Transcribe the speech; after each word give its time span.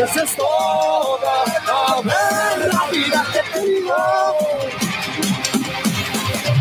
Y 0.00 0.02
esa 0.02 0.22
es 0.22 0.34
toda 0.34 1.44
la 2.56 2.90
vida 2.90 3.26
que 3.32 3.38
he 3.38 3.42
tenido. 3.52 3.96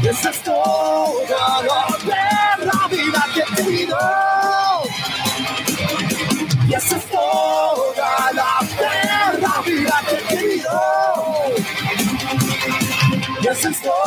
Y 0.02 0.08
esa 0.10 0.30
es 0.30 0.44
toda 0.44 1.62
la 1.64 2.88
vida 2.90 3.26
que 3.34 3.40
he 3.40 3.46
tenido. 3.56 3.98
Y 6.68 6.74
esa 6.74 6.98
es 6.98 7.06
toda 7.06 8.32
la 8.34 8.60
vida 9.66 10.02
que 10.10 10.16
he 10.16 10.22
tenido. 10.36 10.82
Y 13.42 13.48
esa 13.48 13.70
es 13.70 13.82
toda 13.82 13.99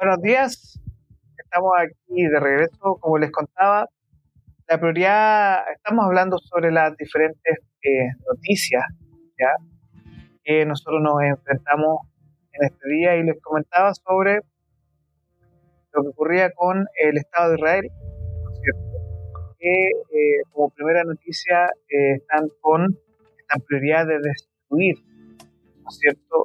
Buenos 0.00 0.22
días, 0.22 0.80
estamos 1.36 1.72
aquí 1.76 2.22
de 2.24 2.38
regreso, 2.38 2.98
como 3.00 3.18
les 3.18 3.32
contaba. 3.32 3.88
La 4.68 4.78
prioridad, 4.78 5.64
estamos 5.74 6.04
hablando 6.04 6.38
sobre 6.38 6.70
las 6.70 6.96
diferentes 6.96 7.58
eh, 7.82 8.06
noticias 8.32 8.84
que 10.44 10.64
nosotros 10.66 11.02
nos 11.02 11.20
enfrentamos 11.20 11.98
en 12.52 12.66
este 12.66 12.88
día 12.88 13.16
y 13.16 13.24
les 13.24 13.42
comentaba 13.42 13.92
sobre 13.92 14.36
lo 15.92 16.02
que 16.02 16.08
ocurría 16.10 16.52
con 16.52 16.86
el 17.02 17.16
Estado 17.16 17.50
de 17.50 17.56
Israel, 17.56 17.90
¿no 18.44 18.52
es 18.52 18.60
cierto? 18.60 18.88
que 19.58 19.88
eh, 19.88 20.42
como 20.52 20.70
primera 20.70 21.02
noticia 21.02 21.72
eh, 21.88 22.12
están 22.18 22.48
con 22.60 22.96
esta 23.36 23.58
prioridad 23.66 24.06
de 24.06 24.20
destruir, 24.20 24.94
¿no 25.82 25.88
es 25.88 25.98
cierto?, 25.98 26.44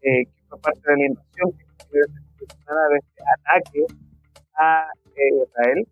que 0.00 0.39
parte 0.58 0.80
de 0.84 0.96
la 0.96 1.06
invasión 1.06 1.52
que 1.52 1.98
de 1.98 2.98
este 2.98 3.22
ataque 3.38 3.84
a 4.58 4.86
eh, 5.16 5.44
Israel, 5.48 5.88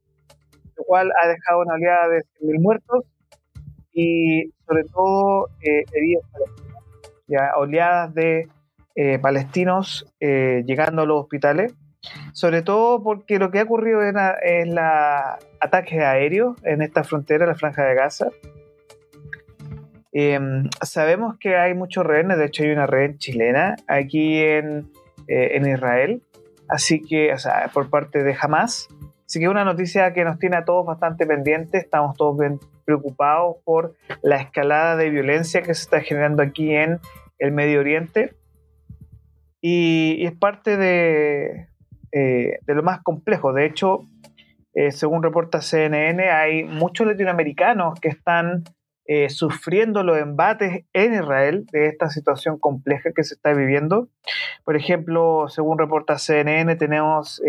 lo 0.76 0.84
cual 0.84 1.10
ha 1.22 1.28
dejado 1.28 1.60
una 1.62 1.74
oleada 1.74 2.08
de 2.08 2.18
100.000 2.40 2.60
muertos 2.60 3.04
y 3.92 4.52
sobre 4.66 4.84
todo 4.84 5.48
eh, 5.62 5.84
heridos 5.92 6.24
palestinos, 6.32 6.82
ya 7.26 7.52
oleadas 7.56 8.14
de 8.14 8.48
eh, 8.94 9.18
palestinos 9.18 10.06
eh, 10.20 10.62
llegando 10.66 11.02
a 11.02 11.06
los 11.06 11.22
hospitales, 11.22 11.74
sobre 12.32 12.62
todo 12.62 13.02
porque 13.02 13.38
lo 13.38 13.50
que 13.50 13.58
ha 13.60 13.64
ocurrido 13.64 14.02
en, 14.04 14.14
la- 14.14 14.36
en 14.40 14.74
la 14.74 15.38
ataques 15.60 15.98
aéreos 16.00 16.56
en 16.64 16.82
esta 16.82 17.02
frontera, 17.04 17.46
la 17.46 17.54
franja 17.56 17.84
de 17.84 17.94
Gaza. 17.94 18.28
Eh, 20.12 20.38
sabemos 20.82 21.36
que 21.38 21.56
hay 21.56 21.74
muchos 21.74 22.04
rehenes, 22.04 22.38
de 22.38 22.46
hecho 22.46 22.62
hay 22.62 22.70
una 22.70 22.86
rehén 22.86 23.18
chilena 23.18 23.76
aquí 23.86 24.38
en, 24.38 24.90
en 25.26 25.66
Israel, 25.66 26.22
así 26.68 27.02
que, 27.02 27.32
o 27.32 27.38
sea, 27.38 27.70
por 27.72 27.90
parte 27.90 28.22
de 28.22 28.36
Hamas. 28.40 28.88
Así 29.26 29.40
que 29.40 29.48
una 29.48 29.64
noticia 29.64 30.14
que 30.14 30.24
nos 30.24 30.38
tiene 30.38 30.56
a 30.56 30.64
todos 30.64 30.86
bastante 30.86 31.26
pendientes, 31.26 31.84
estamos 31.84 32.16
todos 32.16 32.38
bien 32.38 32.58
preocupados 32.86 33.56
por 33.62 33.94
la 34.22 34.36
escalada 34.36 34.96
de 34.96 35.10
violencia 35.10 35.60
que 35.60 35.74
se 35.74 35.82
está 35.82 36.00
generando 36.00 36.42
aquí 36.42 36.74
en 36.74 37.00
el 37.38 37.52
Medio 37.52 37.80
Oriente. 37.80 38.34
Y, 39.60 40.24
es 40.24 40.32
parte 40.32 40.78
de, 40.78 41.68
eh, 42.12 42.58
de, 42.66 42.74
lo 42.74 42.82
más 42.82 43.02
complejo. 43.02 43.52
De 43.52 43.66
hecho, 43.66 44.06
eh, 44.72 44.90
según 44.90 45.22
reporta 45.22 45.60
CNN, 45.60 46.30
hay 46.30 46.64
muchos 46.64 47.06
latinoamericanos 47.06 48.00
que 48.00 48.08
están 48.08 48.64
eh, 49.08 49.28
sufriendo 49.28 50.04
los 50.04 50.18
embates 50.18 50.84
en 50.92 51.14
Israel 51.14 51.66
de 51.72 51.88
esta 51.88 52.08
situación 52.08 52.60
compleja 52.60 53.10
que 53.12 53.24
se 53.24 53.34
está 53.34 53.52
viviendo. 53.52 54.08
Por 54.64 54.76
ejemplo, 54.76 55.48
según 55.48 55.78
reporta 55.78 56.18
CNN, 56.18 56.76
tenemos 56.76 57.42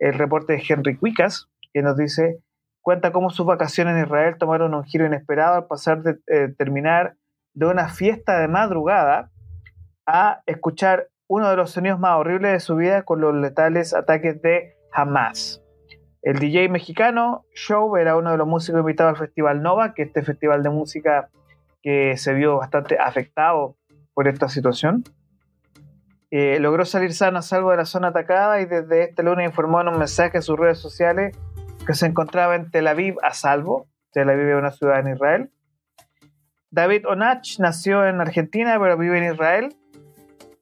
el 0.00 0.14
reporte 0.14 0.54
de 0.54 0.62
Henry 0.66 0.96
Cuicas, 0.96 1.48
que 1.72 1.82
nos 1.82 1.96
dice, 1.96 2.40
cuenta 2.80 3.12
cómo 3.12 3.30
sus 3.30 3.46
vacaciones 3.46 3.96
en 3.96 4.04
Israel 4.04 4.36
tomaron 4.38 4.74
un 4.74 4.84
giro 4.84 5.06
inesperado 5.06 5.56
al 5.56 5.66
pasar 5.66 6.02
de 6.02 6.18
eh, 6.26 6.48
terminar 6.56 7.16
de 7.54 7.66
una 7.66 7.88
fiesta 7.88 8.40
de 8.40 8.48
madrugada 8.48 9.30
a 10.06 10.42
escuchar 10.46 11.08
uno 11.28 11.48
de 11.48 11.56
los 11.56 11.70
sonidos 11.70 12.00
más 12.00 12.16
horribles 12.16 12.52
de 12.52 12.60
su 12.60 12.76
vida 12.76 13.02
con 13.02 13.20
los 13.20 13.34
letales 13.34 13.94
ataques 13.94 14.40
de 14.42 14.74
Hamas. 14.92 15.62
El 16.22 16.38
DJ 16.38 16.68
mexicano 16.68 17.44
Show 17.54 17.96
era 17.96 18.16
uno 18.16 18.30
de 18.32 18.36
los 18.36 18.46
músicos 18.46 18.80
invitados 18.80 19.12
al 19.12 19.26
Festival 19.26 19.62
Nova, 19.62 19.94
que 19.94 20.02
es 20.02 20.08
este 20.08 20.22
festival 20.22 20.62
de 20.62 20.70
música 20.70 21.30
que 21.82 22.16
se 22.16 22.34
vio 22.34 22.58
bastante 22.58 22.98
afectado 22.98 23.76
por 24.12 24.28
esta 24.28 24.48
situación. 24.48 25.04
Eh, 26.30 26.58
logró 26.60 26.84
salir 26.84 27.12
sano 27.12 27.38
a 27.38 27.42
salvo 27.42 27.70
de 27.70 27.78
la 27.78 27.86
zona 27.86 28.08
atacada 28.08 28.60
y 28.60 28.66
desde 28.66 29.04
este 29.04 29.22
lunes 29.22 29.46
informó 29.46 29.80
en 29.80 29.88
un 29.88 29.98
mensaje 29.98 30.36
en 30.36 30.42
sus 30.42 30.58
redes 30.58 30.78
sociales 30.78 31.36
que 31.86 31.94
se 31.94 32.06
encontraba 32.06 32.54
en 32.54 32.70
Tel 32.70 32.86
Aviv 32.86 33.16
a 33.22 33.32
salvo. 33.32 33.86
Tel 34.12 34.28
Aviv 34.28 34.48
es 34.48 34.56
una 34.56 34.70
ciudad 34.70 35.00
en 35.00 35.14
Israel. 35.14 35.50
David 36.70 37.06
Onach 37.08 37.58
nació 37.58 38.06
en 38.06 38.20
Argentina 38.20 38.78
pero 38.78 38.96
vive 38.96 39.18
en 39.18 39.32
Israel 39.32 39.76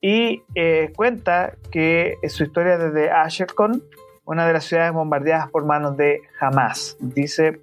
y 0.00 0.42
eh, 0.54 0.92
cuenta 0.96 1.52
que 1.70 2.16
su 2.28 2.44
historia 2.44 2.78
desde 2.78 3.10
Asherkon, 3.10 3.82
una 4.28 4.46
de 4.46 4.52
las 4.52 4.64
ciudades 4.66 4.92
bombardeadas 4.92 5.50
por 5.50 5.64
manos 5.64 5.96
de 5.96 6.20
Hamas. 6.38 6.98
Dice, 7.00 7.62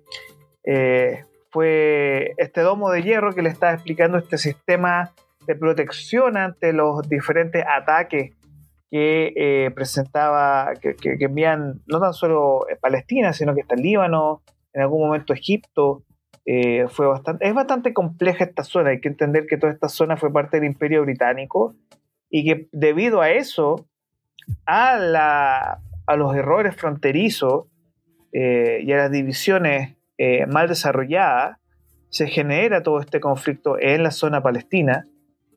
eh, 0.63 1.23
fue 1.51 2.33
este 2.37 2.61
domo 2.61 2.89
de 2.89 3.03
hierro 3.03 3.33
que 3.33 3.43
le 3.43 3.49
estaba 3.49 3.73
explicando 3.73 4.17
este 4.17 4.39
sistema 4.39 5.11
de 5.45 5.55
protección 5.55 6.37
ante 6.37 6.73
los 6.73 7.07
diferentes 7.07 7.63
ataques 7.67 8.33
que 8.89 9.33
eh, 9.35 9.71
presentaba, 9.75 10.73
que, 10.81 10.95
envían 11.19 11.81
no 11.85 11.99
tan 11.99 12.13
solo 12.13 12.65
Palestina, 12.81 13.31
sino 13.31 13.53
que 13.53 13.61
está 13.61 13.75
Líbano, 13.75 14.41
en 14.73 14.81
algún 14.81 15.05
momento 15.05 15.33
Egipto. 15.33 16.01
Eh, 16.47 16.87
fue 16.89 17.05
bastante, 17.05 17.47
es 17.47 17.53
bastante 17.53 17.93
compleja 17.93 18.43
esta 18.43 18.63
zona. 18.63 18.89
Hay 18.89 19.01
que 19.01 19.09
entender 19.09 19.45
que 19.45 19.57
toda 19.57 19.71
esta 19.71 19.87
zona 19.87 20.17
fue 20.17 20.33
parte 20.33 20.59
del 20.59 20.65
Imperio 20.65 21.03
Británico 21.03 21.75
y 22.27 22.43
que 22.43 22.69
debido 22.71 23.21
a 23.21 23.29
eso, 23.29 23.85
a, 24.65 24.95
la, 24.97 25.79
a 26.07 26.15
los 26.15 26.35
errores 26.35 26.75
fronterizos 26.75 27.65
eh, 28.31 28.79
y 28.83 28.91
a 28.91 28.97
las 28.97 29.11
divisiones 29.11 29.95
mal 30.47 30.69
desarrolladas, 30.69 31.57
se 32.09 32.27
genera 32.27 32.81
todo 32.81 33.01
este 33.01 33.19
conflicto 33.19 33.77
en 33.77 34.01
la 34.01 34.11
zona 34.11 34.41
palestina 34.41 35.05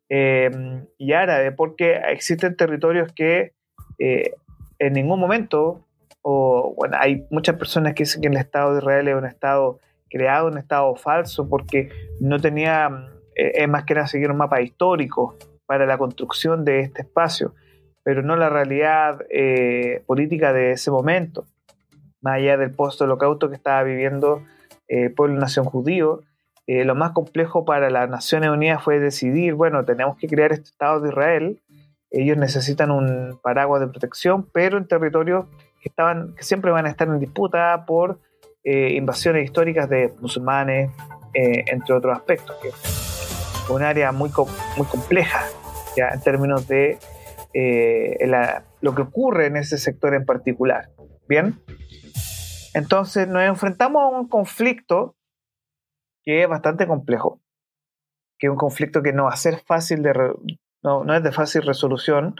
eh, 0.08 0.50
y 0.96 1.12
árabe, 1.12 1.52
porque 1.52 2.00
existen 2.08 2.56
territorios 2.56 3.12
que 3.12 3.52
eh, 3.98 4.32
en 4.78 4.92
ningún 4.94 5.20
momento, 5.20 5.84
o 6.22 6.74
bueno, 6.76 6.96
hay 6.98 7.26
muchas 7.30 7.56
personas 7.56 7.94
que 7.94 8.04
dicen 8.04 8.22
que 8.22 8.28
el 8.28 8.36
Estado 8.36 8.72
de 8.72 8.78
Israel 8.78 9.08
es 9.08 9.14
un 9.14 9.26
Estado 9.26 9.80
creado, 10.08 10.48
un 10.48 10.58
Estado 10.58 10.94
falso, 10.96 11.48
porque 11.48 11.90
no 12.20 12.40
tenía, 12.40 12.88
eh, 13.36 13.52
es 13.54 13.68
más 13.68 13.84
que 13.84 13.94
nada 13.94 14.06
seguir 14.06 14.30
un 14.30 14.38
mapa 14.38 14.60
histórico 14.62 15.36
para 15.66 15.84
la 15.84 15.98
construcción 15.98 16.64
de 16.64 16.80
este 16.80 17.02
espacio, 17.02 17.54
pero 18.08 18.22
no 18.22 18.36
la 18.36 18.48
realidad 18.48 19.18
política 20.06 20.54
de 20.54 20.72
ese 20.72 20.90
momento, 20.90 21.44
más 22.22 22.36
allá 22.36 22.56
del 22.56 22.70
post-holocausto 22.70 23.50
que 23.50 23.54
estaba 23.54 23.82
viviendo 23.82 24.42
el 24.86 25.12
pueblo 25.12 25.38
nación 25.38 25.66
judío, 25.66 26.22
eh, 26.66 26.86
lo 26.86 26.94
más 26.94 27.12
complejo 27.12 27.66
para 27.66 27.90
las 27.90 28.08
Naciones 28.08 28.48
Unidas 28.48 28.82
fue 28.82 28.98
decidir, 28.98 29.52
bueno, 29.52 29.84
tenemos 29.84 30.16
que 30.16 30.26
crear 30.26 30.52
este 30.52 30.70
Estado 30.70 31.02
de 31.02 31.10
Israel, 31.10 31.60
ellos 32.10 32.38
necesitan 32.38 32.90
un 32.90 33.38
paraguas 33.42 33.82
de 33.82 33.88
protección, 33.88 34.48
pero 34.54 34.78
en 34.78 34.88
territorios 34.88 35.44
que, 35.82 35.90
estaban, 35.90 36.34
que 36.34 36.44
siempre 36.44 36.70
van 36.70 36.86
a 36.86 36.88
estar 36.88 37.08
en 37.08 37.20
disputa 37.20 37.84
por 37.86 38.20
eh, 38.64 38.94
invasiones 38.94 39.44
históricas 39.44 39.90
de 39.90 40.14
musulmanes, 40.22 40.90
eh, 41.34 41.62
entre 41.66 41.94
otros 41.94 42.16
aspectos, 42.16 42.56
que 42.62 42.70
un 43.70 43.82
área 43.82 44.12
muy, 44.12 44.30
muy 44.78 44.86
compleja 44.86 45.44
ya 45.94 46.08
en 46.08 46.22
términos 46.22 46.66
de 46.66 46.98
lo 47.54 48.94
que 48.94 49.02
ocurre 49.02 49.46
en 49.46 49.56
ese 49.56 49.78
sector 49.78 50.14
en 50.14 50.24
particular. 50.24 50.90
Bien, 51.28 51.60
entonces 52.74 53.28
nos 53.28 53.42
enfrentamos 53.42 54.02
a 54.02 54.16
un 54.16 54.28
conflicto 54.28 55.16
que 56.22 56.42
es 56.42 56.48
bastante 56.48 56.86
complejo, 56.86 57.40
que 58.38 58.46
es 58.46 58.50
un 58.50 58.56
conflicto 58.56 59.02
que 59.02 59.12
no 59.12 59.24
va 59.24 59.30
a 59.30 59.36
ser 59.36 59.60
fácil 59.66 60.02
de, 60.02 60.12
no, 60.82 61.04
no, 61.04 61.16
es 61.16 61.22
de 61.22 61.32
fácil 61.32 61.62
resolución. 61.62 62.34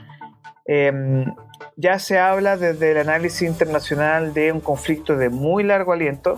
Em, 0.67 1.25
ya 1.77 1.99
se 1.99 2.19
habla 2.19 2.57
desde 2.57 2.93
el 2.93 2.99
análisis 2.99 3.49
internacional 3.49 4.35
de 4.35 4.53
un 4.53 4.61
conflicto 4.61 5.17
de 5.17 5.31
muy 5.31 5.65
largo 5.65 5.93
aliento, 5.93 6.37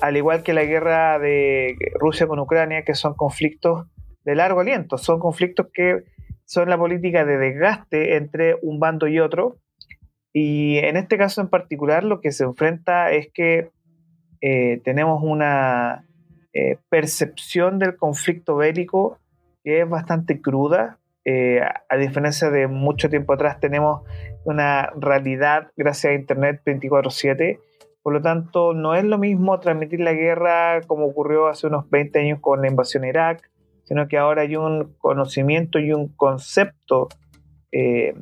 al 0.00 0.16
igual 0.16 0.42
que 0.42 0.52
la 0.52 0.64
guerra 0.64 1.18
de 1.18 1.76
Rusia 1.98 2.26
con 2.26 2.38
Ucrania, 2.38 2.84
que 2.84 2.94
son 2.94 3.14
conflictos 3.14 3.86
de 4.24 4.34
largo 4.34 4.60
aliento, 4.60 4.98
son 4.98 5.18
conflictos 5.18 5.68
que 5.72 6.04
son 6.50 6.68
la 6.68 6.76
política 6.76 7.24
de 7.24 7.38
desgaste 7.38 8.16
entre 8.16 8.56
un 8.60 8.80
bando 8.80 9.06
y 9.06 9.20
otro. 9.20 9.58
Y 10.32 10.78
en 10.78 10.96
este 10.96 11.16
caso 11.16 11.40
en 11.40 11.48
particular 11.48 12.02
lo 12.02 12.20
que 12.20 12.32
se 12.32 12.42
enfrenta 12.42 13.12
es 13.12 13.28
que 13.32 13.70
eh, 14.40 14.80
tenemos 14.82 15.22
una, 15.22 16.08
eh, 16.52 16.78
percepción 16.88 17.78
del 17.78 17.96
conflicto 17.96 18.56
bélico 18.56 19.18
que 19.62 19.82
es 19.82 19.88
bastante 19.88 20.40
cruda. 20.40 20.98
Eh, 21.24 21.60
a 21.60 21.96
diferencia 21.96 22.50
de 22.50 22.66
mucho 22.66 23.08
tiempo 23.08 23.34
atrás, 23.34 23.60
tenemos 23.60 24.02
una 24.42 24.90
realidad 24.96 25.70
gracias 25.76 26.10
a 26.10 26.14
Internet 26.14 26.62
24/7. 26.64 27.60
Por 28.02 28.12
lo 28.12 28.22
tanto, 28.22 28.74
no 28.74 28.96
es 28.96 29.04
lo 29.04 29.18
mismo 29.18 29.60
transmitir 29.60 30.00
la 30.00 30.14
guerra 30.14 30.80
como 30.88 31.06
ocurrió 31.06 31.46
hace 31.46 31.68
unos 31.68 31.88
20 31.90 32.18
años 32.18 32.40
con 32.40 32.62
la 32.62 32.68
invasión 32.68 33.04
a 33.04 33.08
Irak, 33.08 33.50
sino 33.90 34.06
que 34.06 34.18
ahora 34.18 34.42
hay 34.42 34.54
un 34.54 34.94
conocimiento 34.98 35.80
y 35.80 35.92
un 35.92 36.06
concepto 36.14 37.08
eh, 37.72 38.14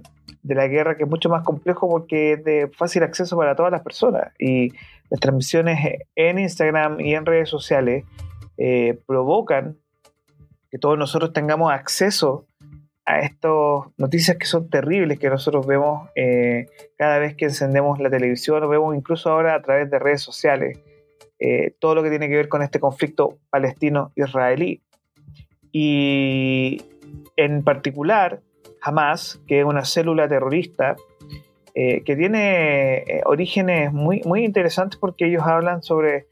de 0.43 0.55
la 0.55 0.67
guerra 0.67 0.97
que 0.97 1.03
es 1.03 1.11
mucho 1.11 1.29
más 1.29 1.45
complejo 1.45 1.87
porque 1.91 2.33
es 2.33 2.45
de 2.45 2.71
fácil 2.75 3.03
acceso 3.03 3.37
para 3.37 3.55
todas 3.55 3.71
las 3.71 3.83
personas. 3.83 4.33
Y 4.39 4.73
las 5.11 5.21
transmisiones 5.21 5.79
en 6.17 6.39
Instagram 6.39 7.01
y 7.01 7.15
en 7.15 7.27
redes 7.27 7.51
sociales 7.51 8.07
eh, 8.57 8.99
provocan 9.07 9.77
que 10.71 10.79
todos 10.79 10.97
nosotros 10.97 11.35
tengamos 11.35 11.71
acceso 11.71 12.47
a 13.05 13.21
estas 13.21 13.53
noticias 13.99 14.39
que 14.39 14.47
son 14.47 14.71
terribles 14.71 15.19
que 15.19 15.29
nosotros 15.29 15.67
vemos 15.67 16.09
eh, 16.15 16.69
cada 16.97 17.19
vez 17.19 17.37
que 17.37 17.45
encendemos 17.45 17.99
la 17.99 18.09
televisión 18.09 18.63
o 18.63 18.69
vemos 18.71 18.97
incluso 18.97 19.29
ahora 19.29 19.55
a 19.55 19.61
través 19.61 19.91
de 19.91 19.99
redes 19.99 20.23
sociales 20.23 20.79
todo 21.79 21.95
lo 21.95 22.03
que 22.03 22.11
tiene 22.11 22.29
que 22.29 22.35
ver 22.35 22.49
con 22.49 22.63
este 22.63 22.81
conflicto 22.81 23.39
palestino-israelí. 23.51 24.83
Y 25.73 26.83
en 27.37 27.63
particular, 27.63 28.41
Hamas, 28.83 29.41
que 29.47 29.61
es 29.61 29.65
una 29.65 29.85
célula 29.85 30.29
terrorista 30.29 30.97
que 31.75 32.17
tiene 32.17 33.05
orígenes 33.25 33.93
muy, 33.93 34.21
muy 34.25 34.45
interesantes 34.45 34.99
porque 34.99 35.27
ellos 35.27 35.45
hablan 35.45 35.81
sobre 35.81 36.27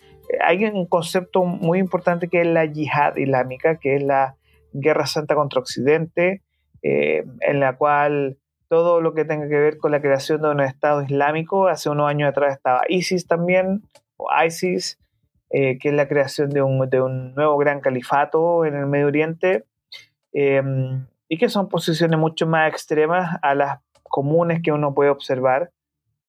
hay 0.45 0.65
un 0.65 0.87
concepto 0.87 1.45
muy 1.45 1.79
importante 1.79 2.29
que 2.29 2.41
es 2.41 2.47
la 2.47 2.65
yihad 2.65 3.17
islámica, 3.17 3.77
que 3.77 3.97
es 3.97 4.03
la 4.03 4.37
guerra 4.73 5.07
santa 5.07 5.35
contra 5.35 5.61
Occidente, 5.61 6.43
eh, 6.83 7.25
en 7.41 7.61
la 7.61 7.77
cual 7.77 8.39
todo 8.69 9.01
lo 9.01 9.15
que 9.15 9.25
tenga 9.25 9.49
que 9.49 9.59
ver 9.59 9.79
con 9.79 9.93
la 9.93 10.01
creación 10.01 10.43
de 10.43 10.51
un 10.51 10.61
Estado 10.61 11.03
islámico, 11.03 11.69
hace 11.69 11.89
unos 11.89 12.09
años 12.09 12.29
atrás 12.29 12.55
estaba 12.55 12.83
ISIS 12.89 13.27
también, 13.27 13.83
o 14.17 14.29
ISIS, 14.45 14.99
eh, 15.51 15.79
que 15.79 15.91
es 15.91 15.95
la 15.95 16.09
creación 16.09 16.51
de 16.51 16.63
un, 16.63 16.89
de 16.89 17.01
un, 17.01 17.35
nuevo 17.35 17.57
gran 17.59 17.81
califato 17.81 18.65
en 18.65 18.75
el 18.75 18.87
Medio 18.87 19.07
Oriente, 19.07 19.65
em, 20.33 21.07
y 21.29 21.39
que 21.39 21.49
son 21.49 21.69
posiciones 21.69 22.19
mucho 22.19 22.47
más 22.47 22.71
extremas 22.71 23.39
a 23.43 23.55
las 23.55 23.81
comunes 24.03 24.61
que 24.63 24.73
uno 24.73 24.95
puede 24.95 25.11
observar 25.11 25.71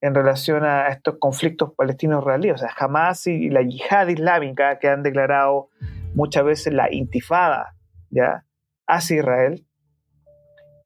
en 0.01 0.13
relación 0.13 0.63
a 0.63 0.87
estos 0.89 1.17
conflictos 1.19 1.73
palestinos-israelíes. 1.75 2.55
O 2.55 2.57
sea, 2.57 2.73
Hamas 2.77 3.27
y 3.27 3.49
la 3.49 3.61
yihad 3.61 4.07
islámica 4.07 4.79
que 4.79 4.89
han 4.89 5.03
declarado 5.03 5.69
muchas 6.13 6.43
veces 6.43 6.73
la 6.73 6.91
intifada 6.93 7.75
¿ya? 8.09 8.45
hacia 8.87 9.17
Israel, 9.17 9.67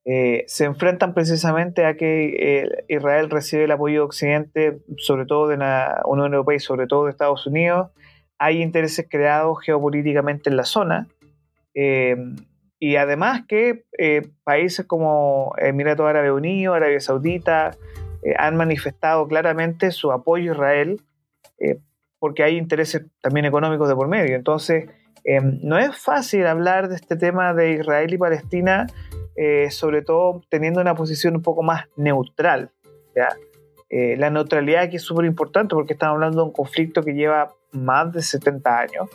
eh, 0.03 0.45
se 0.47 0.65
enfrentan 0.65 1.13
precisamente 1.13 1.85
a 1.85 1.95
que 1.95 2.63
eh, 2.63 2.85
Israel 2.87 3.29
recibe 3.29 3.65
el 3.65 3.71
apoyo 3.71 3.99
de 3.99 4.05
Occidente, 4.05 4.81
sobre 4.97 5.25
todo 5.25 5.47
de 5.47 5.57
la 5.57 6.01
Unión 6.05 6.33
Europea 6.33 6.55
y 6.55 6.59
sobre 6.59 6.87
todo 6.87 7.05
de 7.05 7.11
Estados 7.11 7.45
Unidos. 7.45 7.91
Hay 8.41 8.61
intereses 8.61 9.07
creados 9.09 9.59
geopolíticamente 9.63 10.49
en 10.49 10.57
la 10.57 10.65
zona. 10.65 11.07
Eh, 11.73 12.15
y 12.79 12.95
además 12.95 13.43
que 13.47 13.83
países 14.43 14.87
como 14.87 15.53
Emiratos 15.57 16.07
Árabes 16.07 16.31
Unidos, 16.31 16.75
Arabia 16.75 16.99
Saudita, 16.99 17.71
han 18.37 18.55
manifestado 18.55 19.27
claramente 19.27 19.91
su 19.91 20.11
apoyo 20.11 20.51
a 20.51 20.55
Israel 20.55 21.01
porque 22.17 22.41
hay 22.41 22.57
intereses 22.57 23.03
también 23.21 23.45
económicos 23.45 23.87
de 23.87 23.95
por 23.95 24.07
medio. 24.07 24.35
Entonces, 24.35 24.89
no 25.61 25.77
es 25.77 25.95
fácil 25.95 26.47
hablar 26.47 26.89
de 26.89 26.95
este 26.95 27.15
tema 27.15 27.53
de 27.53 27.73
Israel 27.73 28.11
y 28.11 28.17
Palestina 28.17 28.87
eh, 29.35 29.71
sobre 29.71 30.01
todo 30.01 30.41
teniendo 30.49 30.81
una 30.81 30.93
posición 30.93 31.35
un 31.37 31.41
poco 31.41 31.63
más 31.63 31.85
neutral. 31.95 32.71
Eh, 33.89 34.15
la 34.17 34.29
neutralidad 34.29 34.83
aquí 34.83 34.97
es 34.97 35.03
súper 35.03 35.25
importante 35.25 35.73
porque 35.73 35.93
estamos 35.93 36.15
hablando 36.15 36.37
de 36.41 36.43
un 36.43 36.53
conflicto 36.53 37.01
que 37.01 37.13
lleva 37.13 37.53
más 37.71 38.11
de 38.11 38.21
70 38.21 38.77
años, 38.77 39.09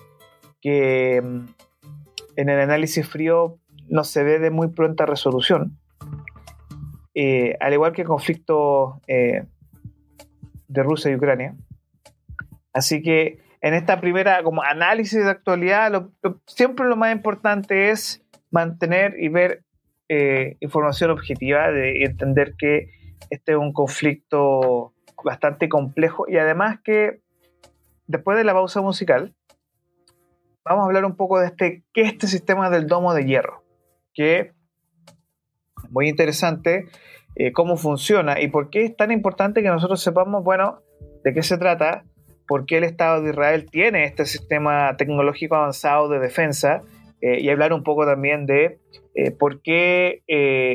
que 0.61 1.21
mm, 1.23 1.45
en 2.37 2.49
el 2.49 2.61
análisis 2.61 3.09
frío 3.09 3.59
no 3.89 4.05
se 4.05 4.25
ve 4.25 4.39
de 4.39 4.51
muy 4.51 4.69
pronta 4.69 5.07
resolución. 5.07 5.79
Eh, 7.15 7.57
al 7.61 7.73
igual 7.73 7.93
que 7.93 8.03
el 8.03 8.09
conflicto 8.09 9.01
de 9.07 10.83
Rusia 10.83 11.11
y 11.11 11.17
Ucrania. 11.17 11.55
Así 12.73 13.03
que 13.03 13.39
en 13.63 13.75
esta 13.75 14.01
primera 14.01 14.43
como 14.43 14.63
análisis 14.63 15.25
de 15.25 15.31
actualidad, 15.31 16.09
siempre 16.47 16.87
lo 16.87 16.97
más 16.97 17.13
importante 17.13 17.91
es 17.91 18.23
mantener 18.51 19.17
y 19.19 19.29
ver 19.29 19.63
eh, 20.09 20.57
información 20.61 21.11
objetiva, 21.11 21.71
de 21.73 22.05
entender 22.05 22.55
que 22.57 22.91
este 23.31 23.53
es 23.53 23.59
un 23.59 23.73
conflicto 23.73 24.93
bastante 25.25 25.69
complejo 25.69 26.27
y 26.29 26.37
además 26.37 26.79
que 26.85 27.23
después 28.07 28.37
de 28.39 28.45
la 28.45 28.53
pausa 28.53 28.81
musical 28.81 29.35
vamos 30.67 30.83
a 30.83 30.87
hablar 30.87 31.05
un 31.05 31.17
poco 31.17 31.39
de 31.39 31.47
este, 31.47 31.85
qué 31.95 32.03
es 32.03 32.13
este 32.13 32.27
sistema 32.27 32.71
del 32.71 32.89
domo 32.89 33.15
de 33.15 33.25
hierro, 33.25 33.63
que 34.13 34.39
es 34.41 34.53
muy 35.91 36.09
interesante 36.09 36.89
eh, 37.37 37.53
cómo 37.53 37.77
funciona 37.77 38.41
y 38.41 38.49
por 38.49 38.69
qué 38.71 38.85
es 38.85 38.97
tan 38.97 39.13
importante 39.13 39.63
que 39.63 39.69
nosotros 39.69 40.03
sepamos, 40.03 40.43
bueno, 40.43 40.81
de 41.23 41.33
qué 41.33 41.43
se 41.45 41.57
trata, 41.57 42.05
por 42.49 42.67
qué 42.67 42.79
el 42.79 42.85
Estado 42.85 43.23
de 43.23 43.31
Israel 43.31 43.71
tiene 43.71 44.05
este 44.05 44.27
sistema 44.27 44.97
tecnológico 44.97 45.55
avanzado 45.55 46.09
de 46.09 46.19
defensa 46.19 46.83
eh, 47.21 47.41
y 47.41 47.49
hablar 47.49 47.73
un 47.73 47.85
poco 47.85 48.05
también 48.05 48.47
de 48.47 48.81
eh, 49.15 49.31
por 49.31 49.63
qué 49.63 50.23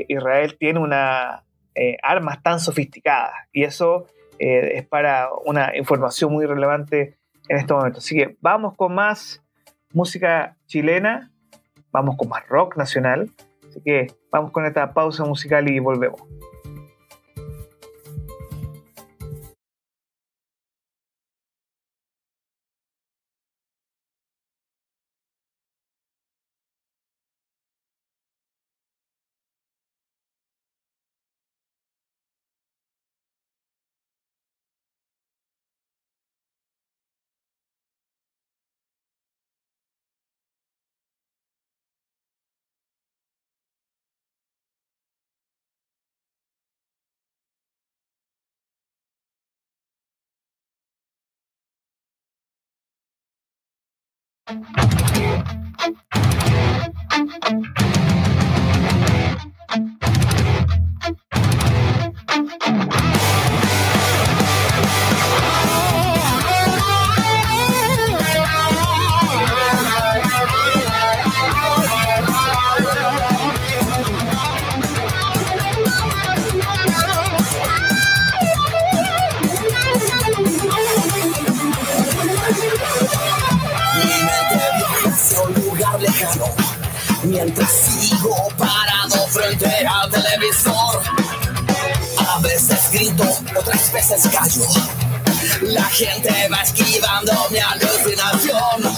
Israel 0.07 0.55
tiene 0.57 0.79
una, 0.79 1.43
armas 2.01 2.41
tan 2.43 2.59
sofisticadas. 2.59 3.33
Y 3.51 3.63
eso 3.63 4.07
es 4.39 4.87
para 4.87 5.29
una 5.45 5.77
información 5.77 6.33
muy 6.33 6.47
relevante 6.47 7.20
en 7.49 7.57
este 7.57 7.73
momento. 7.73 7.99
Así 7.99 8.15
que 8.15 8.37
vamos 8.41 8.75
con 8.75 8.93
más 8.93 9.41
música 9.93 10.55
chilena, 10.67 11.31
vamos 11.91 12.15
con 12.17 12.29
más 12.29 12.47
rock 12.47 12.77
nacional. 12.77 13.31
Así 13.67 13.81
que 13.83 14.07
vamos 14.31 14.51
con 14.51 14.65
esta 14.65 14.93
pausa 14.93 15.23
musical 15.25 15.69
y 15.69 15.79
volvemos. 15.79 16.21
Thank 54.51 54.67
you. 60.03 60.10
Mientras 87.43 87.71
sigo 87.71 88.49
parado 88.57 89.27
frente 89.27 89.85
al 89.85 90.09
televisor. 90.09 91.01
A 92.17 92.39
veces 92.39 92.91
grito, 92.91 93.23
otras 93.57 93.91
veces 93.91 94.27
callo. 94.31 94.65
La 95.63 95.85
gente 95.85 96.49
va 96.49 96.61
esquivando 96.61 97.33
mi 97.49 97.57
alucinación. 97.57 98.95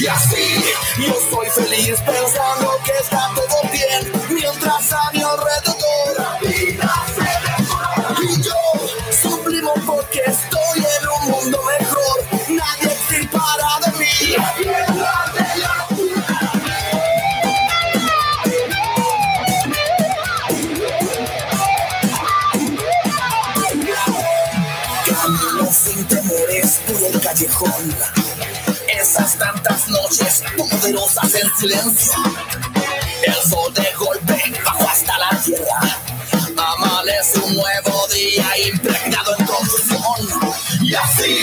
Y 0.00 0.06
así 0.06 0.64
yo 0.98 1.14
soy 1.30 1.48
feliz 1.50 2.00
pensando 2.00 2.78
que 2.84 2.92
está 3.02 3.30
todo 3.34 3.70
bien 3.70 4.12
mientras 4.30 4.92
a 4.92 5.10
mi 5.12 5.22
alrededor 5.22 5.79
silencio. 31.60 32.14
El 33.22 33.34
sol 33.34 33.74
de 33.74 33.86
golpe 33.98 34.42
bajo 34.64 34.88
hasta 34.88 35.18
la 35.18 35.28
tierra. 35.42 35.98
Amanece 36.56 37.38
un 37.38 37.54
nuevo 37.54 38.06
día 38.08 38.46
impregnado 38.72 39.36
en 39.38 39.46
confusión. 39.46 40.50
Y 40.80 40.94
así 40.94 41.42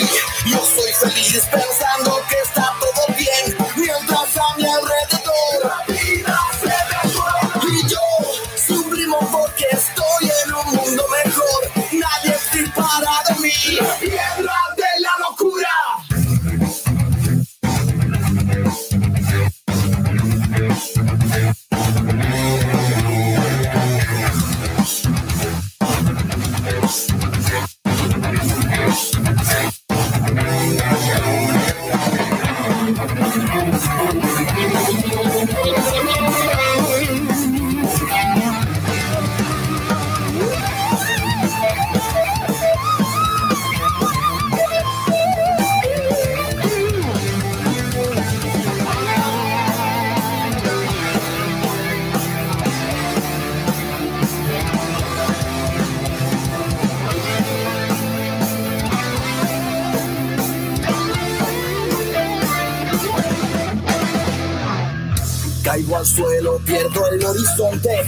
el 67.12 67.24
horizonte. 67.24 68.04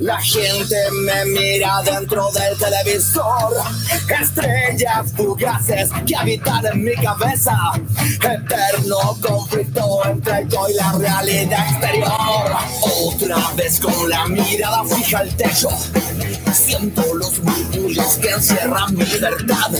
La 0.00 0.20
gente 0.20 0.76
me 1.04 1.24
mira 1.26 1.82
dentro 1.82 2.30
del 2.32 2.56
televisor. 2.58 3.54
Estrellas 4.20 5.12
fugaces 5.16 5.90
que 6.06 6.16
habitan 6.16 6.66
en 6.66 6.84
mi 6.84 6.94
cabeza. 6.94 7.56
Eterno 8.16 9.16
conflicto 9.20 10.04
entre 10.04 10.46
yo 10.48 10.68
y 10.68 10.74
la 10.74 10.92
realidad 10.92 11.66
exterior. 11.70 12.56
Otra 13.04 13.50
vez 13.56 13.80
con 13.80 14.08
la 14.08 14.26
mirada 14.28 14.84
fija 14.84 15.18
al 15.18 15.34
techo. 15.36 15.68
Siento 16.52 17.02
los 17.14 17.38
murmullos 17.40 18.18
que 18.18 18.30
encierran 18.30 18.94
mi 18.94 19.04
libertad. 19.04 19.70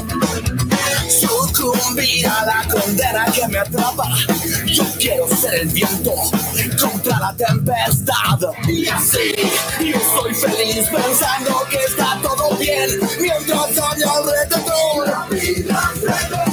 Sucumbir 1.96 2.26
a 2.26 2.44
la 2.44 2.68
condena 2.68 3.24
que 3.32 3.48
me 3.48 3.58
atrapa. 3.58 4.04
Yo 4.66 4.84
quiero 4.98 5.26
ser 5.34 5.54
el 5.62 5.68
viento 5.68 6.12
contra 6.78 7.18
la 7.18 7.34
tempestad. 7.34 8.38
Y 8.68 8.86
así, 8.86 9.34
yo 9.80 9.98
soy 10.14 10.34
feliz 10.34 10.88
pensando 10.90 11.64
que 11.70 11.78
está 11.78 12.18
todo 12.22 12.54
bien. 12.58 13.00
Mientras 13.18 13.70
mi 13.96 14.02
alrededor, 14.02 15.08
la 15.08 15.26
y 15.30 16.45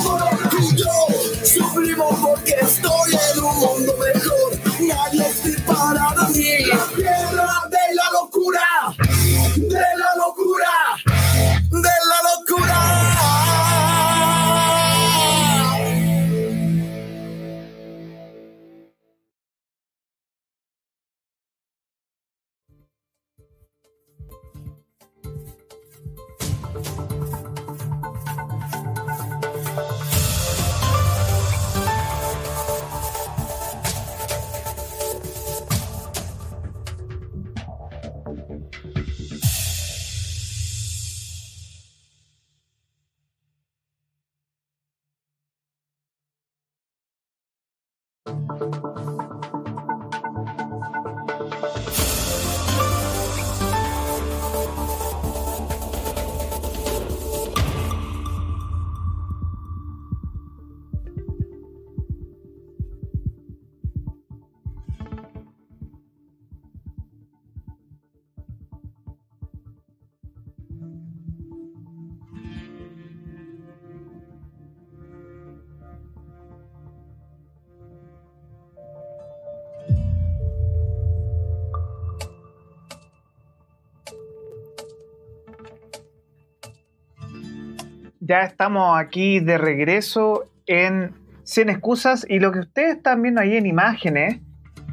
ya 88.25 88.43
estamos 88.43 88.97
aquí 88.97 89.41
de 89.41 89.57
regreso 89.57 90.45
en 90.65 91.13
Sin 91.43 91.69
Excusas 91.69 92.25
y 92.27 92.39
lo 92.39 92.53
que 92.53 92.59
ustedes 92.59 92.95
están 92.95 93.21
viendo 93.21 93.41
ahí 93.41 93.57
en 93.57 93.65
imágenes 93.65 94.39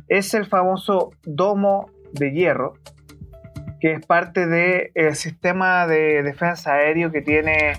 es 0.08 0.34
el 0.34 0.46
famoso 0.46 1.12
domo 1.22 1.90
de 2.12 2.32
hierro, 2.32 2.74
que 3.80 3.92
es 3.92 4.04
parte 4.04 4.46
del 4.46 5.14
sistema 5.14 5.86
de 5.86 6.24
defensa 6.24 6.74
aéreo 6.74 7.12
que 7.12 7.22
tiene 7.22 7.74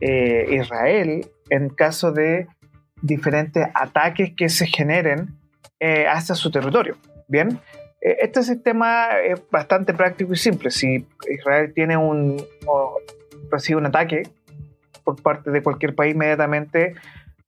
eh, 0.00 0.46
Israel 0.50 1.26
en 1.48 1.70
caso 1.70 2.12
de 2.12 2.46
diferentes 3.00 3.66
ataques 3.74 4.32
que 4.36 4.50
se 4.50 4.66
generen 4.66 5.38
eh, 5.80 6.06
hacia 6.06 6.34
su 6.34 6.50
territorio. 6.50 6.98
Bien, 7.28 7.60
eh, 8.02 8.18
este 8.20 8.42
sistema 8.42 9.18
es 9.24 9.42
bastante 9.50 9.94
práctico 9.94 10.34
y 10.34 10.36
simple. 10.36 10.70
Si 10.70 11.06
Israel 11.30 11.72
tiene 11.74 11.96
un 11.96 12.36
recibe 13.50 13.78
un 13.78 13.86
ataque 13.86 14.22
por 15.04 15.20
parte 15.22 15.50
de 15.50 15.62
cualquier 15.62 15.94
país, 15.94 16.14
inmediatamente 16.14 16.94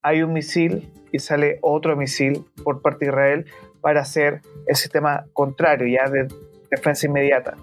hay 0.03 0.23
un 0.23 0.33
misil 0.33 0.93
y 1.12 1.19
sale 1.19 1.59
otro 1.62 1.97
misil 1.97 2.45
por 2.62 2.83
parte 2.83 3.07
de 3.07 3.11
Israel 3.11 3.47
para 3.81 4.01
hacer 4.01 4.43
el 4.67 4.77
sistema 4.77 5.25
contrario, 5.33 5.87
ya 5.87 6.11
de 6.11 6.29
defensa 6.71 7.07
inmediata. 7.07 7.55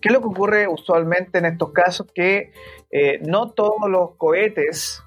¿Qué 0.00 0.08
es 0.08 0.12
lo 0.12 0.20
que 0.20 0.26
ocurre 0.26 0.68
usualmente 0.68 1.38
en 1.38 1.46
estos 1.46 1.72
casos? 1.72 2.06
Que 2.14 2.52
eh, 2.90 3.18
no 3.26 3.52
todos 3.52 3.88
los 3.88 4.16
cohetes 4.16 5.02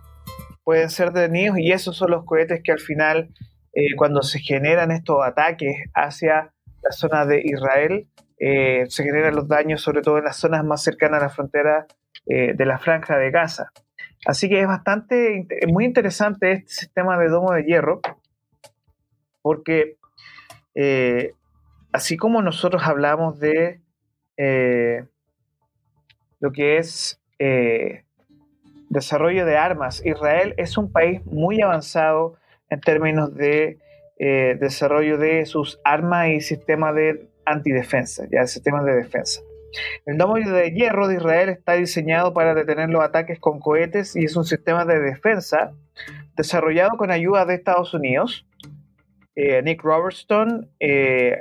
pueden 0.64 0.90
ser 0.90 1.12
detenidos 1.12 1.60
y 1.60 1.72
esos 1.72 1.96
son 1.96 2.10
los 2.10 2.26
cohetes 2.26 2.62
que 2.64 2.72
al 2.72 2.80
final, 2.80 3.30
eh, 3.74 3.96
cuando 3.96 4.24
se 4.24 4.40
generan 4.40 4.90
estos 4.92 5.24
ataques 5.24 5.76
hacia 5.94 6.52
la 6.82 6.92
zona 6.92 7.26
de 7.28 7.42
Israel, 7.44 8.08
eh, 8.40 8.86
se 8.90 9.04
generan 9.04 9.36
los 9.36 9.48
daños 9.48 9.82
sobre 9.82 10.02
todo 10.02 10.18
en 10.18 10.24
las 10.24 10.38
zonas 10.38 10.64
más 10.66 10.84
cercanas 10.84 11.22
a 11.22 11.26
la 11.26 11.30
frontera 11.30 11.86
de 12.26 12.66
la 12.66 12.78
franja 12.78 13.18
de 13.18 13.32
Gaza. 13.32 13.72
Así 14.28 14.50
que 14.50 14.60
es 14.60 14.68
bastante, 14.68 15.48
muy 15.70 15.86
interesante 15.86 16.52
este 16.52 16.68
sistema 16.68 17.18
de 17.18 17.30
domo 17.30 17.54
de 17.54 17.64
hierro, 17.64 18.02
porque 19.42 19.96
eh, 20.76 21.32
así 21.94 22.18
como 22.18 22.42
nosotros 22.42 22.84
hablamos 22.84 23.40
de 23.40 23.80
eh, 24.36 25.06
lo 26.42 26.52
que 26.52 26.78
es 26.78 27.22
eh, 27.40 28.04
desarrollo 28.90 29.46
de 29.46 29.56
armas, 29.56 30.06
Israel 30.06 30.54
es 30.58 30.78
un 30.78 30.92
país 30.92 31.26
muy 31.26 31.62
avanzado 31.62 32.36
en 32.70 32.82
términos 32.82 33.34
de 33.34 33.80
desarrollo 34.20 35.18
de 35.18 35.46
sus 35.46 35.80
armas 35.86 36.30
y 36.30 36.42
sistemas 36.42 36.96
de 36.96 37.30
antidefensa, 37.46 38.26
ya 38.30 38.46
sistemas 38.46 38.84
de 38.84 38.96
defensa. 38.96 39.40
El 40.06 40.18
domo 40.18 40.36
de 40.36 40.72
hierro 40.72 41.08
de 41.08 41.16
Israel 41.16 41.50
está 41.50 41.74
diseñado 41.74 42.34
para 42.34 42.54
detener 42.54 42.90
los 42.90 43.04
ataques 43.04 43.40
con 43.40 43.60
cohetes 43.60 44.16
y 44.16 44.26
es 44.26 44.36
un 44.36 44.46
sistema 44.46 44.86
de 44.86 45.00
defensa 45.00 45.72
desarrollado 46.36 46.92
con 46.98 47.12
ayuda 47.12 47.46
de 47.46 47.56
Estados 47.56 47.94
Unidos. 47.94 48.46
Eh, 49.36 49.62
Nick 49.62 49.84
Robertson, 49.84 50.68
eh, 50.80 51.38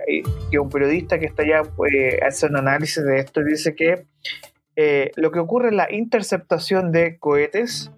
que 0.51 0.57
es 0.57 0.61
un 0.61 0.69
periodista 0.69 1.19
que 1.19 1.27
está 1.27 1.47
ya 1.47 1.63
eh, 1.91 2.19
hace 2.27 2.47
un 2.47 2.57
análisis 2.57 3.03
de 3.03 3.21
esto, 3.21 3.41
y 3.41 3.45
dice 3.45 3.75
que 3.75 4.05
lo 5.17 5.31
que 5.31 5.39
ocurre 5.39 5.69
es 5.69 5.75
la 5.75 5.91
interceptación 5.91 6.93
de 6.93 7.19
cohetes 7.19 7.91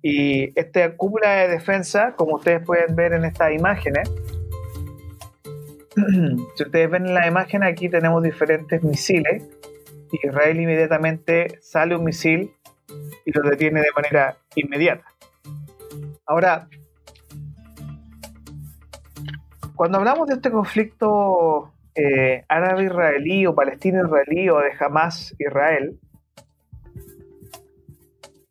y 0.00 0.58
esta 0.58 0.96
cúpula 0.96 1.30
de 1.36 1.48
defensa, 1.48 2.14
como 2.16 2.36
ustedes 2.36 2.64
pueden 2.64 2.96
ver 2.96 3.12
en 3.12 3.26
estas 3.26 3.52
imágenes, 3.52 4.10
si 6.56 6.62
ustedes 6.62 6.90
ven 6.90 7.06
en 7.06 7.14
la 7.14 7.26
imagen, 7.26 7.62
aquí 7.62 7.88
tenemos 7.88 8.22
diferentes 8.22 8.82
misiles. 8.82 9.48
Israel 10.22 10.60
inmediatamente 10.60 11.58
sale 11.60 11.96
un 11.96 12.04
misil 12.04 12.52
y 13.24 13.32
lo 13.32 13.48
detiene 13.48 13.80
de 13.80 13.90
manera 13.94 14.36
inmediata. 14.54 15.04
Ahora, 16.26 16.68
cuando 19.74 19.98
hablamos 19.98 20.28
de 20.28 20.34
este 20.34 20.50
conflicto 20.50 21.72
eh, 21.94 22.44
árabe-israelí 22.48 23.46
o 23.46 23.54
palestino-israelí 23.54 24.48
o 24.50 24.58
de 24.58 24.72
Hamas-Israel, 24.78 25.98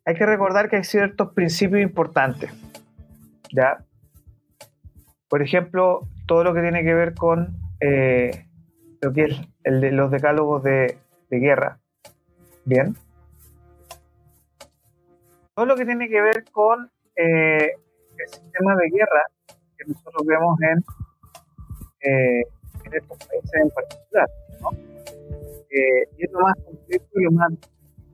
hay 0.06 0.16
que 0.16 0.26
recordar 0.26 0.70
que 0.70 0.78
hay 0.78 0.84
ciertos 0.84 1.34
principios 1.34 1.82
importantes. 1.82 2.52
¿ya? 3.54 3.86
Por 5.30 5.42
ejemplo, 5.42 6.08
todo 6.26 6.44
lo 6.44 6.54
que 6.54 6.62
tiene 6.62 6.84
que 6.84 6.94
ver 6.94 7.14
con 7.14 7.58
eh, 7.80 8.46
lo 9.02 9.14
que 9.14 9.24
es 9.24 9.42
el 9.64 9.82
de 9.82 9.92
los 9.92 10.12
decálogos 10.12 10.64
de, 10.64 10.98
guerra. 11.30 11.80
Bien. 12.64 12.96
Todo 15.56 15.66
lo 15.66 15.76
que 15.76 15.86
tiene 15.86 16.08
que 16.08 16.22
ver 16.22 16.44
con 16.52 16.92
eh, 17.16 17.72
el 18.18 18.28
sistema 18.28 18.76
de 18.76 18.90
guerra 18.90 19.24
que 19.78 19.86
nosotros 19.88 20.24
vemos 20.28 20.60
en, 20.62 20.78
eh, 22.02 22.44
en 22.86 22.94
estos 22.94 23.18
países 23.18 23.52
en 23.56 23.70
particular. 23.70 24.30
y 25.72 26.24
es 26.24 26.32
lo 26.32 26.40
más 26.42 26.56
complejo 26.64 27.06
y 27.16 27.24
lo 27.24 27.32
más 27.32 27.52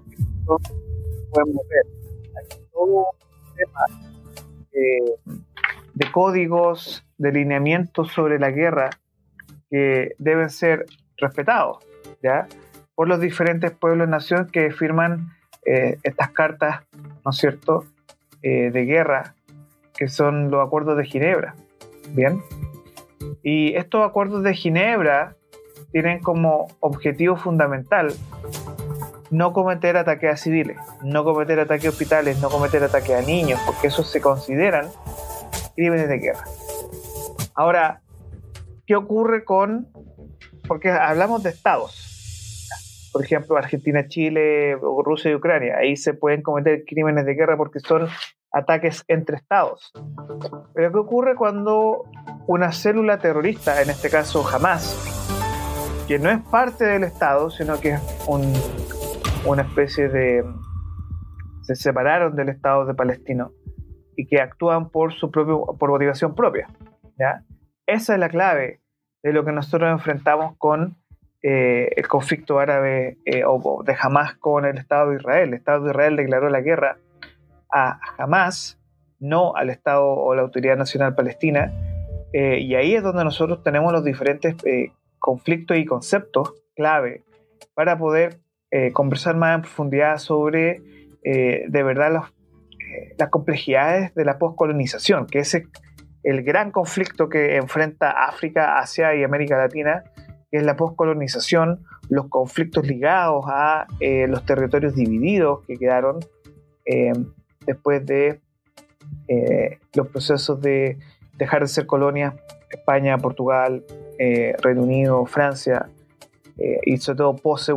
que 0.09 0.15
podemos 1.29 1.67
ver. 1.67 1.85
Hay 2.37 2.65
todo 2.71 2.85
un 2.85 3.55
tema 3.55 3.85
de 4.71 6.11
códigos, 6.13 7.05
de 7.19 7.31
lineamientos 7.31 8.11
sobre 8.11 8.39
la 8.39 8.49
guerra 8.49 8.89
que 9.69 10.13
deben 10.17 10.49
ser 10.49 10.85
respetados, 11.17 11.77
¿ya? 12.23 12.47
Por 12.95 13.07
los 13.07 13.19
diferentes 13.19 13.71
pueblos 13.71 14.07
y 14.07 14.11
naciones 14.11 14.51
que 14.51 14.71
firman 14.71 15.29
eh, 15.65 15.97
estas 16.03 16.31
cartas, 16.31 16.81
¿no 17.23 17.31
es 17.31 17.37
cierto?, 17.37 17.85
eh, 18.41 18.71
de 18.71 18.85
guerra, 18.85 19.35
que 19.95 20.07
son 20.07 20.49
los 20.49 20.65
acuerdos 20.65 20.97
de 20.97 21.05
Ginebra, 21.05 21.55
¿bien? 22.13 22.41
Y 23.43 23.75
estos 23.75 24.07
acuerdos 24.07 24.43
de 24.43 24.53
Ginebra 24.53 25.35
tienen 25.91 26.19
como 26.19 26.67
objetivo 26.79 27.35
fundamental 27.35 28.13
no 29.31 29.53
cometer 29.53 29.97
ataques 29.97 30.33
a 30.33 30.37
civiles, 30.37 30.77
no 31.03 31.23
cometer 31.23 31.59
ataques 31.59 31.85
a 31.85 31.89
hospitales, 31.89 32.39
no 32.39 32.49
cometer 32.49 32.83
ataques 32.83 33.11
a 33.11 33.21
niños, 33.21 33.59
porque 33.65 33.87
esos 33.87 34.09
se 34.09 34.21
consideran 34.21 34.87
crímenes 35.75 36.09
de 36.09 36.17
guerra. 36.17 36.43
Ahora, 37.59 38.03
¿qué 38.87 38.95
ocurre 38.95 39.43
con... 39.43 39.89
Porque 40.65 40.91
hablamos 40.91 41.43
de 41.43 41.49
estados. 41.49 42.69
Por 43.11 43.21
ejemplo, 43.21 43.57
Argentina, 43.57 44.07
Chile, 44.07 44.77
Rusia 45.03 45.31
y 45.31 45.35
Ucrania. 45.35 45.75
Ahí 45.77 45.97
se 45.97 46.13
pueden 46.13 46.41
cometer 46.41 46.85
crímenes 46.85 47.25
de 47.25 47.33
guerra 47.33 47.57
porque 47.57 47.81
son 47.81 48.07
ataques 48.53 49.03
entre 49.09 49.35
estados. 49.35 49.91
Pero 50.73 50.93
¿qué 50.93 50.97
ocurre 50.99 51.35
cuando 51.35 52.05
una 52.47 52.71
célula 52.71 53.17
terrorista, 53.17 53.81
en 53.81 53.89
este 53.89 54.09
caso 54.09 54.47
Hamas, 54.47 54.95
que 56.07 56.17
no 56.17 56.29
es 56.29 56.39
parte 56.43 56.85
del 56.85 57.03
Estado, 57.03 57.49
sino 57.49 57.77
que 57.81 57.95
es 57.95 58.01
un 58.25 58.53
una 59.45 59.63
especie 59.63 60.07
de... 60.07 60.45
se 61.63 61.75
separaron 61.75 62.37
del 62.37 62.47
Estado 62.47 62.85
de 62.85 62.93
Palestino 62.93 63.51
y 64.15 64.27
que 64.27 64.39
actúan 64.39 64.91
por 64.91 65.11
su 65.11 65.29
propio, 65.29 65.65
por 65.77 65.89
motivación 65.89 66.33
propia. 66.35 66.69
¿ya? 67.19 67.43
Esa 67.89 68.13
es 68.13 68.19
la 68.19 68.29
clave 68.29 68.81
de 69.23 69.33
lo 69.33 69.43
que 69.43 69.51
nosotros 69.51 69.89
enfrentamos 69.89 70.55
con 70.59 70.95
eh, 71.41 71.89
el 71.95 72.07
conflicto 72.07 72.59
árabe 72.59 73.17
eh, 73.25 73.41
o 73.45 73.81
de 73.83 73.95
Hamas 73.99 74.35
con 74.35 74.65
el 74.65 74.77
Estado 74.77 75.09
de 75.09 75.15
Israel. 75.15 75.49
El 75.49 75.53
Estado 75.55 75.85
de 75.85 75.89
Israel 75.89 76.15
declaró 76.15 76.49
la 76.49 76.61
guerra 76.61 76.99
a 77.73 77.99
Hamas, 78.19 78.79
no 79.19 79.55
al 79.55 79.71
Estado 79.71 80.05
o 80.05 80.35
la 80.35 80.43
Autoridad 80.43 80.77
Nacional 80.77 81.15
Palestina. 81.15 81.73
Eh, 82.31 82.59
y 82.59 82.75
ahí 82.75 82.93
es 82.93 83.01
donde 83.01 83.23
nosotros 83.23 83.63
tenemos 83.63 83.91
los 83.91 84.03
diferentes 84.03 84.55
conflictos 85.17 85.75
y 85.75 85.85
conceptos 85.85 86.53
clave 86.75 87.23
para 87.73 87.97
poder 87.97 88.37
conversar 88.93 89.35
más 89.35 89.55
en 89.55 89.61
profundidad 89.61 90.19
sobre 90.19 90.79
de 91.23 91.83
verdad 91.83 92.21
las 93.17 93.29
complejidades 93.29 94.13
de 94.13 94.25
la 94.25 94.37
poscolonización, 94.37 95.25
que 95.25 95.39
es 95.39 95.55
el 96.23 96.43
gran 96.43 96.71
conflicto 96.71 97.29
que 97.29 97.55
enfrenta 97.55 98.11
África, 98.11 98.77
Asia 98.79 99.15
y 99.15 99.23
América 99.23 99.57
Latina, 99.57 100.03
que 100.51 100.57
es 100.57 100.63
la 100.63 100.75
poscolonización, 100.75 101.85
los 102.09 102.27
conflictos 102.27 102.87
ligados 102.87 103.45
a 103.47 103.87
los 103.99 104.45
territorios 104.45 104.95
divididos 104.95 105.63
que 105.65 105.77
quedaron 105.77 106.19
después 107.65 108.05
de 108.05 108.41
los 109.93 110.07
procesos 110.07 110.59
de 110.59 110.97
dejar 111.37 111.61
de 111.61 111.67
ser 111.67 111.85
colonia 111.85 112.35
España, 112.71 113.17
Portugal, 113.19 113.83
Reino 114.17 114.81
Unido, 114.81 115.25
Francia, 115.27 115.87
eh, 116.61 116.79
y 116.83 116.97
sobre 116.97 117.17
todo 117.17 117.35
post 117.37 117.69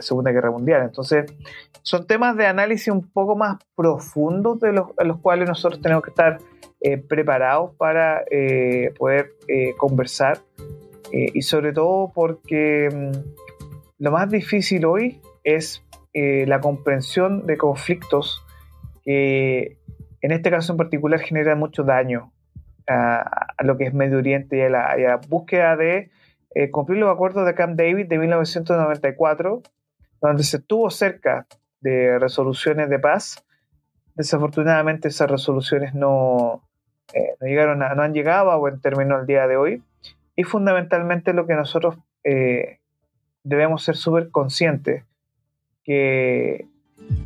Segunda 0.00 0.30
Guerra 0.32 0.50
Mundial. 0.50 0.82
Entonces, 0.82 1.30
son 1.82 2.06
temas 2.06 2.36
de 2.36 2.46
análisis 2.46 2.88
un 2.88 3.06
poco 3.06 3.36
más 3.36 3.58
profundos 3.76 4.58
de 4.60 4.72
los, 4.72 4.88
los 5.04 5.18
cuales 5.18 5.46
nosotros 5.46 5.82
tenemos 5.82 6.02
que 6.02 6.10
estar 6.10 6.38
eh, 6.80 6.98
preparados 6.98 7.74
para 7.76 8.24
eh, 8.30 8.92
poder 8.98 9.32
conversar 9.76 10.38
y 11.12 11.42
sobre 11.42 11.72
todo 11.72 12.12
porque 12.14 12.88
mm, 12.88 14.04
lo 14.04 14.12
más 14.12 14.30
difícil 14.30 14.84
hoy 14.84 15.20
es 15.42 15.84
la 16.12 16.60
comprensión 16.60 17.46
de 17.46 17.56
conflictos 17.56 18.44
que 19.04 19.78
en 20.20 20.30
este 20.30 20.50
caso 20.50 20.72
en 20.72 20.76
particular 20.76 21.20
generan 21.20 21.58
mucho 21.58 21.82
daño 21.82 22.32
a, 22.88 23.46
lo 23.62 23.76
que 23.76 23.84
es 23.84 23.94
Medio 23.94 24.18
Oriente 24.18 24.58
y 24.58 24.62
a 24.62 24.68
la 24.68 25.20
búsqueda 25.28 25.76
de 25.76 26.10
eh, 26.54 26.70
cumplir 26.70 26.98
los 26.98 27.12
acuerdos 27.12 27.46
de 27.46 27.54
Camp 27.54 27.78
David 27.78 28.08
de 28.08 28.18
1994, 28.18 29.62
donde 30.20 30.42
se 30.42 30.56
estuvo 30.56 30.90
cerca 30.90 31.46
de 31.80 32.18
resoluciones 32.18 32.90
de 32.90 32.98
paz. 32.98 33.44
Desafortunadamente 34.16 35.08
esas 35.08 35.30
resoluciones 35.30 35.94
no, 35.94 36.68
eh, 37.14 37.34
no 37.40 37.46
llegaron 37.46 37.78
no 37.78 38.02
han 38.02 38.14
llegado 38.14 38.50
a 38.50 38.56
buen 38.56 38.80
término 38.80 39.16
al 39.16 39.26
día 39.26 39.46
de 39.46 39.56
hoy. 39.56 39.82
Y 40.36 40.44
fundamentalmente 40.44 41.32
lo 41.32 41.46
que 41.46 41.54
nosotros 41.54 41.96
eh, 42.24 42.78
debemos 43.42 43.84
ser 43.84 43.96
súper 43.96 44.30
conscientes, 44.30 45.04
que 45.84 46.66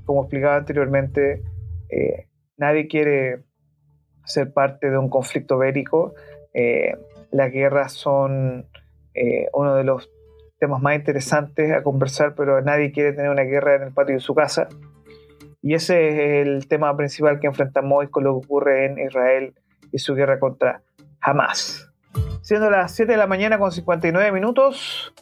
como 0.04 0.22
explicaba 0.22 0.56
anteriormente, 0.56 1.42
nadie 2.56 2.88
quiere 2.88 3.42
ser 4.24 4.52
parte 4.52 4.90
de 4.90 4.98
un 4.98 5.08
conflicto 5.08 5.58
bélico. 5.58 6.14
las 7.30 7.52
guerras 7.52 7.92
son 7.92 8.66
eh, 9.14 9.46
uno 9.52 9.76
de 9.76 9.84
los 9.84 10.10
temas 10.58 10.82
más 10.82 10.96
interesantes 10.96 11.72
a 11.72 11.82
conversar, 11.82 12.34
pero 12.34 12.60
nadie 12.62 12.90
quiere 12.90 13.12
tener 13.12 13.30
una 13.30 13.42
guerra 13.42 13.76
en 13.76 13.82
el 13.82 13.92
patio 13.92 14.14
de 14.14 14.20
su 14.20 14.34
casa. 14.34 14.68
Y 15.62 15.74
ese 15.74 16.08
es 16.08 16.46
el 16.46 16.68
tema 16.68 16.94
principal 16.96 17.40
que 17.40 17.46
enfrentamos 17.46 17.98
hoy 17.98 18.08
con 18.08 18.24
lo 18.24 18.32
que 18.32 18.46
ocurre 18.46 18.86
en 18.86 18.98
Israel 18.98 19.54
y 19.94 19.98
su 20.00 20.14
guerra 20.14 20.38
contra 20.40 20.82
Hamas. 21.20 21.88
Siendo 22.42 22.68
las 22.68 22.94
7 22.94 23.12
de 23.12 23.16
la 23.16 23.26
mañana 23.26 23.58
con 23.58 23.72
59 23.72 24.32
minutos, 24.32 25.14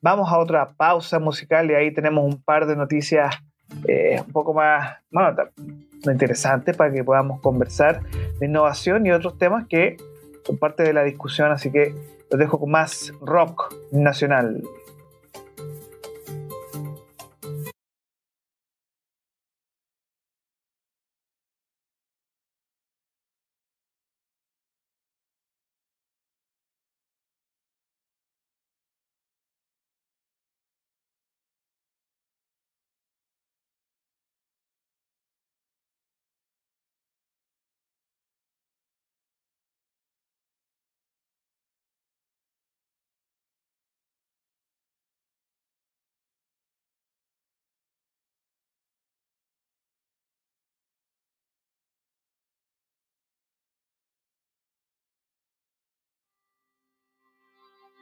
vamos 0.00 0.32
a 0.32 0.38
otra 0.38 0.70
pausa 0.70 1.18
musical 1.18 1.70
y 1.70 1.74
ahí 1.74 1.92
tenemos 1.92 2.24
un 2.24 2.40
par 2.40 2.66
de 2.66 2.76
noticias 2.76 3.34
eh, 3.88 4.22
un 4.24 4.32
poco 4.32 4.54
más, 4.54 4.98
bueno, 5.10 5.36
interesantes 6.04 6.76
para 6.76 6.92
que 6.92 7.02
podamos 7.02 7.40
conversar 7.40 8.00
de 8.38 8.46
innovación 8.46 9.04
y 9.06 9.10
otros 9.10 9.36
temas 9.38 9.66
que 9.68 9.96
son 10.44 10.56
parte 10.56 10.84
de 10.84 10.92
la 10.92 11.02
discusión, 11.02 11.50
así 11.50 11.72
que 11.72 11.92
los 12.30 12.38
dejo 12.38 12.60
con 12.60 12.70
más 12.70 13.12
rock 13.20 13.74
nacional. 13.90 14.62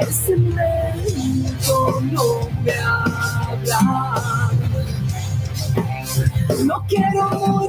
El 0.00 0.06
cemento 0.12 2.00
no 2.00 2.48
me. 2.62 2.72
No 6.64 6.84
quiero 6.88 7.59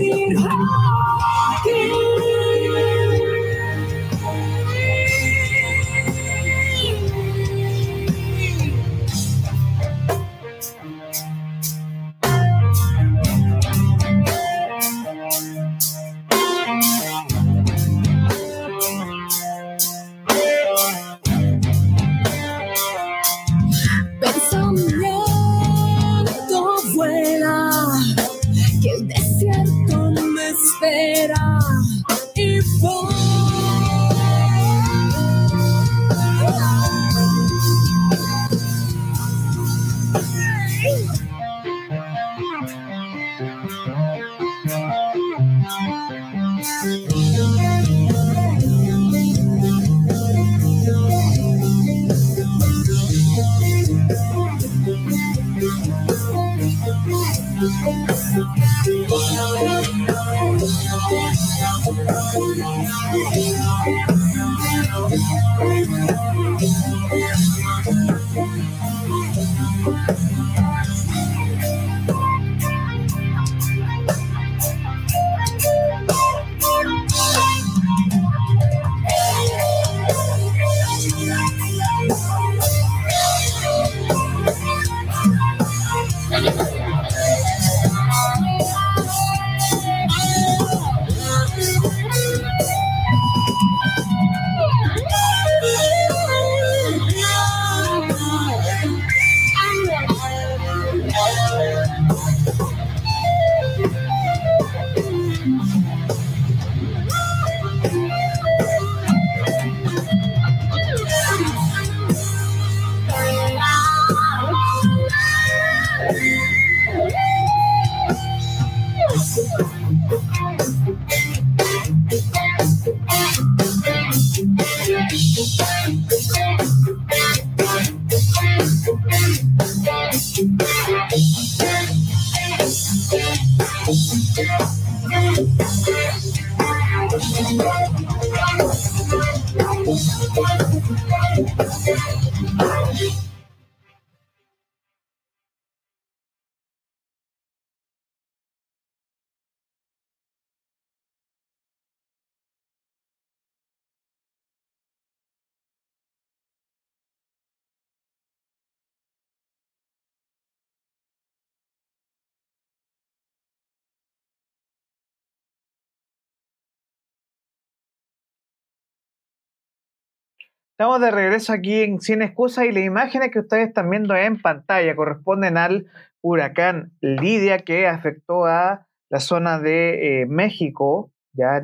Estamos 170.81 170.99
de 170.99 171.11
regreso 171.11 171.53
aquí 171.53 171.83
en 171.83 172.01
Sin 172.01 172.23
Excusas 172.23 172.65
y 172.65 172.71
las 172.71 172.83
imágenes 172.83 173.29
que 173.29 173.37
ustedes 173.37 173.67
están 173.67 173.87
viendo 173.87 174.15
en 174.15 174.41
pantalla 174.41 174.95
corresponden 174.95 175.55
al 175.55 175.85
huracán 176.21 176.91
Lidia 177.01 177.59
que 177.59 177.85
afectó 177.85 178.47
a 178.47 178.87
la 179.11 179.19
zona 179.19 179.59
de 179.59 180.21
eh, 180.21 180.25
México, 180.25 181.11
ya 181.33 181.61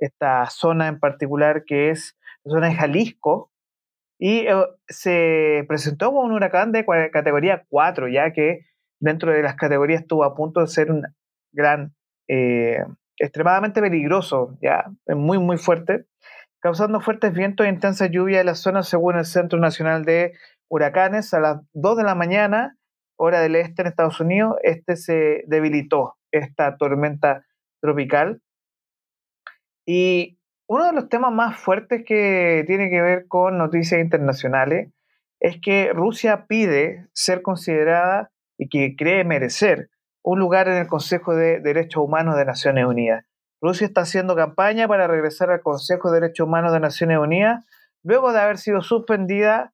esta, 0.00 0.46
zona 0.50 0.88
en 0.88 0.98
particular 0.98 1.62
que 1.64 1.90
es 1.90 2.18
la 2.42 2.54
zona 2.54 2.66
de 2.70 2.74
Jalisco, 2.74 3.52
y 4.18 4.48
eh, 4.48 4.66
se 4.88 5.64
presentó 5.68 6.06
como 6.06 6.22
un 6.22 6.32
huracán 6.32 6.72
de 6.72 6.84
categoría 7.12 7.66
4, 7.68 8.08
ya 8.08 8.32
que 8.32 8.66
dentro 8.98 9.30
de 9.30 9.44
las 9.44 9.54
categorías 9.54 10.00
estuvo 10.00 10.24
a 10.24 10.34
punto 10.34 10.58
de 10.58 10.66
ser 10.66 10.90
un 10.90 11.04
gran, 11.52 11.94
eh, 12.26 12.84
extremadamente 13.16 13.80
peligroso, 13.80 14.58
ya 14.60 14.90
muy, 15.06 15.38
muy 15.38 15.56
fuerte 15.56 16.06
causando 16.68 17.00
fuertes 17.00 17.32
vientos 17.32 17.64
e 17.64 17.70
intensa 17.70 18.08
lluvia 18.08 18.40
en 18.40 18.46
la 18.46 18.54
zona 18.54 18.82
según 18.82 19.16
el 19.16 19.24
Centro 19.24 19.58
Nacional 19.58 20.04
de 20.04 20.34
Huracanes. 20.68 21.32
A 21.32 21.40
las 21.40 21.62
2 21.72 21.96
de 21.96 22.02
la 22.02 22.14
mañana, 22.14 22.76
hora 23.16 23.40
del 23.40 23.56
este 23.56 23.80
en 23.80 23.88
Estados 23.88 24.20
Unidos, 24.20 24.56
este 24.62 24.96
se 24.96 25.44
debilitó, 25.46 26.18
esta 26.30 26.76
tormenta 26.76 27.46
tropical. 27.80 28.42
Y 29.86 30.38
uno 30.66 30.88
de 30.88 30.92
los 30.92 31.08
temas 31.08 31.32
más 31.32 31.58
fuertes 31.58 32.04
que 32.06 32.64
tiene 32.66 32.90
que 32.90 33.00
ver 33.00 33.28
con 33.28 33.56
noticias 33.56 34.02
internacionales 34.02 34.92
es 35.40 35.58
que 35.62 35.94
Rusia 35.94 36.44
pide 36.48 37.06
ser 37.14 37.40
considerada 37.40 38.30
y 38.58 38.68
que 38.68 38.94
cree 38.94 39.24
merecer 39.24 39.88
un 40.22 40.38
lugar 40.38 40.68
en 40.68 40.76
el 40.76 40.86
Consejo 40.86 41.34
de 41.34 41.60
Derechos 41.60 42.04
Humanos 42.04 42.36
de 42.36 42.44
Naciones 42.44 42.84
Unidas. 42.84 43.24
Rusia 43.60 43.86
está 43.86 44.02
haciendo 44.02 44.36
campaña 44.36 44.86
para 44.86 45.06
regresar 45.06 45.50
al 45.50 45.62
Consejo 45.62 46.10
de 46.10 46.20
Derechos 46.20 46.46
Humanos 46.46 46.72
de 46.72 46.80
Naciones 46.80 47.18
Unidas 47.18 47.64
luego 48.02 48.32
de 48.32 48.40
haber 48.40 48.58
sido 48.58 48.80
suspendida 48.82 49.72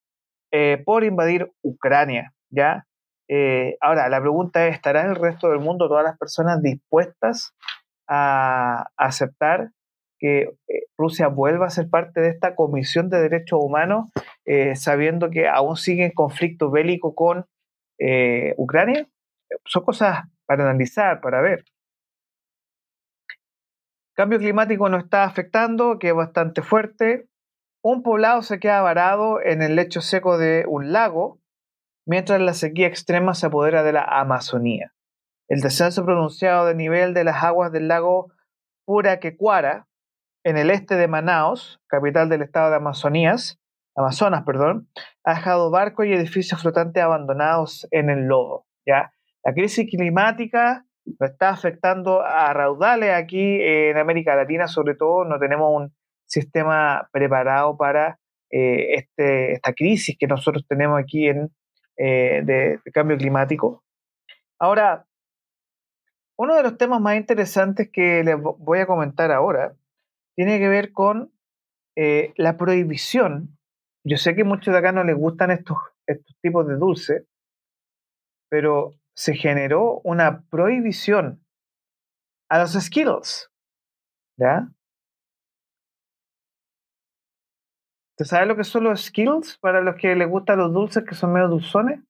eh, 0.53 0.83
por 0.85 1.05
invadir 1.05 1.53
Ucrania. 1.63 2.33
¿ya? 2.51 2.87
Eh, 3.29 3.77
ahora, 3.81 4.09
la 4.09 4.21
pregunta 4.21 4.67
es, 4.67 4.75
¿estará 4.75 5.03
el 5.03 5.17
resto 5.17 5.51
del 5.51 5.61
mundo, 5.61 5.89
todas 5.89 6.05
las 6.05 6.19
personas 6.19 6.63
dispuestas 6.63 7.55
a 8.09 8.89
aceptar 8.97 9.71
que 10.19 10.55
eh, 10.69 10.85
Rusia 10.97 11.29
vuelva 11.29 11.67
a 11.67 11.71
ser 11.71 11.89
parte 11.91 12.21
de 12.21 12.29
esta 12.29 12.55
Comisión 12.55 13.11
de 13.11 13.21
Derechos 13.21 13.61
Humanos, 13.63 14.11
sabiendo 14.75 15.31
que 15.31 15.49
aún 15.49 15.77
sigue 15.77 16.05
en 16.05 16.13
conflicto 16.13 16.71
bélico 16.71 17.15
con 17.15 17.47
Ucrania? 18.57 19.09
Son 19.65 19.85
cosas 19.85 20.25
para 20.47 20.65
analizar, 20.65 21.21
para 21.21 21.41
ver. 21.41 21.65
Cambio 24.15 24.39
climático 24.39 24.89
nos 24.89 25.05
está 25.05 25.25
afectando, 25.25 25.99
que 25.99 26.09
es 26.09 26.15
bastante 26.15 26.63
fuerte. 26.63 27.29
Un 27.83 28.03
poblado 28.05 28.43
se 28.43 28.61
queda 28.61 28.81
varado 28.81 29.43
en 29.43 29.61
el 29.61 29.75
lecho 29.75 30.01
seco 30.01 30.39
de 30.39 30.65
un 30.69 30.93
lago, 30.93 31.41
mientras 32.07 32.41
la 32.41 32.55
sequía 32.55 32.87
extrema 32.87 33.35
se 33.35 33.47
apodera 33.47 33.83
de 33.83 33.93
la 33.93 34.05
Amazonía. 34.05 34.93
El 35.49 35.61
descenso 35.61 36.05
pronunciado 36.05 36.65
de 36.67 36.77
nivel 36.77 37.13
de 37.13 37.25
las 37.25 37.43
aguas 37.43 37.73
del 37.73 37.89
lago 37.89 38.33
Puraquecuara 38.87 39.89
en 40.45 40.59
el 40.59 40.71
este 40.71 40.95
de 40.95 41.09
Manaos, 41.09 41.81
capital 41.89 42.29
del 42.29 42.43
estado 42.43 42.71
de 42.71 42.77
Amazonías, 42.77 43.59
Amazonas, 43.97 44.45
perdón, 44.45 44.89
ha 45.25 45.35
dejado 45.35 45.71
barcos 45.71 46.07
y 46.07 46.13
edificios 46.13 46.61
flotantes 46.61 47.03
abandonados 47.03 47.89
en 47.91 48.11
el 48.11 48.27
lodo. 48.27 48.67
¿ya? 48.87 49.13
La 49.45 49.53
crisis 49.55 49.89
climática 49.91 50.85
nos 51.05 51.31
está 51.31 51.51
afectando 51.51 52.23
a 52.23 52.53
raudales 52.53 53.13
aquí 53.15 53.59
en 53.61 53.97
América 53.97 54.35
Latina, 54.35 54.67
sobre 54.67 54.95
todo 54.95 55.25
no 55.25 55.39
tenemos 55.39 55.71
un 55.75 55.95
sistema 56.27 57.09
preparado 57.13 57.77
para 57.77 58.19
eh, 58.51 58.95
este, 58.95 59.53
esta 59.53 59.73
crisis 59.73 60.17
que 60.19 60.27
nosotros 60.27 60.65
tenemos 60.69 61.01
aquí 61.01 61.29
en, 61.29 61.51
eh, 61.97 62.43
de, 62.45 62.81
de 62.85 62.93
cambio 62.93 63.17
climático. 63.17 63.85
Ahora, 64.59 65.07
uno 66.37 66.57
de 66.57 66.63
los 66.63 66.77
temas 66.77 67.01
más 67.01 67.17
interesantes 67.17 67.91
que 67.93 68.25
les 68.25 68.37
voy 68.41 68.81
a 68.81 68.87
comentar 68.87 69.31
ahora 69.31 69.75
tiene 70.35 70.59
que 70.59 70.69
ver 70.69 70.93
con 70.93 71.33
eh, 71.97 72.33
la 72.37 72.57
prohibición. 72.57 73.57
Yo 74.05 74.17
sé 74.17 74.35
que 74.35 74.45
muchos 74.45 74.73
de 74.73 74.79
acá 74.79 74.93
no 74.93 75.05
les 75.05 75.17
gustan 75.17 75.51
estos, 75.51 75.77
estos 76.07 76.37
tipos 76.41 76.67
de 76.67 76.77
dulces, 76.77 77.25
pero 78.51 78.95
se 79.17 79.35
generó 79.35 80.01
una 80.05 80.43
prohibición 80.43 81.45
a 82.51 82.59
los 82.59 82.73
Skittles. 82.73 83.51
¿Ya? 84.37 84.69
¿Usted 88.13 88.25
sabe 88.27 88.47
lo 88.47 88.57
que 88.57 88.65
son 88.65 88.85
los 88.85 89.03
Skittles 89.03 89.59
para 89.59 89.81
los 89.81 89.97
que 89.97 90.15
les 90.15 90.29
gustan 90.29 90.59
los 90.59 90.73
dulces 90.73 91.05
que 91.05 91.15
son 91.15 91.33
medio 91.33 91.49
dulzones? 91.49 92.01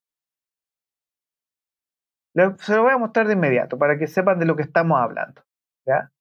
Se 2.59 2.75
lo 2.75 2.83
voy 2.83 2.91
a 2.91 2.97
mostrar 2.97 3.27
de 3.27 3.33
inmediato 3.33 3.77
para 3.77 3.97
que 3.97 4.07
sepan 4.07 4.37
de 4.39 4.45
lo 4.45 4.55
que 4.55 4.63
estamos 4.63 4.99
hablando. 4.99 5.41
¿Ya? 5.87 6.11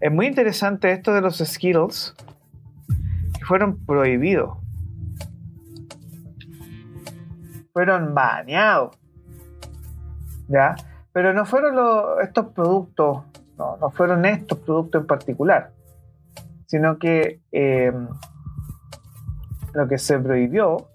Es 0.00 0.10
muy 0.10 0.26
interesante 0.26 0.90
esto 0.90 1.14
de 1.14 1.20
los 1.20 1.38
Skittles 1.38 2.14
que 3.38 3.44
fueron 3.44 3.84
prohibidos. 3.86 4.58
Fueron 7.72 8.12
baneados. 8.14 8.98
Pero 11.12 11.32
no 11.32 11.44
fueron 11.44 11.76
estos 12.22 12.46
productos, 12.48 13.22
no, 13.58 13.90
fueron 13.90 14.24
estos 14.24 14.58
productos 14.58 15.02
en 15.02 15.06
particular, 15.06 15.70
sino 16.66 16.98
que 16.98 17.40
em, 17.52 18.08
lo 19.74 19.88
que 19.88 19.98
se 19.98 20.18
prohibió 20.18 20.88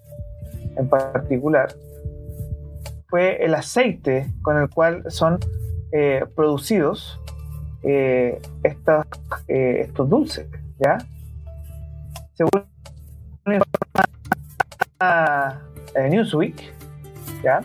en 0.75 0.89
particular 0.89 1.69
fue 3.09 3.43
el 3.43 3.55
aceite 3.55 4.33
con 4.41 4.57
el 4.57 4.69
cual 4.69 5.03
son 5.09 5.39
eh, 5.91 6.25
producidos 6.35 7.19
eh, 7.83 8.41
eh, 9.47 9.81
estos 9.81 10.09
dulces, 10.09 10.47
¿ya? 10.79 10.97
Según 12.33 12.65
eh, 13.49 13.59
Newsweek, 16.09 16.73
¿ya? 17.43 17.61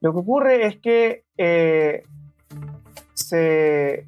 Lo 0.00 0.12
que 0.12 0.18
ocurre 0.18 0.66
es 0.66 0.76
que 0.76 1.24
se, 3.14 4.06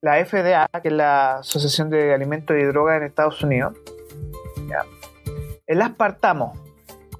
la 0.00 0.24
FDA, 0.24 0.68
que 0.82 0.88
es 0.88 0.94
la 0.94 1.38
Asociación 1.38 1.90
de 1.90 2.14
Alimentos 2.14 2.56
y 2.58 2.62
Drogas 2.64 2.98
en 2.98 3.06
Estados 3.06 3.42
Unidos, 3.42 3.74
el 5.66 5.82
aspartamo, 5.82 6.54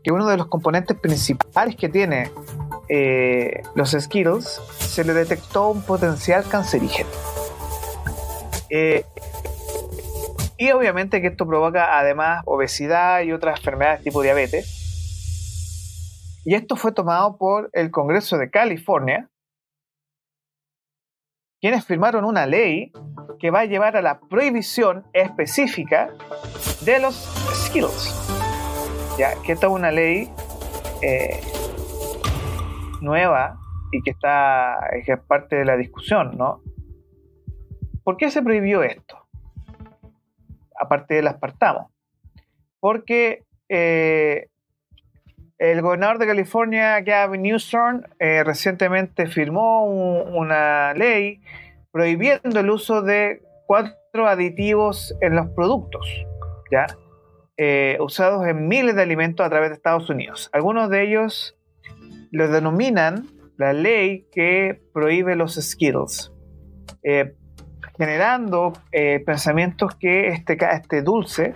que 0.03 0.13
uno 0.13 0.27
de 0.27 0.37
los 0.37 0.47
componentes 0.47 0.99
principales 0.99 1.77
que 1.77 1.89
tiene 1.89 2.31
eh, 2.89 3.63
los 3.75 3.91
Skittles, 3.91 4.61
se 4.79 5.05
le 5.05 5.13
detectó 5.13 5.69
un 5.69 5.83
potencial 5.83 6.45
cancerígeno. 6.49 7.09
Eh, 8.71 9.05
y 10.57 10.71
obviamente 10.73 11.21
que 11.21 11.29
esto 11.29 11.47
provoca 11.47 11.99
además 11.99 12.43
obesidad 12.47 13.23
y 13.23 13.33
otras 13.33 13.59
enfermedades 13.59 14.03
tipo 14.03 14.23
diabetes. 14.23 14.80
Y 16.45 16.55
esto 16.55 16.77
fue 16.77 16.93
tomado 16.93 17.37
por 17.37 17.71
el 17.73 17.91
Congreso 17.91 18.39
de 18.39 18.51
California, 18.51 19.29
quienes 21.61 21.85
firmaron 21.85 22.25
una 22.25 22.47
ley 22.47 22.93
que 23.39 23.51
va 23.51 23.61
a 23.61 23.65
llevar 23.67 23.97
a 23.97 24.03
la 24.03 24.21
prohibición 24.21 25.05
específica 25.13 26.11
de 26.85 26.99
los 27.01 27.15
Skittles. 27.67 28.15
Ya, 29.19 29.35
que 29.43 29.53
esta 29.53 29.67
es 29.67 29.73
una 29.73 29.91
ley 29.91 30.31
eh, 31.03 31.41
nueva 33.03 33.59
y 33.93 34.03
que 34.03 34.11
está 34.11 34.79
es 34.93 35.07
parte 35.27 35.57
de 35.57 35.65
la 35.67 35.77
discusión, 35.77 36.39
¿no? 36.39 36.63
¿Por 38.03 38.17
qué 38.17 38.31
se 38.31 38.43
prohibió 38.43 38.83
esto? 38.83 39.29
Aparte 40.79 41.15
del 41.15 41.29
aspartamo. 41.29 41.93
Porque 42.81 43.45
eh, 43.69 44.49
el 45.61 45.83
gobernador 45.83 46.19
de 46.19 46.27
California, 46.27 46.99
Gavin 47.03 47.43
Newsom, 47.43 48.01
eh, 48.19 48.43
recientemente 48.43 49.27
firmó 49.27 49.85
una 49.85 50.95
ley 50.95 51.43
prohibiendo 51.93 52.59
el 52.59 52.71
uso 52.71 53.03
de 53.03 53.43
cuatro 53.67 54.27
aditivos 54.27 55.15
en 55.21 55.37
los 55.37 55.49
productos, 55.49 56.09
¿ya? 56.73 56.87
Eh, 57.59 57.99
usados 58.01 58.47
en 58.47 58.69
miles 58.69 58.97
de 58.97 59.03
alimentos 59.03 59.45
a 59.45 59.51
través 59.51 59.69
de 59.69 59.75
Estados 59.75 60.09
Unidos. 60.09 60.49
Algunos 60.55 60.89
de 60.89 61.03
ellos 61.03 61.55
lo 62.31 62.49
denominan 62.49 63.27
la 63.59 63.75
ley 63.75 64.27
que 64.33 64.81
prohíbe 64.95 65.37
los 65.37 65.57
Skittles, 65.57 66.33
eh, 67.03 67.35
generando 67.99 68.73
pensamientos 69.27 69.95
que 69.97 70.29
este, 70.29 70.57
este 70.73 71.03
dulce 71.03 71.53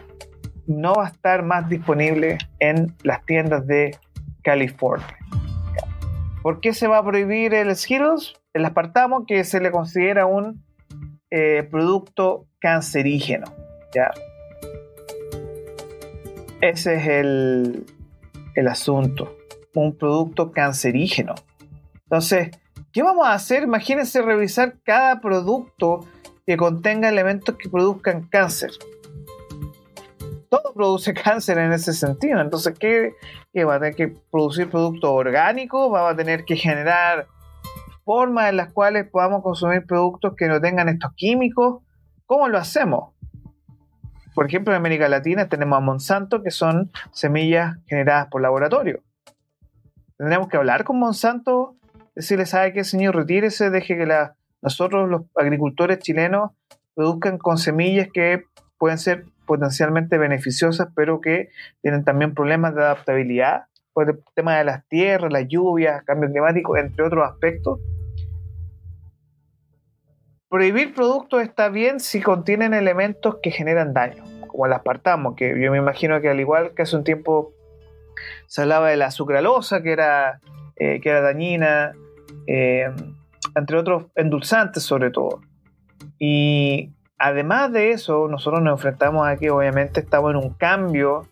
no 0.67 0.95
va 0.95 1.07
a 1.07 1.09
estar 1.11 1.43
más 1.43 1.69
disponible 1.69 2.39
en 2.59 2.95
las 3.03 3.25
tiendas 3.25 3.67
de 3.67 3.97
California. 4.43 5.17
¿Por 6.43 6.61
qué 6.61 6.75
se 6.75 6.87
va 6.89 6.99
a 6.99 7.05
prohibir 7.05 7.55
el 7.55 7.75
Skittles? 7.75 8.35
El 8.53 8.65
aspartamo 8.65 9.27
que 9.27 9.45
se 9.45 9.61
le 9.61 9.71
considera 9.71 10.27
un 10.27 10.63
eh, 11.31 11.67
producto 11.71 12.47
cancerígeno. 12.59 13.47
¿ya? 13.95 14.11
Ese 16.61 16.97
es 16.97 17.07
el, 17.07 17.87
el 18.55 18.69
asunto 18.69 19.37
un 19.75 19.97
producto 19.97 20.53
cancerígeno. 20.53 21.35
Entonces, 22.05 22.51
¿qué 22.93 23.03
vamos 23.03 23.27
a 23.27 23.33
hacer? 23.33 23.65
Imagínense 23.65 24.23
revisar 24.23 24.77
cada 24.85 25.21
producto 25.21 26.07
que 26.47 26.57
contenga 26.57 27.09
elementos 27.09 27.57
que 27.57 27.69
produzcan 27.69 28.29
cáncer. 28.29 28.71
Todo 30.55 30.73
produce 30.73 31.13
cáncer 31.25 31.59
en 31.59 31.73
ese 31.73 31.93
sentido. 31.93 32.41
Entonces, 32.41 32.79
¿qué, 32.79 33.15
va 33.65 33.75
a 33.75 33.81
tener 33.81 33.97
que 33.97 34.15
producir 34.31 34.71
productos 34.71 35.11
orgánicos? 35.11 35.93
¿Va 35.93 36.09
a 36.09 36.15
tener 36.15 36.45
que 36.45 36.55
generar 36.55 37.27
formas 38.05 38.51
en 38.51 38.59
las 38.59 38.73
cuales 38.73 39.09
podamos 39.11 39.43
consumir 39.43 39.85
productos 39.85 40.35
que 40.37 40.47
no 40.47 40.61
tengan 40.61 40.89
estos 40.89 41.13
químicos? 41.17 41.83
¿Cómo 42.27 42.47
lo 42.47 42.59
hacemos? 42.59 43.15
Por 44.33 44.47
ejemplo, 44.47 44.73
en 44.73 44.77
América 44.77 45.09
Latina 45.09 45.49
tenemos 45.49 45.77
a 45.77 45.81
Monsanto, 45.81 46.41
que 46.41 46.53
son 46.53 46.93
semillas 47.13 47.77
generadas 47.89 48.29
por 48.29 48.41
laboratorio. 48.41 49.03
Tendríamos 50.19 50.49
que 50.49 50.57
hablar 50.57 50.85
con 50.85 51.01
Monsanto, 51.01 51.75
decirle, 52.15 52.47
¿sabe 52.47 52.73
qué, 52.73 52.85
señor? 52.85 53.17
Retírese, 53.17 53.71
deje 53.71 53.97
que 53.97 54.07
nosotros, 54.63 55.09
los 55.09 55.23
agricultores 55.35 55.99
chilenos, 55.99 56.53
produzcan 56.95 57.39
con 57.39 57.59
semillas 57.59 58.09
que 58.13 58.45
pueden 58.79 58.99
ser 58.99 59.25
potencialmente 59.47 60.19
beneficiosas, 60.19 60.89
pero 60.95 61.21
que 61.21 61.51
tienen 61.83 62.05
también 62.05 62.35
problemas 62.35 62.75
de 62.75 62.83
adaptabilidad 62.83 63.65
por 63.93 64.11
el 64.11 64.19
tema 64.35 64.59
de 64.59 64.65
las 64.65 64.87
tierras, 64.89 65.33
las 65.33 65.47
lluvias, 65.49 66.03
cambio 66.05 66.31
climático, 66.31 66.77
entre 66.77 67.05
otros 67.05 67.29
aspectos. 67.29 67.81
Prohibir 70.49 70.95
productos 70.95 71.43
está 71.43 71.69
bien 71.69 72.01
si 72.01 72.21
contienen 72.21 72.75
elementos 72.75 73.37
que 73.43 73.51
generan 73.51 73.93
daño, 73.93 74.25
como 74.49 74.67
el 74.67 74.73
aspartamo, 74.73 75.35
que 75.35 75.49
yo 75.61 75.71
me 75.71 75.79
imagino 75.79 76.21
que 76.21 76.29
al 76.29 76.41
igual 76.41 76.75
que 76.75 76.83
hace 76.83 76.97
un 76.97 77.05
tiempo 77.05 77.53
se 78.47 78.63
hablaba 78.63 78.91
de 78.91 78.97
la 78.97 79.11
sucralosa, 79.11 79.83
que 79.83 79.93
era, 79.93 80.41
eh, 80.77 81.01
que 81.01 81.09
era 81.09 81.21
dañina, 81.21 81.93
eh, 82.47 82.91
entre 83.57 83.79
otros 83.79 84.07
endulzantes 84.15 84.83
sobre 84.83 85.11
todo. 85.11 85.41
Y 86.19 86.93
además 87.19 87.73
de 87.73 87.91
eso, 87.91 88.29
nosotros 88.29 88.63
nos 88.63 88.79
enfrentamos 88.79 89.27
a 89.27 89.37
que 89.37 89.51
obviamente 89.51 90.01
estamos 90.01 90.31
en 90.33 90.37
un 90.37 90.51
cambio 90.51 91.29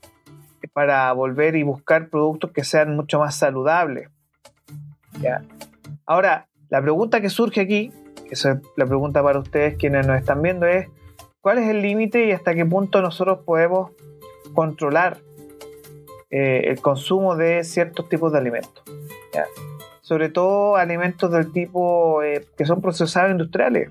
para 0.72 1.12
volver 1.12 1.57
y 1.57 1.62
buscar 1.62 2.09
productos 2.09 2.53
que 2.53 2.64
sean 2.64 2.97
mucho 2.97 3.18
más 3.18 3.37
saludables. 3.37 4.09
Ahora, 6.07 6.49
la 6.68 6.80
pregunta 6.80 7.20
que 7.20 7.28
surge 7.28 7.61
aquí, 7.61 7.93
que 8.28 8.35
es 8.35 8.49
la 8.76 8.87
pregunta 8.87 9.22
para 9.22 9.39
ustedes 9.39 9.76
quienes 9.76 10.07
nos 10.07 10.18
están 10.18 10.43
viendo, 10.43 10.66
es 10.66 10.89
¿cuál 11.41 11.59
es 11.59 11.68
el 11.68 11.83
límite 11.83 12.26
y 12.26 12.33
hasta 12.33 12.55
qué 12.55 12.64
punto 12.64 13.03
nosotros 13.03 13.41
podemos 13.45 13.93
controlar 14.55 15.18
eh, 16.30 16.64
el 16.66 16.80
consumo 16.80 17.37
de 17.37 17.64
ciertos 17.64 18.09
tipos 18.09 18.33
de 18.33 18.39
alimentos? 18.39 18.83
Sobre 20.01 20.28
todo 20.28 20.76
alimentos 20.76 21.30
del 21.30 21.53
tipo 21.53 22.22
eh, 22.22 22.47
que 22.57 22.66
son 22.66 22.80
procesados 22.80 23.30
industriales. 23.30 23.91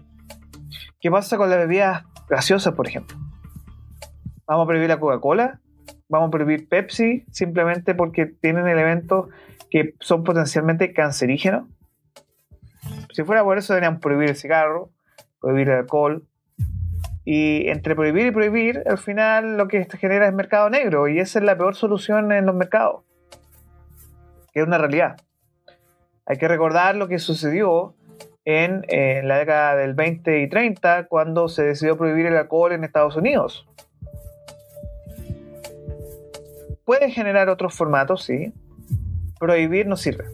¿Qué 1.01 1.09
pasa 1.09 1.35
con 1.35 1.49
las 1.49 1.57
bebidas 1.57 2.03
gaseosas, 2.29 2.75
por 2.75 2.87
ejemplo? 2.87 3.17
¿Vamos 4.45 4.65
a 4.65 4.67
prohibir 4.67 4.87
la 4.87 4.99
Coca-Cola? 4.99 5.59
¿Vamos 6.07 6.27
a 6.27 6.31
prohibir 6.31 6.69
Pepsi 6.69 7.25
simplemente 7.31 7.95
porque 7.95 8.27
tienen 8.27 8.67
elementos 8.67 9.29
que 9.71 9.95
son 9.99 10.23
potencialmente 10.23 10.93
cancerígenos? 10.93 11.67
Si 13.13 13.23
fuera 13.23 13.43
por 13.43 13.57
eso, 13.57 13.73
deberían 13.73 13.99
prohibir 13.99 14.29
el 14.29 14.35
cigarro, 14.35 14.91
prohibir 15.39 15.69
el 15.69 15.79
alcohol. 15.79 16.27
Y 17.25 17.67
entre 17.69 17.95
prohibir 17.95 18.27
y 18.27 18.31
prohibir, 18.31 18.83
al 18.85 18.99
final 18.99 19.57
lo 19.57 19.67
que 19.67 19.87
genera 19.99 20.27
es 20.27 20.33
mercado 20.33 20.69
negro. 20.69 21.07
Y 21.07 21.19
esa 21.19 21.39
es 21.39 21.45
la 21.45 21.57
peor 21.57 21.73
solución 21.73 22.31
en 22.31 22.45
los 22.45 22.53
mercados. 22.53 23.05
Es 24.53 24.63
una 24.63 24.77
realidad. 24.77 25.17
Hay 26.27 26.37
que 26.37 26.47
recordar 26.47 26.95
lo 26.95 27.07
que 27.07 27.17
sucedió 27.17 27.95
en, 28.45 28.81
la 29.27 29.37
década 29.37 29.75
del 29.75 29.93
20 29.93 30.41
y 30.41 30.49
30 30.49 31.07
cuando 31.07 31.47
se 31.47 31.63
decidió 31.63 31.97
prohibir 31.97 32.25
el 32.25 32.37
alcohol 32.37 32.71
en 32.71 32.83
Estados 32.83 33.15
Unidos. 33.15 33.67
Puede 36.85 37.11
generar 37.11 37.49
otros 37.49 37.75
formatos, 37.75 38.23
sí. 38.23 38.53
Prohibir 39.39 39.87
no 39.87 39.95
sirve. 39.95 40.25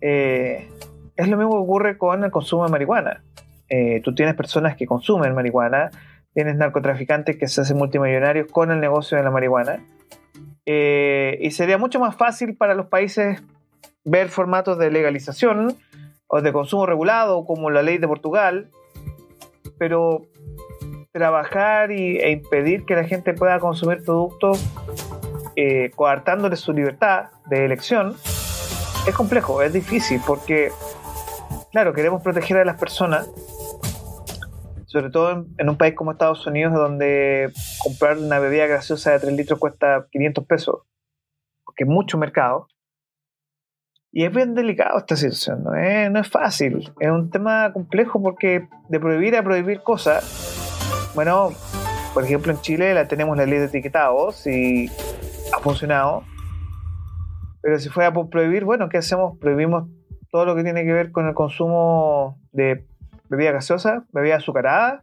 Eh, 0.00 0.68
es 1.16 1.28
lo 1.28 1.36
mismo 1.36 1.52
que 1.52 1.58
ocurre 1.58 1.98
con 1.98 2.24
el 2.24 2.30
consumo 2.30 2.64
de 2.64 2.70
marihuana. 2.70 3.22
Eh, 3.68 4.00
tú 4.04 4.14
tienes 4.14 4.34
personas 4.34 4.76
que 4.76 4.86
consumen 4.86 5.34
marihuana, 5.34 5.90
tienes 6.34 6.56
narcotraficantes 6.56 7.36
que 7.36 7.48
se 7.48 7.60
hacen 7.62 7.76
multimillonarios 7.76 8.50
con 8.50 8.70
el 8.70 8.80
negocio 8.80 9.16
de 9.16 9.24
la 9.24 9.30
marihuana. 9.30 9.84
Eh, 10.66 11.38
y 11.40 11.50
sería 11.50 11.78
mucho 11.78 12.00
más 12.00 12.16
fácil 12.16 12.56
para 12.56 12.74
los 12.74 12.86
países 12.86 13.42
ver 14.04 14.28
formatos 14.28 14.78
de 14.78 14.90
legalización 14.90 15.76
de 16.42 16.52
consumo 16.52 16.86
regulado, 16.86 17.44
como 17.44 17.70
la 17.70 17.82
ley 17.82 17.98
de 17.98 18.08
Portugal, 18.08 18.70
pero 19.78 20.22
trabajar 21.12 21.92
y, 21.92 22.18
e 22.18 22.30
impedir 22.30 22.84
que 22.84 22.96
la 22.96 23.04
gente 23.04 23.34
pueda 23.34 23.60
consumir 23.60 24.02
productos 24.04 24.64
eh, 25.56 25.90
coartándole 25.94 26.56
su 26.56 26.72
libertad 26.72 27.26
de 27.46 27.64
elección 27.64 28.16
es 29.06 29.14
complejo, 29.14 29.62
es 29.62 29.72
difícil, 29.72 30.20
porque, 30.26 30.72
claro, 31.70 31.92
queremos 31.92 32.22
proteger 32.22 32.56
a 32.56 32.64
las 32.64 32.78
personas, 32.78 33.30
sobre 34.86 35.10
todo 35.10 35.46
en, 35.58 35.68
un 35.68 35.76
país 35.76 35.94
como 35.94 36.12
Estados 36.12 36.46
Unidos, 36.46 36.72
donde 36.72 37.52
comprar 37.82 38.16
una 38.16 38.38
bebida 38.38 38.66
gaseosa 38.66 39.12
de 39.12 39.20
3 39.20 39.32
litros 39.34 39.58
cuesta 39.58 40.06
500 40.10 40.46
pesos, 40.46 40.82
porque 41.64 41.84
es 41.84 41.90
mucho 41.90 42.16
mercado. 42.16 42.66
Y 44.16 44.24
es 44.24 44.32
bien 44.32 44.54
delicado 44.54 44.96
esta 44.98 45.16
situación, 45.16 45.64
no 45.64 45.74
es, 45.74 46.08
no 46.08 46.20
es 46.20 46.28
fácil. 46.28 46.92
Es 47.00 47.10
un 47.10 47.30
tema 47.30 47.72
complejo 47.72 48.22
porque 48.22 48.68
de 48.88 49.00
prohibir 49.00 49.34
a 49.34 49.42
prohibir 49.42 49.80
cosas, 49.80 51.10
bueno, 51.16 51.50
por 52.14 52.22
ejemplo 52.22 52.52
en 52.52 52.60
Chile 52.60 52.94
la 52.94 53.08
tenemos 53.08 53.36
la 53.36 53.44
ley 53.44 53.58
de 53.58 53.64
etiquetados 53.64 54.46
y 54.46 54.88
ha 55.52 55.58
funcionado. 55.58 56.22
Pero 57.60 57.76
si 57.80 57.88
fuera 57.88 58.12
por 58.12 58.30
prohibir, 58.30 58.64
bueno, 58.64 58.88
¿qué 58.88 58.98
hacemos? 58.98 59.36
Prohibimos 59.40 59.88
todo 60.30 60.44
lo 60.44 60.54
que 60.54 60.62
tiene 60.62 60.84
que 60.84 60.92
ver 60.92 61.10
con 61.10 61.26
el 61.26 61.34
consumo 61.34 62.38
de 62.52 62.86
bebida 63.28 63.50
gaseosa, 63.50 64.06
bebida 64.12 64.36
azucarada. 64.36 65.02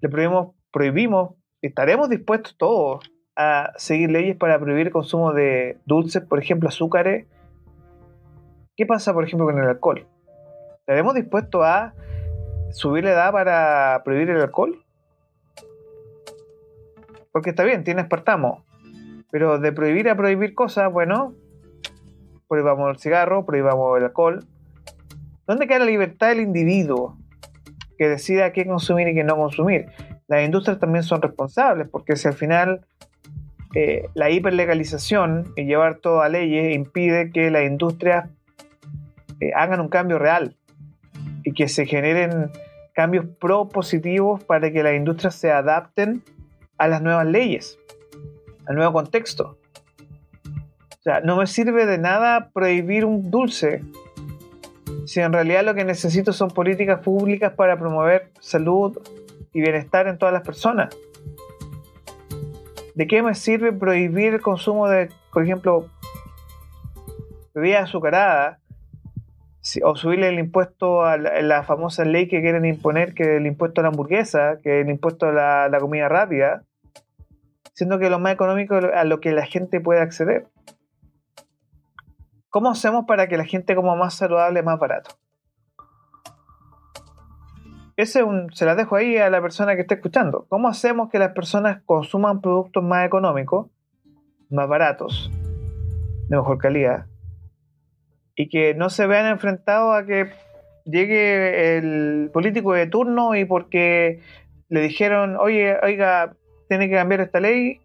Le 0.00 0.08
prohibimos, 0.08 0.54
prohibimos, 0.72 1.34
estaremos 1.60 2.08
dispuestos 2.08 2.56
todos 2.56 3.04
a 3.36 3.72
seguir 3.76 4.10
leyes 4.10 4.38
para 4.38 4.58
prohibir 4.58 4.86
el 4.86 4.92
consumo 4.92 5.34
de 5.34 5.76
dulces, 5.84 6.22
por 6.22 6.38
ejemplo, 6.38 6.70
azúcares 6.70 7.26
¿Qué 8.74 8.86
pasa, 8.86 9.12
por 9.12 9.24
ejemplo, 9.24 9.46
con 9.46 9.58
el 9.58 9.68
alcohol? 9.68 10.06
¿Estaremos 10.80 11.14
dispuestos 11.14 11.62
a 11.62 11.92
subir 12.70 13.04
la 13.04 13.12
edad 13.12 13.32
para 13.32 14.00
prohibir 14.02 14.30
el 14.30 14.40
alcohol? 14.40 14.82
Porque 17.32 17.50
está 17.50 17.64
bien, 17.64 17.84
tiene 17.84 18.00
espartamo. 18.00 18.64
Pero 19.30 19.58
de 19.58 19.72
prohibir 19.72 20.08
a 20.08 20.16
prohibir 20.16 20.54
cosas, 20.54 20.90
bueno, 20.90 21.34
prohibamos 22.48 22.90
el 22.90 22.98
cigarro, 22.98 23.44
prohibamos 23.44 23.98
el 23.98 24.04
alcohol. 24.04 24.46
¿Dónde 25.46 25.66
queda 25.66 25.80
la 25.80 25.84
libertad 25.86 26.28
del 26.28 26.40
individuo 26.40 27.18
que 27.98 28.08
decida 28.08 28.52
qué 28.52 28.66
consumir 28.66 29.08
y 29.08 29.14
qué 29.14 29.24
no 29.24 29.36
consumir? 29.36 29.86
Las 30.28 30.44
industrias 30.44 30.78
también 30.78 31.02
son 31.02 31.20
responsables, 31.20 31.88
porque 31.90 32.16
si 32.16 32.26
al 32.26 32.34
final 32.34 32.86
eh, 33.74 34.08
la 34.14 34.30
hiperlegalización 34.30 35.52
y 35.56 35.64
llevar 35.64 35.96
todo 35.96 36.22
a 36.22 36.30
leyes 36.30 36.74
impide 36.74 37.30
que 37.30 37.50
las 37.50 37.64
industrias 37.64 38.30
eh, 39.42 39.50
hagan 39.56 39.80
un 39.80 39.88
cambio 39.88 40.20
real 40.20 40.54
y 41.42 41.52
que 41.52 41.66
se 41.66 41.84
generen 41.84 42.52
cambios 42.94 43.26
propositivos 43.40 44.44
para 44.44 44.70
que 44.70 44.84
las 44.84 44.94
industrias 44.94 45.34
se 45.34 45.50
adapten 45.50 46.22
a 46.78 46.86
las 46.86 47.02
nuevas 47.02 47.26
leyes, 47.26 47.76
al 48.66 48.76
nuevo 48.76 48.92
contexto. 48.92 49.58
O 50.46 51.02
sea, 51.02 51.20
no 51.22 51.36
me 51.36 51.48
sirve 51.48 51.86
de 51.86 51.98
nada 51.98 52.50
prohibir 52.52 53.04
un 53.04 53.32
dulce 53.32 53.82
si 55.06 55.18
en 55.18 55.32
realidad 55.32 55.64
lo 55.64 55.74
que 55.74 55.84
necesito 55.84 56.32
son 56.32 56.52
políticas 56.52 57.00
públicas 57.00 57.52
para 57.54 57.76
promover 57.76 58.30
salud 58.38 58.96
y 59.52 59.60
bienestar 59.60 60.06
en 60.06 60.18
todas 60.18 60.32
las 60.32 60.42
personas. 60.42 60.96
¿De 62.94 63.08
qué 63.08 63.22
me 63.22 63.34
sirve 63.34 63.72
prohibir 63.72 64.34
el 64.34 64.40
consumo 64.40 64.86
de, 64.86 65.08
por 65.32 65.42
ejemplo, 65.42 65.88
bebidas 67.52 67.88
azucaradas 67.88 68.61
o 69.84 69.96
subirle 69.96 70.28
el 70.28 70.38
impuesto 70.38 71.04
a 71.04 71.16
la, 71.16 71.62
famosa 71.62 72.04
ley 72.04 72.28
que 72.28 72.40
quieren 72.40 72.64
imponer, 72.64 73.14
que 73.14 73.22
es 73.22 73.28
el 73.40 73.46
impuesto 73.46 73.80
a 73.80 73.82
la 73.82 73.88
hamburguesa, 73.88 74.58
que 74.62 74.80
es 74.80 74.84
el 74.84 74.90
impuesto 74.90 75.26
a 75.26 75.68
la, 75.68 75.78
comida 75.80 76.08
rápida, 76.08 76.64
siendo 77.72 77.98
que 77.98 78.10
lo 78.10 78.18
más 78.18 78.34
económico 78.34 78.74
a 78.74 79.04
lo 79.04 79.20
que 79.20 79.32
la 79.32 79.46
gente 79.46 79.80
puede 79.80 80.00
acceder. 80.00 80.48
¿Cómo 82.50 82.70
hacemos 82.70 83.06
para 83.06 83.28
que 83.28 83.38
la 83.38 83.44
gente 83.44 83.74
coma 83.74 83.94
más 83.94 84.14
saludable, 84.14 84.62
más 84.62 84.78
barato? 84.78 85.16
Ese 87.96 88.22
se 88.52 88.64
la 88.66 88.74
dejo 88.74 88.96
ahí 88.96 89.16
a 89.16 89.30
la 89.30 89.40
persona 89.40 89.74
que 89.74 89.82
está 89.82 89.94
escuchando. 89.94 90.46
¿Cómo 90.48 90.68
hacemos 90.68 91.08
que 91.08 91.18
las 91.18 91.32
personas 91.32 91.82
consuman 91.86 92.40
productos 92.40 92.82
más 92.82 93.06
económicos, 93.06 93.68
más 94.50 94.68
baratos, 94.68 95.30
de 96.28 96.36
mejor 96.36 96.58
calidad, 96.58 97.06
y 98.36 98.48
que 98.48 98.74
no 98.74 98.90
se 98.90 99.06
vean 99.06 99.26
enfrentados 99.26 99.94
a 99.94 100.06
que 100.06 100.30
llegue 100.84 101.76
el 101.76 102.30
político 102.32 102.72
de 102.72 102.86
turno 102.86 103.34
y 103.34 103.44
porque 103.44 104.20
le 104.68 104.80
dijeron, 104.80 105.36
oye, 105.36 105.76
oiga, 105.82 106.34
tiene 106.68 106.88
que 106.88 106.94
cambiar 106.94 107.20
esta 107.20 107.40
ley, 107.40 107.80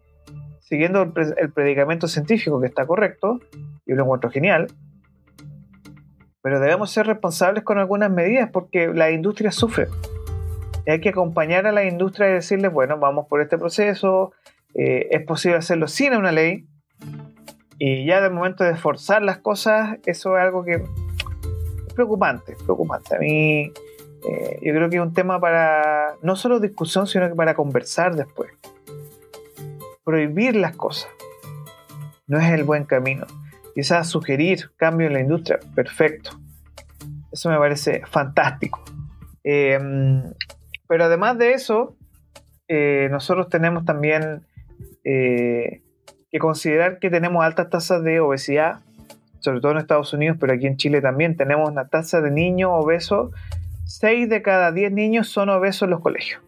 siguiendo 0.60 1.02
el, 1.02 1.52
predicamento 1.52 2.08
científico 2.08 2.60
que 2.60 2.66
está 2.66 2.86
correcto, 2.86 3.40
y 3.86 3.94
lo 3.94 4.04
encuentro 4.04 4.30
genial, 4.30 4.68
pero 6.42 6.60
debemos 6.60 6.90
ser 6.90 7.06
responsables 7.06 7.64
con 7.64 7.78
algunas 7.78 8.10
medidas 8.10 8.48
porque 8.50 8.88
la 8.88 9.10
industria 9.10 9.50
sufre. 9.50 9.88
Y 10.86 10.90
hay 10.90 11.00
que 11.00 11.10
acompañar 11.10 11.66
a 11.66 11.72
la 11.72 11.84
industria 11.84 12.30
y 12.30 12.32
decirles, 12.32 12.72
bueno, 12.72 12.98
vamos 12.98 13.26
por 13.28 13.42
este 13.42 13.58
proceso, 13.58 14.32
eh, 14.74 15.08
es 15.10 15.22
posible 15.26 15.58
hacerlo 15.58 15.88
sin 15.88 16.14
una 16.14 16.32
ley, 16.32 16.66
y 17.78 18.04
ya 18.06 18.20
del 18.20 18.32
momento 18.32 18.64
de 18.64 18.76
forzar 18.76 19.22
las 19.22 19.38
cosas, 19.38 19.98
eso 20.04 20.36
es 20.36 20.42
algo 20.42 20.64
que 20.64 20.74
es 20.74 20.82
preocupante, 21.94 22.56
preocupante. 22.64 23.16
A 23.16 23.18
mí 23.18 23.72
Eh, 24.26 24.58
yo 24.62 24.74
creo 24.74 24.90
que 24.90 24.96
es 24.96 25.02
un 25.02 25.14
tema 25.14 25.40
para 25.40 26.16
no 26.22 26.34
solo 26.36 26.60
discusión, 26.60 27.06
sino 27.06 27.28
que 27.28 27.34
para 27.34 27.54
conversar 27.54 28.16
después. 28.16 28.50
Prohibir 30.04 30.56
las 30.56 30.76
cosas 30.76 31.10
no 32.26 32.38
es 32.38 32.50
el 32.50 32.64
buen 32.64 32.84
camino. 32.84 33.26
Quizás 33.74 34.08
sugerir 34.08 34.70
cambio 34.76 35.06
en 35.06 35.12
la 35.12 35.20
industria, 35.20 35.60
perfecto. 35.74 36.30
Eso 37.30 37.48
me 37.50 37.58
parece 37.58 38.02
fantástico. 38.06 38.82
Em, 39.44 40.24
pero 40.88 41.04
además 41.04 41.38
de 41.38 41.52
eso, 41.52 41.96
eh, 42.66 43.08
nosotros 43.10 43.48
tenemos 43.48 43.84
también 43.84 44.46
eh, 45.04 45.82
que 46.30 46.38
considerar 46.38 46.98
que 46.98 47.10
tenemos 47.10 47.44
altas 47.44 47.70
tasas 47.70 48.02
de 48.02 48.20
obesidad, 48.20 48.80
sobre 49.40 49.60
todo 49.60 49.72
en 49.72 49.78
Estados 49.78 50.12
Unidos, 50.12 50.36
pero 50.40 50.52
aquí 50.52 50.66
en 50.66 50.76
Chile 50.76 51.00
también 51.00 51.36
tenemos 51.36 51.70
una 51.70 51.88
tasa 51.88 52.20
de 52.20 52.30
niños 52.30 52.70
obesos. 52.72 53.32
6 53.86 54.28
de 54.28 54.42
cada 54.42 54.72
10 54.72 54.92
niños 54.92 55.28
son 55.28 55.48
obesos 55.48 55.82
en 55.82 55.90
los 55.90 56.00
colegios. 56.00 56.42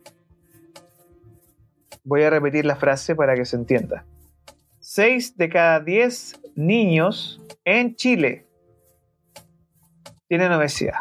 Voy 2.05 2.23
a 2.23 2.31
repetir 2.31 2.65
la 2.65 2.77
frase 2.77 3.15
para 3.15 3.35
que 3.35 3.45
se 3.45 3.57
entienda. 3.57 4.05
6 4.81 5.37
de 5.37 5.49
cada 5.49 5.81
10 5.81 6.41
niños 6.57 7.41
en 7.65 7.95
Chile 7.95 8.47
tienen 10.29 10.53
obesidad. 10.53 11.01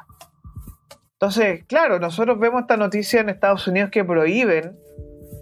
Entonces, 1.14 1.66
claro, 1.66 2.00
nosotros 2.00 2.40
vemos 2.40 2.62
esta 2.62 2.78
noticia 2.78 3.20
en 3.20 3.30
Estados 3.30 3.68
Unidos 3.68 3.90
que 3.90 4.06
prohíben 4.06 4.78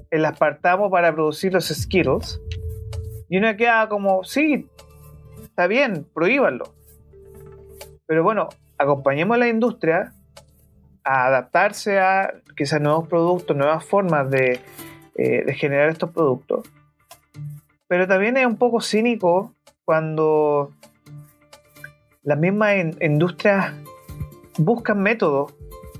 el 0.09 0.25
aspartamo 0.25 0.89
para 0.89 1.13
producir 1.13 1.53
los 1.53 1.67
Skittles. 1.67 2.41
Y 3.29 3.37
uno 3.37 3.55
queda 3.57 3.89
como, 3.89 4.23
sí, 4.23 4.69
está 5.43 5.67
bien, 5.67 6.05
prohíbanlo. 6.13 6.73
Pero 8.05 8.23
bueno, 8.23 8.49
acompañemos 8.77 9.35
a 9.35 9.39
la 9.39 9.49
industria 9.49 10.13
a 11.03 11.27
adaptarse 11.27 11.99
a 11.99 12.33
quizás 12.55 12.81
nuevos 12.81 13.07
productos, 13.07 13.55
nuevas 13.55 13.83
formas 13.83 14.29
de, 14.29 14.59
eh, 15.15 15.43
de 15.45 15.53
generar 15.53 15.89
estos 15.89 16.11
productos. 16.11 16.69
Pero 17.87 18.07
también 18.07 18.37
es 18.37 18.45
un 18.45 18.57
poco 18.57 18.81
cínico 18.81 19.53
cuando 19.85 20.73
las 22.23 22.37
mismas 22.37 22.75
industrias 22.99 23.73
buscan 24.57 25.01
métodos 25.01 25.53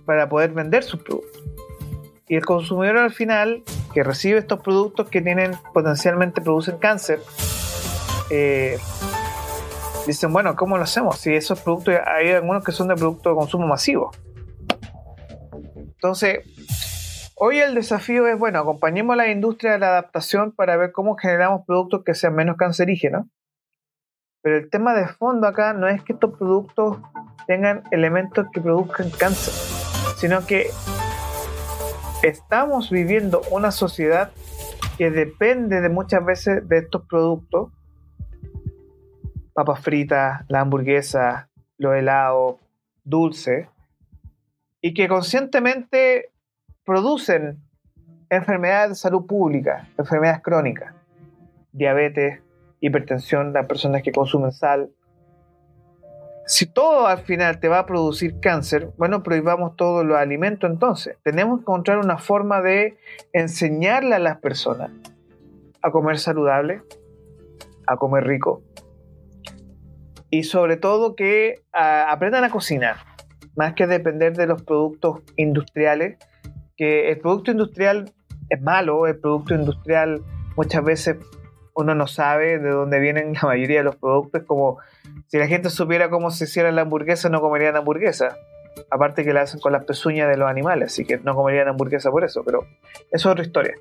para 0.06 0.28
poder 0.28 0.52
vender 0.52 0.84
sus 0.84 1.02
productos. 1.02 1.44
Y 2.28 2.36
el 2.36 2.46
consumidor 2.46 2.98
al 2.98 3.12
final, 3.12 3.64
que 3.98 4.04
recibe 4.04 4.38
estos 4.38 4.60
productos 4.60 5.10
que 5.10 5.24
tienen 5.24 5.54
potencialmente 5.74 6.40
producen 6.40 6.78
cáncer, 6.78 7.20
eh, 8.30 8.78
dicen, 10.06 10.32
bueno, 10.32 10.56
¿cómo 10.56 10.78
lo 10.78 10.84
hacemos? 10.84 11.18
Si 11.18 11.34
esos 11.34 11.60
productos, 11.62 11.96
hay 12.06 12.30
algunos 12.30 12.64
que 12.64 12.72
son 12.72 12.90
de 12.90 12.96
producto 12.96 13.32
de 13.32 13.36
consumo 13.36 13.66
masivo. 13.66 14.12
Entonces, 15.76 17.34
hoy 17.38 17.58
el 17.58 17.74
desafío 17.74 18.28
es, 18.28 18.38
bueno, 18.38 18.60
acompañemos 18.60 19.16
a 19.16 19.18
la 19.18 19.32
industria 19.32 19.72
de 19.72 19.80
la 19.80 19.88
adaptación 19.88 20.52
para 20.52 20.78
ver 20.78 20.92
cómo 20.92 21.16
generamos 21.16 21.66
productos 21.66 22.04
que 22.06 22.14
sean 22.14 22.36
menos 22.36 22.56
cancerígenos. 22.56 23.26
Pero 24.44 24.58
el 24.58 24.70
tema 24.70 24.94
de 24.94 25.08
fondo 25.08 25.48
acá 25.48 25.74
no 25.74 25.88
es 25.88 26.04
que 26.04 26.14
estos 26.14 26.38
productos 26.38 27.00
tengan 27.48 27.82
elementos 27.90 28.46
que 28.54 28.62
produzcan 28.62 29.10
cáncer, 29.10 29.56
sino 30.18 30.46
que 30.46 30.70
estamos 32.24 32.90
viviendo 32.90 33.42
una 33.52 33.72
sociedad 33.72 34.32
que 34.98 35.12
depende 35.12 35.82
de 35.82 35.90
muchas 35.90 36.26
veces 36.26 36.68
de 36.68 36.80
estos 36.80 37.06
productos, 37.08 37.72
papas 39.54 39.80
fritas, 39.82 40.44
la 40.48 40.62
hamburguesa, 40.62 41.50
los 41.78 41.96
helados, 41.96 42.56
dulces, 43.04 43.68
y 44.82 44.94
que 44.94 45.08
conscientemente 45.08 46.32
producen 46.84 47.62
enfermedades 48.30 48.90
de 48.90 48.96
salud 48.96 49.26
pública, 49.26 49.88
enfermedades 49.98 50.42
crónicas, 50.42 50.94
diabetes, 51.72 52.42
hipertensión, 52.80 53.54
las 53.54 53.66
personas 53.66 54.04
que 54.04 54.12
consumen 54.12 54.52
sal. 54.52 54.90
Si 56.50 56.66
todo 56.66 57.08
al 57.08 57.20
final 57.20 57.60
te 57.60 57.68
va 57.68 57.80
a 57.80 57.86
producir 57.86 58.40
cáncer, 58.40 58.92
bueno, 58.98 59.22
prohibamos 59.22 59.76
todos 59.76 60.06
los 60.06 60.18
alimentos 60.18 60.70
entonces. 60.70 61.18
Tenemos 61.22 61.58
que 61.58 61.64
encontrar 61.64 61.98
una 61.98 62.18
forma 62.18 62.62
de 62.62 62.98
enseñarle 63.34 64.16
a 64.16 64.20
las 64.20 64.38
personas 64.38 64.92
a 65.82 65.92
comer 65.92 66.18
saludable, 66.18 66.84
a 67.86 67.98
comer 67.98 68.24
rico 68.26 68.64
y 70.30 70.44
sobre 70.44 70.78
todo 70.78 71.16
que 71.16 71.64
aprendan 71.74 72.46
a 72.46 72.50
cocinar, 72.50 72.96
más 73.58 73.74
que 73.74 73.86
depender 73.86 74.36
de 74.36 74.48
los 74.48 74.62
productos 74.64 75.22
industriales, 75.36 76.18
que 76.78 77.10
el 77.12 77.20
producto 77.20 77.52
industrial 77.52 78.14
es 78.50 78.62
malo, 78.62 79.06
el 79.06 79.20
producto 79.20 79.54
industrial 79.54 80.22
muchas 80.56 80.84
veces 80.84 81.18
uno 81.74 81.94
no 81.94 82.08
sabe 82.08 82.58
de 82.58 82.70
dónde 82.70 83.00
vienen 83.00 83.34
la 83.34 83.42
mayoría 83.44 83.80
de 83.80 83.84
los 83.84 83.98
productos, 83.98 84.44
como 84.44 84.80
si 85.28 85.38
la 85.38 85.48
gente 85.48 85.70
supiera 85.70 86.10
cómo 86.10 86.32
se 86.32 86.46
hiciera 86.46 86.72
la 86.72 86.82
hamburguesa, 86.82 87.30
no 87.30 87.42
comerían 87.42 87.76
hamburguesa. 87.76 88.38
Aparte 88.92 89.24
que 89.24 89.34
la 89.34 89.42
hacen 89.42 89.60
con 89.60 89.74
las 89.74 89.86
pezuñas 89.86 90.30
de 90.30 90.38
los 90.38 90.50
animales, 90.50 90.94
así 90.94 91.06
que 91.06 91.18
no 91.18 91.36
comerían 91.36 91.68
hamburguesa 91.68 92.12
por 92.12 92.24
eso, 92.24 92.44
pero 92.46 92.68
eso 93.12 93.12
es 93.12 93.26
otra 93.26 93.44
historia. 93.44 93.74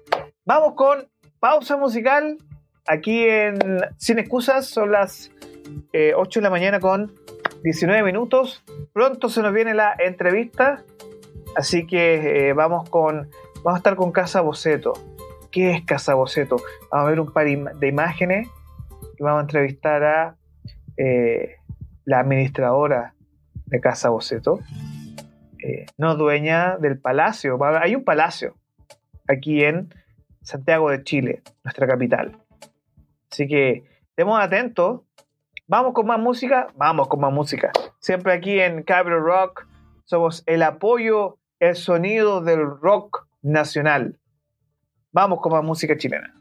Vamos 0.44 0.74
con 0.74 1.06
pausa 1.38 1.76
musical 1.76 2.38
aquí 2.86 3.24
en 3.24 3.58
Sin 3.98 4.18
Excusas, 4.18 4.66
son 4.66 4.92
las 4.92 5.30
8 5.40 5.88
eh, 5.92 6.14
de 6.14 6.40
la 6.40 6.50
mañana 6.50 6.80
con 6.80 7.14
19 7.62 8.02
minutos. 8.02 8.64
Pronto 8.92 9.28
se 9.28 9.42
nos 9.42 9.52
viene 9.52 9.74
la 9.74 9.94
entrevista, 9.98 10.82
así 11.56 11.86
que 11.86 12.48
eh, 12.48 12.52
vamos 12.54 12.88
con, 12.88 13.30
vamos 13.56 13.74
a 13.74 13.76
estar 13.76 13.96
con 13.96 14.12
Casa 14.12 14.40
Boceto 14.40 14.94
¿Qué 15.50 15.72
es 15.72 15.84
Casa 15.84 16.14
Boceto? 16.14 16.56
Vamos 16.90 17.06
a 17.06 17.10
ver 17.10 17.20
un 17.20 17.32
par 17.32 17.46
de 17.46 17.88
imágenes 17.88 18.48
y 19.18 19.22
vamos 19.22 19.38
a 19.38 19.42
entrevistar 19.42 20.04
a 20.04 20.36
eh, 20.96 21.56
la 22.04 22.20
administradora 22.20 23.14
de 23.66 23.80
Casa 23.80 24.10
Boceto, 24.10 24.60
eh, 25.62 25.86
no 25.98 26.14
dueña 26.16 26.76
del 26.78 26.98
palacio. 26.98 27.58
Hay 27.80 27.94
un 27.94 28.04
palacio 28.04 28.54
aquí 29.28 29.64
en 29.64 29.92
Santiago 30.42 30.90
de 30.90 31.02
Chile, 31.02 31.42
nuestra 31.64 31.86
capital. 31.86 32.38
Así 33.30 33.48
que 33.48 33.84
estemos 34.10 34.40
atentos. 34.40 35.02
Vamos 35.66 35.94
con 35.94 36.06
más 36.06 36.20
música, 36.20 36.68
vamos 36.76 37.08
con 37.08 37.20
más 37.20 37.32
música. 37.32 37.72
Siempre 37.98 38.32
aquí 38.32 38.60
en 38.60 38.84
Capital 38.84 39.20
Rock 39.20 39.66
somos 40.04 40.44
el 40.46 40.62
apoyo, 40.62 41.38
el 41.58 41.74
sonido 41.74 42.40
del 42.40 42.64
rock 42.80 43.26
nacional. 43.42 44.20
Vamos 45.10 45.40
con 45.40 45.52
más 45.52 45.64
música 45.64 45.96
chilena. 45.96 46.35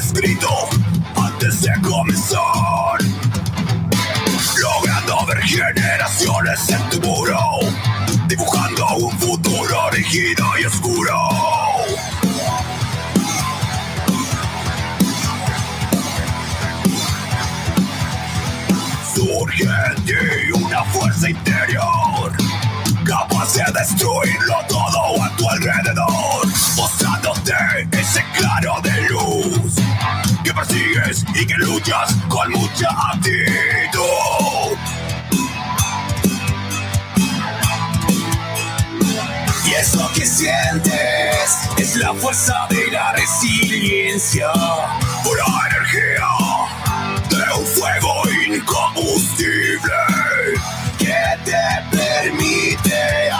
Escrito 0.00 0.48
antes 1.14 1.60
de 1.60 1.72
comenzar. 1.82 2.98
Logrando 4.62 5.26
ver 5.26 5.42
generaciones 5.42 6.68
en 6.70 6.88
tu 6.88 7.06
muro, 7.06 7.38
dibujando 8.26 8.86
un 8.96 9.18
futuro 9.18 9.90
rígido 9.90 10.44
y 10.58 10.64
oscuro. 10.64 11.18
Surge 19.14 19.64
en 19.64 20.04
ti 20.04 20.14
una 20.54 20.82
fuerza 20.84 21.28
interior, 21.28 22.32
capaz 23.04 23.54
de 23.54 23.64
destruirlo 23.78 24.54
todo 24.66 25.22
a 25.22 25.36
tu 25.36 25.50
alrededor, 25.50 26.48
de 27.44 27.98
ese 27.98 28.22
claro 28.36 28.80
de 28.82 29.08
luz 29.08 29.74
que 30.44 30.52
persigues 30.52 31.24
y 31.34 31.46
que 31.46 31.54
luchas 31.54 32.14
con 32.28 32.50
mucha 32.50 32.88
actitud. 33.12 34.76
Y 39.64 39.72
eso 39.72 40.10
que 40.14 40.26
sientes 40.26 41.58
es 41.78 41.96
la 41.96 42.12
fuerza 42.14 42.66
de 42.68 42.90
la 42.90 43.12
resiliencia, 43.12 44.50
pura 45.22 45.44
energía 45.70 46.26
de 47.30 47.58
un 47.58 47.66
fuego 47.66 48.22
incombustible 48.46 49.80
que 50.98 51.14
te 51.44 51.96
permite. 51.96 53.30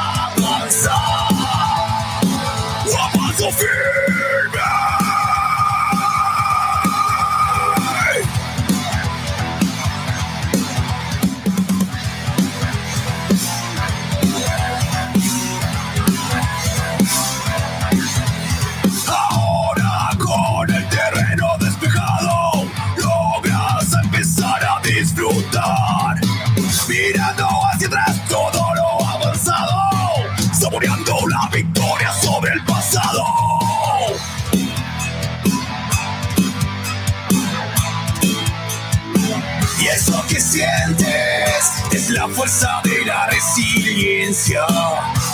la 42.12 42.28
fuerza 42.28 42.80
de 42.82 43.04
la 43.04 43.26
resiliencia, 43.26 44.64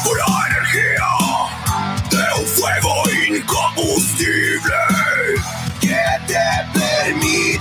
pura 0.04 0.24
energía 0.48 1.06
de 2.10 2.40
un 2.40 2.46
fuego 2.46 3.02
incombustible 3.28 4.74
que 5.80 5.96
te 6.26 6.78
permite 6.78 7.55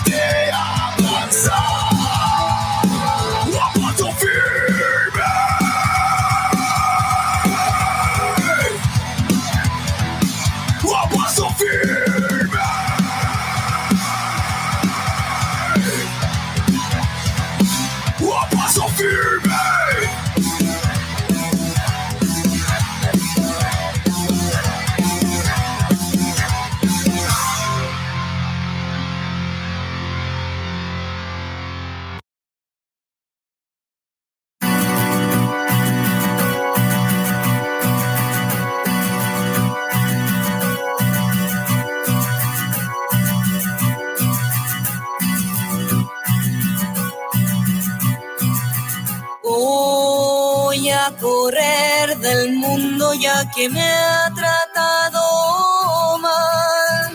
Que 53.54 53.70
me 53.70 53.82
ha 53.82 54.32
tratado 54.34 56.18
mal. 56.20 57.12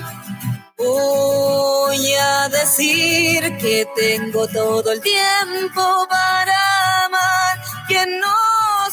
Voy 0.79 2.15
a 2.15 2.49
decir 2.49 3.57
que 3.59 3.87
tengo 3.95 4.47
todo 4.49 4.93
el 4.93 5.01
tiempo 5.01 6.07
para 6.09 7.05
amar. 7.07 7.61
Quien 7.89 8.21
no 8.21 8.37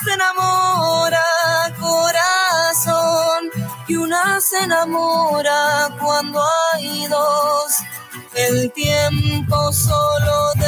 se 0.04 0.14
enamora, 0.14 1.24
corazón, 1.80 3.50
y 3.88 3.96
una 3.96 4.42
se 4.42 4.64
enamora 4.64 5.90
cuando 6.02 6.42
hay 6.74 7.08
dos. 7.08 7.74
El 8.34 8.72
tiempo 8.74 9.72
solo 9.72 10.54
de 10.56 10.67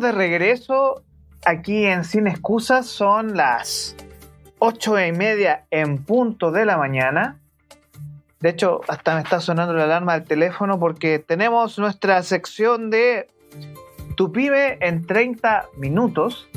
de 0.00 0.12
regreso 0.12 1.04
aquí 1.44 1.86
en 1.86 2.04
Sin 2.04 2.26
Excusas. 2.26 2.86
Son 2.86 3.36
las 3.36 3.94
ocho 4.58 4.98
y 4.98 5.12
media 5.12 5.66
en 5.70 6.04
punto 6.04 6.50
de 6.50 6.64
la 6.64 6.76
mañana. 6.76 7.38
De 8.40 8.48
hecho, 8.48 8.80
hasta 8.88 9.14
me 9.14 9.20
está 9.20 9.40
sonando 9.40 9.74
la 9.74 9.84
alarma 9.84 10.14
del 10.14 10.24
teléfono 10.24 10.80
porque 10.80 11.18
tenemos 11.18 11.78
nuestra 11.78 12.22
sección 12.22 12.90
de 12.90 13.28
Tu 14.16 14.32
Pyme 14.32 14.78
en 14.80 15.06
30 15.06 15.68
minutos. 15.76 16.48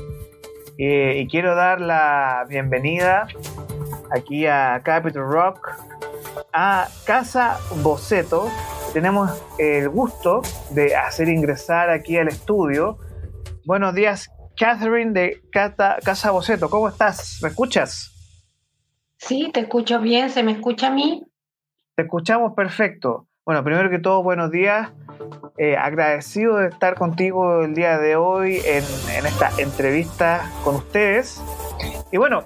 Eh, 0.78 1.20
y 1.20 1.28
quiero 1.28 1.56
dar 1.56 1.82
la 1.82 2.46
bienvenida 2.50 3.28
aquí 4.12 4.48
a 4.48 4.82
Capital 4.84 5.24
Rock, 5.24 5.70
a 6.54 6.88
Casa 7.06 7.60
Boceto. 7.84 8.50
Tenemos 8.94 9.44
el 9.58 9.89
gusto 9.89 10.41
de 10.72 10.96
hacer 10.96 11.28
ingresar 11.28 11.89
aquí 11.89 12.18
al 12.18 12.30
estudio. 12.30 12.98
Buenos 13.66 13.95
días, 13.95 14.30
Catherine 14.57 15.14
de 15.14 15.41
Casa 15.49 16.32
Boceto. 16.32 16.70
¿Cómo 16.70 16.89
estás? 16.89 17.39
¿Me 17.41 17.47
escuchas? 17.47 18.11
Sí, 19.16 19.51
te 19.53 19.61
escucho 19.61 20.01
bien. 20.01 20.30
¿Se 20.30 20.43
me 20.43 20.51
escucha 20.51 20.88
a 20.88 20.91
mí? 20.91 21.24
Te 21.95 22.03
escuchamos 22.03 22.55
perfecto. 22.55 23.30
Bueno, 23.45 23.64
primero 23.64 23.89
que 23.89 23.99
todo, 23.99 24.22
buenos 24.22 24.51
días. 24.51 24.91
Eh, 25.57 25.78
agradecido 25.78 26.57
de 26.57 26.68
estar 26.68 26.95
contigo 26.95 27.64
el 27.64 27.74
día 27.74 27.97
de 27.99 28.18
hoy 28.18 28.57
en, 28.66 28.84
en, 29.18 29.26
esta 29.26 29.49
entrevista 29.57 30.41
con 30.66 30.76
ustedes. 30.76 31.41
Y 32.11 32.18
bueno, 32.18 32.43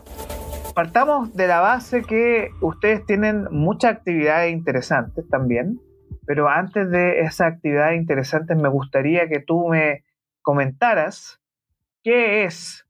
partamos 0.76 1.34
de 1.34 1.48
la 1.48 1.62
base 1.62 2.04
que 2.04 2.52
ustedes 2.62 3.04
tienen 3.08 3.48
muchas 3.50 3.96
actividades 3.96 4.54
interesantes 4.54 5.28
también, 5.30 5.80
pero 6.28 6.48
antes 6.48 6.92
de 6.92 7.22
esas 7.22 7.54
actividades 7.54 8.00
interesantes 8.00 8.56
me 8.56 8.70
gustaría 8.70 9.28
que 9.28 9.40
tú 9.40 9.68
me 9.68 10.04
comentaras 10.48 11.42
qué 12.06 12.46
es 12.46 12.88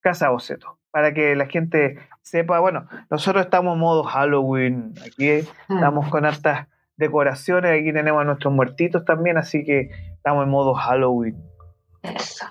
Casa 0.00 0.28
Boceto, 0.28 0.78
para 0.90 1.14
que 1.14 1.34
la 1.34 1.46
gente 1.46 1.98
sepa, 2.20 2.60
bueno, 2.60 2.86
nosotros 3.08 3.46
estamos 3.46 3.72
en 3.72 3.80
modo 3.80 4.04
Halloween, 4.04 4.92
aquí 5.06 5.30
estamos 5.30 6.10
con 6.10 6.26
hartas 6.26 6.68
decoraciones, 6.96 7.80
aquí 7.80 7.94
tenemos 7.94 8.20
a 8.20 8.24
nuestros 8.24 8.52
muertitos 8.52 9.06
también, 9.06 9.38
así 9.38 9.64
que 9.64 9.92
estamos 10.12 10.44
en 10.44 10.50
modo 10.50 10.74
Halloween. 10.74 11.42
Eso. 12.02 12.44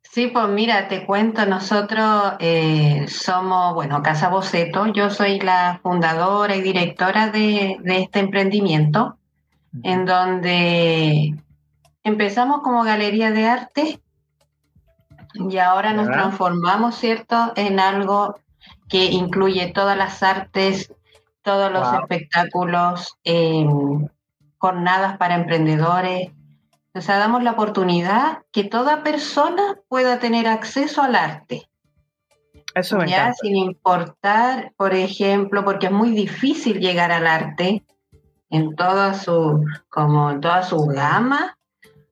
Sí, 0.00 0.28
pues 0.28 0.48
mira, 0.48 0.88
te 0.88 1.04
cuento, 1.04 1.44
nosotros 1.44 2.36
eh, 2.38 3.04
somos, 3.08 3.74
bueno, 3.74 4.02
Casa 4.02 4.30
Boceto, 4.30 4.86
yo 4.86 5.10
soy 5.10 5.38
la 5.38 5.80
fundadora 5.82 6.56
y 6.56 6.62
directora 6.62 7.28
de, 7.28 7.76
de 7.80 7.98
este 8.00 8.20
emprendimiento, 8.20 9.18
en 9.82 10.06
donde 10.06 11.34
empezamos 12.06 12.60
como 12.62 12.84
galería 12.84 13.32
de 13.32 13.46
arte 13.48 14.00
y 15.34 15.58
ahora 15.58 15.92
nos 15.92 16.06
transformamos, 16.06 16.94
¿cierto?, 16.94 17.52
en 17.56 17.80
algo 17.80 18.38
que 18.88 19.06
incluye 19.06 19.72
todas 19.72 19.96
las 19.98 20.22
artes, 20.22 20.92
todos 21.42 21.70
los 21.72 21.90
Wow. 21.90 22.00
espectáculos, 22.02 23.16
em, 23.24 24.06
jornadas 24.58 25.18
para 25.18 25.34
emprendedores. 25.34 26.30
O 26.94 27.00
sea, 27.00 27.18
damos 27.18 27.42
la 27.42 27.52
oportunidad 27.52 28.38
que 28.52 28.64
toda 28.64 29.02
persona 29.02 29.76
pueda 29.88 30.18
tener 30.20 30.46
acceso 30.46 31.02
al 31.02 31.16
arte, 31.16 31.68
Eso 32.74 32.98
me 32.98 33.08
ya 33.08 33.16
encanta. 33.22 33.34
sin 33.42 33.56
importar, 33.56 34.72
por 34.76 34.94
ejemplo, 34.94 35.64
porque 35.64 35.86
es 35.86 35.92
muy 35.92 36.10
difícil 36.10 36.78
llegar 36.78 37.10
al 37.10 37.26
arte 37.26 37.84
en 38.50 38.76
toda 38.76 39.12
su, 39.14 39.64
como 39.88 40.30
en 40.30 40.40
toda 40.40 40.62
su 40.62 40.86
gama, 40.86 41.55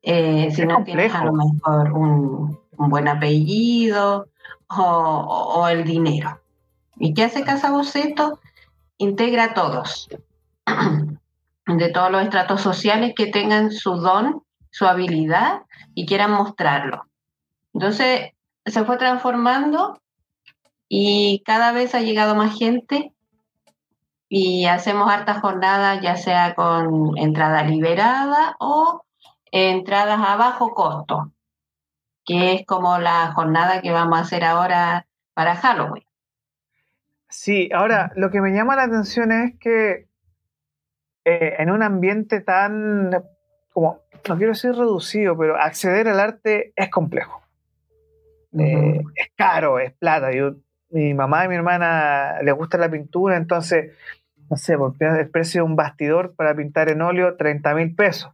eh, 0.04 0.50
si 0.54 0.66
no 0.66 0.84
tienes 0.84 1.14
a 1.14 1.24
lo 1.24 1.32
mejor 1.32 1.92
un, 1.92 2.58
un 2.76 2.88
buen 2.90 3.08
apellido 3.08 4.26
o 4.68 5.68
el 5.68 5.84
dinero. 5.84 6.40
¿Y 6.98 7.14
qué 7.14 7.24
hace 7.24 7.44
Casa 7.44 7.70
Boceto? 7.70 8.40
Integra 8.98 9.44
a 9.44 9.54
todos, 9.54 10.08
de 11.66 11.88
todos 11.90 12.10
los 12.10 12.22
estratos 12.22 12.60
sociales 12.60 13.12
que 13.16 13.26
tengan 13.26 13.72
su 13.72 13.96
don, 13.96 14.42
su 14.70 14.86
habilidad 14.86 15.62
y 15.94 16.06
quieran 16.06 16.32
mostrarlo. 16.32 17.06
Entonces 17.72 18.32
se 18.64 18.84
fue 18.84 18.96
transformando 18.96 20.00
y 20.88 21.42
cada 21.44 21.72
vez 21.72 21.94
ha 21.94 22.00
llegado 22.00 22.34
más 22.34 22.56
gente 22.56 23.12
y 24.28 24.66
hacemos 24.66 25.10
hartas 25.10 25.40
jornadas, 25.40 26.00
ya 26.02 26.16
sea 26.16 26.54
con 26.54 27.16
entrada 27.18 27.62
liberada 27.64 28.56
o 28.58 29.03
entradas 29.54 30.18
a 30.20 30.36
bajo 30.36 30.74
costo, 30.74 31.32
que 32.24 32.54
es 32.54 32.66
como 32.66 32.98
la 32.98 33.32
jornada 33.32 33.80
que 33.80 33.92
vamos 33.92 34.18
a 34.18 34.22
hacer 34.22 34.44
ahora 34.44 35.06
para 35.32 35.54
Halloween. 35.54 36.04
Sí, 37.28 37.70
ahora 37.72 38.12
lo 38.16 38.30
que 38.30 38.40
me 38.40 38.52
llama 38.52 38.74
la 38.74 38.84
atención 38.84 39.30
es 39.30 39.58
que 39.58 40.08
eh, 41.24 41.54
en 41.58 41.70
un 41.70 41.82
ambiente 41.82 42.40
tan, 42.40 43.10
como, 43.72 44.00
no 44.28 44.36
quiero 44.36 44.52
decir 44.52 44.72
reducido, 44.72 45.38
pero 45.38 45.56
acceder 45.56 46.08
al 46.08 46.18
arte 46.18 46.72
es 46.74 46.90
complejo. 46.90 47.40
Eh, 48.58 49.00
es 49.14 49.30
caro, 49.36 49.78
es 49.78 49.92
plata. 49.92 50.32
Yo, 50.32 50.56
mi 50.90 51.14
mamá 51.14 51.44
y 51.44 51.48
mi 51.48 51.54
hermana 51.54 52.40
les 52.42 52.54
gusta 52.54 52.76
la 52.76 52.90
pintura, 52.90 53.36
entonces, 53.36 53.92
no 54.50 54.56
sé, 54.56 54.74
el 54.74 55.30
precio 55.30 55.62
de 55.62 55.66
un 55.66 55.76
bastidor 55.76 56.34
para 56.34 56.54
pintar 56.54 56.88
en 56.88 57.02
óleo, 57.02 57.36
30 57.36 57.74
mil 57.74 57.94
pesos. 57.94 58.32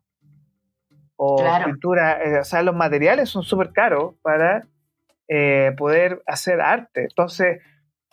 O 1.22 1.36
Claro. 1.36 1.66
pintura, 1.66 2.24
eh, 2.24 2.38
o 2.38 2.44
sea, 2.44 2.62
los 2.62 2.74
materiales 2.74 3.28
son 3.28 3.42
súper 3.42 3.72
caros 3.72 4.14
para 4.22 4.66
eh, 5.28 5.74
poder 5.76 6.22
hacer 6.26 6.62
arte. 6.62 7.02
Entonces, 7.02 7.60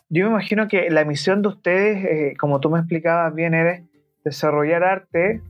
yo 0.10 0.26
me 0.26 0.32
imagino 0.32 0.68
que 0.68 0.90
la 0.90 1.06
misión 1.06 1.42
de 1.42 1.48
ustedes, 1.48 2.04
eh, 2.04 2.34
como 2.38 2.60
tú 2.60 2.70
me 2.70 2.80
explicabas 2.80 3.34
bien, 3.34 3.54
es 3.54 3.82
desarrollar 4.26 4.84
arte 4.84 5.42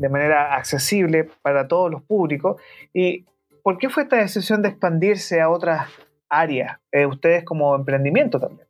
de 0.00 0.08
manera 0.08 0.56
accesible 0.56 1.30
para 1.42 1.68
todos 1.68 1.92
los 1.92 2.02
públicos. 2.02 2.60
¿Y 2.92 3.24
por 3.62 3.78
qué 3.78 3.88
fue 3.88 4.02
esta 4.02 4.16
decisión 4.16 4.60
de 4.62 4.70
expandirse 4.70 5.40
a 5.40 5.48
otras 5.48 5.88
áreas? 6.28 6.80
Ustedes 7.08 7.44
como 7.44 7.76
emprendimiento 7.76 8.40
también. 8.40 8.66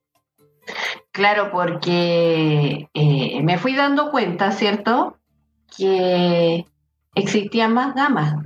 Claro, 1.11 1.51
porque 1.51 2.87
me 3.43 3.57
fui 3.57 3.75
dando 3.75 4.11
cuenta, 4.11 4.53
¿cierto? 4.53 5.17
Que 5.75 6.67
existían 7.17 7.75
más 7.75 7.95
gamas 7.95 8.37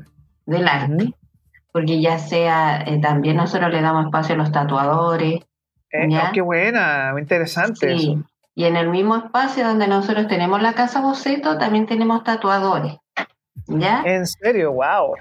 del 0.47 0.67
arte, 0.67 1.13
porque 1.73 2.01
ya 2.01 2.19
sea, 2.19 2.83
eh, 2.87 2.99
también 3.01 3.37
nosotros 3.37 3.71
le 3.71 3.83
damos 3.83 4.07
espacio 4.07 4.35
a 4.35 4.39
los 4.39 4.51
tatuadores, 4.53 5.41
Eh, 5.93 6.09
oh, 6.17 6.31
qué 6.33 6.41
buena, 6.41 7.13
interesante 7.19 7.99
Sí, 7.99 8.13
eso. 8.13 8.25
y 8.55 8.65
en 8.65 8.77
el 8.77 8.89
mismo 8.91 9.17
espacio 9.17 9.67
donde 9.67 9.87
nosotros 9.89 10.27
tenemos 10.29 10.63
la 10.63 10.73
casa 10.75 11.01
boceto, 11.01 11.59
también 11.59 11.87
tenemos 11.87 12.25
tatuadores, 12.25 12.95
¿ya? 13.67 14.03
En 14.05 14.27
serio, 14.27 14.73
wow. 14.73 15.15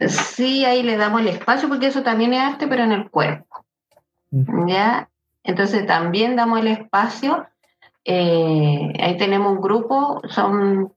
Sí, 0.00 0.64
ahí 0.64 0.82
le 0.82 0.96
damos 0.96 1.20
el 1.20 1.28
espacio, 1.28 1.68
porque 1.68 1.86
eso 1.88 2.02
también 2.02 2.32
es 2.34 2.40
arte, 2.40 2.66
pero 2.66 2.82
en 2.84 2.92
el 2.92 3.10
cuerpo, 3.10 3.64
¿ya? 4.66 5.08
Entonces 5.44 5.86
también 5.86 6.36
damos 6.36 6.60
el 6.60 6.68
espacio. 6.68 7.46
eh, 8.04 8.92
ahí 9.00 9.16
tenemos 9.16 9.52
un 9.52 9.60
grupo, 9.60 10.20
son, 10.28 10.92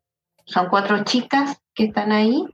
son 0.46 0.68
cuatro 0.70 1.04
chicas 1.04 1.62
que 1.74 1.86
están 1.86 2.12
ahí 2.12 2.46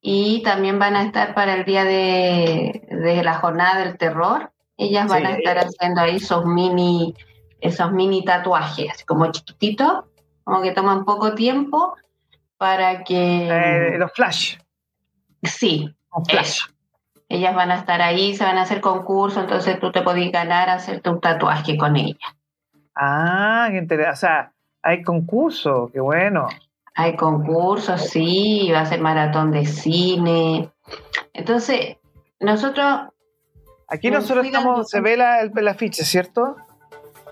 y 0.00 0.42
también 0.42 0.78
van 0.78 0.96
a 0.96 1.04
estar 1.04 1.34
para 1.34 1.54
el 1.54 1.64
día 1.64 1.84
de, 1.84 2.86
de 2.90 3.22
la 3.22 3.34
jornada 3.34 3.84
del 3.84 3.96
terror. 3.96 4.52
Ellas 4.76 5.08
van 5.08 5.26
a 5.26 5.36
estar 5.36 5.58
haciendo 5.58 6.00
ahí 6.00 6.16
esos 6.16 6.44
mini, 6.44 7.14
esos 7.60 7.92
mini 7.92 8.24
tatuajes, 8.24 9.04
como 9.04 9.30
chiquititos, 9.30 10.04
como 10.42 10.62
que 10.62 10.72
toman 10.72 11.04
poco 11.04 11.34
tiempo 11.34 11.94
para 12.56 13.04
que... 13.04 13.48
Eh, 13.48 13.98
los 13.98 14.12
flash. 14.12 14.56
sí, 15.42 15.94
los 16.16 16.28
flash. 16.28 16.48
eso. 16.48 16.66
Ellas 17.28 17.54
van 17.54 17.70
a 17.70 17.76
estar 17.76 18.02
ahí, 18.02 18.34
se 18.36 18.44
van 18.44 18.58
a 18.58 18.62
hacer 18.62 18.80
concursos, 18.80 19.44
entonces 19.44 19.80
tú 19.80 19.90
te 19.90 20.02
podés 20.02 20.30
ganar 20.30 20.68
hacerte 20.68 21.08
un 21.08 21.20
tatuaje 21.20 21.78
con 21.78 21.96
ellas. 21.96 22.18
Ah, 22.94 23.68
qué 23.70 23.78
interesante. 23.78 24.12
O 24.12 24.16
sea, 24.16 24.52
hay 24.82 25.02
concurso, 25.02 25.88
qué 25.92 26.00
bueno. 26.00 26.48
Hay 26.94 27.16
concursos, 27.16 28.08
sí, 28.08 28.70
va 28.72 28.80
a 28.80 28.86
ser 28.86 29.00
maratón 29.00 29.50
de 29.50 29.64
cine. 29.66 30.70
Entonces, 31.32 31.96
nosotros, 32.40 33.08
Aquí 33.88 34.10
nosotros 34.10 34.46
estamos, 34.46 34.88
se 34.88 35.00
ve 35.00 35.16
la, 35.16 35.40
el, 35.40 35.52
el 35.56 35.68
afiche, 35.68 36.04
¿cierto? 36.04 36.56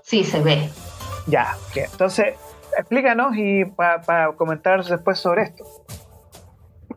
sí, 0.03 0.23
se 0.23 0.41
ve. 0.41 0.69
Ya, 1.27 1.55
ok. 1.69 1.77
entonces 1.91 2.35
explícanos 2.77 3.35
y 3.35 3.65
para 3.65 4.31
comentar 4.35 4.83
después 4.83 5.19
sobre 5.19 5.43
esto. 5.43 5.63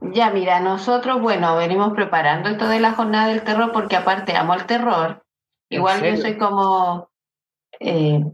Ya, 0.00 0.30
mira, 0.30 0.60
nosotros, 0.60 1.20
bueno, 1.20 1.56
venimos 1.56 1.92
preparando 1.94 2.48
esto 2.48 2.68
de 2.68 2.80
la 2.80 2.92
jornada 2.92 3.28
del 3.28 3.42
terror 3.42 3.72
porque 3.72 3.96
aparte 3.96 4.36
amo 4.36 4.54
el 4.54 4.66
terror. 4.66 5.24
¿En 5.70 5.78
Igual 5.78 6.02
yo 6.02 6.16
soy 6.16 6.36
como 6.36 7.08
eh, 7.80 8.24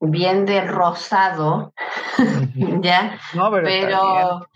bien 0.00 0.46
de 0.46 0.62
rosado, 0.62 1.72
¿ya? 2.82 3.18
No, 3.34 3.50
pero. 3.50 3.66
Pero, 3.66 4.46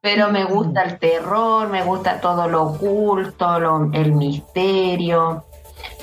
Pero 0.00 0.30
me 0.30 0.44
gusta 0.44 0.82
el 0.82 0.98
terror, 0.98 1.68
me 1.68 1.82
gusta 1.82 2.20
todo 2.20 2.46
lo 2.48 2.62
oculto, 2.62 3.58
lo- 3.58 3.90
el 3.92 4.12
misterio. 4.12 5.44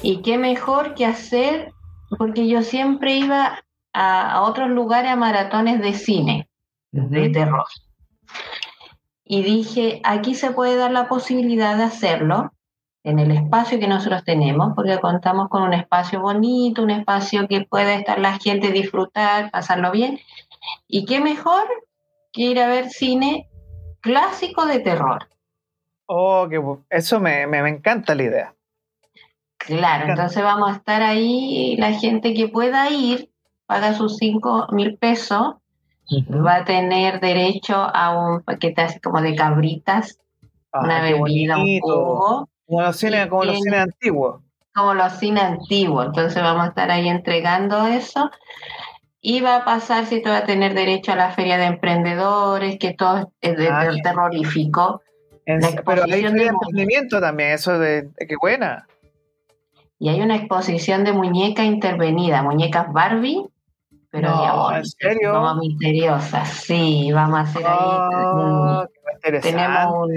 Y 0.02 0.22
qué 0.22 0.38
mejor 0.38 0.94
que 0.94 1.06
hacer, 1.06 1.72
porque 2.18 2.48
yo 2.50 2.64
siempre 2.64 3.14
iba 3.16 3.64
a, 3.94 4.32
a 4.32 4.41
otros 4.41 4.70
lugares 4.70 5.12
a 5.12 5.16
maratones 5.16 5.80
de 5.82 5.94
cine, 5.94 6.50
de 6.91 7.30
terror. 7.30 7.66
Y 9.24 9.41
dije, 9.44 10.02
aquí 10.04 10.36
se 10.36 10.52
puede 10.52 10.76
dar 10.76 10.91
la 10.91 11.08
posibilidad 11.08 11.78
de 11.78 11.84
hacerlo 11.84 12.52
en 13.04 13.20
el 13.20 13.32
espacio 13.32 13.80
que 13.80 13.88
nosotros 13.88 14.24
tenemos, 14.24 14.74
porque 14.76 14.99
contamos 14.99 15.49
con 15.49 15.64
un 15.64 15.74
espacio 15.74 16.22
bonito, 16.22 16.82
un 16.82 16.91
espacio 16.91 17.47
que 17.47 17.62
pueda 17.62 17.95
estar 17.95 18.20
la 18.20 18.39
gente, 18.39 18.72
disfrutar, 18.72 19.51
pasarlo 19.51 19.91
bien. 19.91 20.20
Y 20.88 21.06
qué 21.06 21.20
mejor 21.20 21.68
que 22.32 22.43
ir 22.43 22.60
a 22.60 22.68
ver 22.68 22.89
cine 22.89 23.49
clásico 24.01 24.66
de 24.66 24.80
terror. 24.80 25.28
Oh, 26.06 26.47
que 26.49 26.62
eso 26.89 27.20
me, 27.20 27.45
me, 27.47 27.62
me 27.62 27.70
encanta 27.70 28.16
la 28.16 28.24
idea. 28.24 28.56
Claro, 29.58 30.10
entonces 30.10 30.43
vamos 30.43 30.72
a 30.72 30.76
estar 30.76 31.01
ahí, 31.01 31.76
la 31.78 31.93
gente 31.93 32.34
que 32.34 32.49
pueda 32.49 32.89
ir, 32.89 33.30
paga 33.66 33.93
sus 33.93 34.18
cinco 34.18 34.68
mil 34.72 34.97
pesos, 34.97 35.56
va 36.30 36.56
a 36.56 36.66
tener 36.66 37.22
derecho 37.22 37.76
a 37.76 38.18
un 38.18 38.43
paquete 38.43 38.82
así 38.82 38.99
como 38.99 39.22
de 39.22 39.36
cabritas, 39.36 40.20
una 40.74 40.97
Ah, 40.97 41.08
qué 41.08 41.14
bebida, 41.14 41.58
un 41.58 41.80
jugo, 41.80 42.49
Como 42.74 42.82
los 42.88 42.95
cines, 42.97 43.28
como 43.28 43.43
los 43.45 43.59
cines 43.61 43.80
antiguos. 43.80 44.41
como 44.74 44.93
los 44.93 45.13
cines 45.13 45.43
antiguos. 45.43 46.05
Entonces 46.07 46.41
vamos 46.41 46.65
a 46.65 46.67
estar 46.69 46.89
ahí 46.91 47.07
entregando 47.07 47.88
eso. 47.88 48.30
Y 49.21 49.39
va 49.41 49.57
a 49.57 49.65
pasar 49.65 50.05
si 50.05 50.21
tú 50.21 50.30
vas 50.30 50.41
a 50.43 50.45
tener 50.45 50.74
derecho 50.74 51.13
a 51.13 51.15
la 51.15 51.32
feria 51.32 51.57
de 51.57 51.65
emprendedores, 51.65 52.78
que 52.80 52.93
todo 52.93 53.32
es 53.39 53.55
de, 53.57 53.69
Ah, 53.69 53.86
de 53.86 54.01
terrorífico. 54.01 55.01
En- 55.45 55.59
pero 55.86 56.03
hay 56.03 56.11
feria 56.11 56.32
de 56.32 56.45
emprendimiento 56.47 57.19
también, 57.21 57.51
eso 57.51 57.78
de, 57.80 58.03
de 58.03 58.28
qué 58.28 58.36
buena. 58.41 58.88
Y 59.99 60.09
hay 60.09 60.19
una 60.21 60.36
exposición 60.36 61.03
de 61.05 61.13
muñecas 61.13 61.65
intervenidas, 61.65 62.43
muñecas 62.43 62.91
Barbie, 62.91 63.45
pero 64.09 64.30
No, 64.32 64.41
diabólicas, 64.41 64.95
¿en 65.01 65.11
serio? 65.11 65.32
como 65.34 65.55
misteriosas. 65.55 66.49
Sí, 66.49 67.11
vamos 67.13 67.38
a 67.38 67.41
hacer 67.43 67.65
ahí 67.65 67.78
Oh, 67.80 68.86
qué 69.21 69.39
Tenemos. 69.39 70.09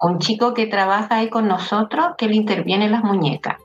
Un 0.00 0.18
chico 0.18 0.54
que 0.54 0.66
trabaja 0.66 1.16
ahí 1.16 1.28
con 1.30 1.48
nosotros 1.48 2.08
que 2.16 2.28
le 2.28 2.36
interviene 2.36 2.86
en 2.86 2.92
las 2.92 3.02
muñecas. 3.04 3.56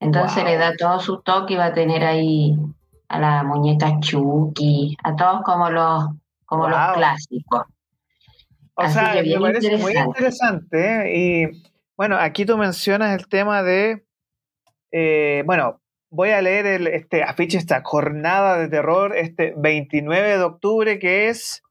Entonces 0.00 0.36
Wow. 0.42 0.46
le 0.52 0.58
da 0.58 0.76
todo 0.76 1.00
su 1.00 1.20
toque 1.22 1.54
y 1.54 1.56
va 1.56 1.66
a 1.66 1.72
tener 1.74 2.04
ahí 2.04 2.56
a 3.08 3.18
la 3.18 3.42
muñeca 3.42 3.98
Chucky, 4.00 4.96
a 5.02 5.16
todos 5.16 5.42
como 5.42 5.70
los, 5.70 6.04
como 6.44 6.68
los 6.68 6.78
clásicos. 6.94 7.62
O 8.74 8.82
Así 8.82 8.94
sea, 8.94 9.22
me 9.22 9.40
parece 9.40 9.76
muy 9.78 9.92
interesante. 9.92 10.00
interesante. 10.06 10.78
¿eh? 11.10 11.16
Y 11.16 11.62
bueno, 11.96 12.16
aquí 12.16 12.44
tú 12.44 12.56
mencionas 12.56 13.18
el 13.18 13.26
tema 13.26 13.62
de. 13.62 14.04
eh, 14.92 15.42
bueno, 15.46 15.80
voy 16.10 16.30
a 16.30 16.40
leer 16.42 16.66
el, 16.66 16.86
este 16.86 17.22
afiche, 17.24 17.58
esta 17.58 17.82
jornada 17.84 18.56
de 18.58 18.68
terror, 18.68 19.16
este 19.16 19.52
29 19.56 20.38
de 20.38 20.42
octubre, 20.44 20.98
que 20.98 21.28
es 21.28 21.62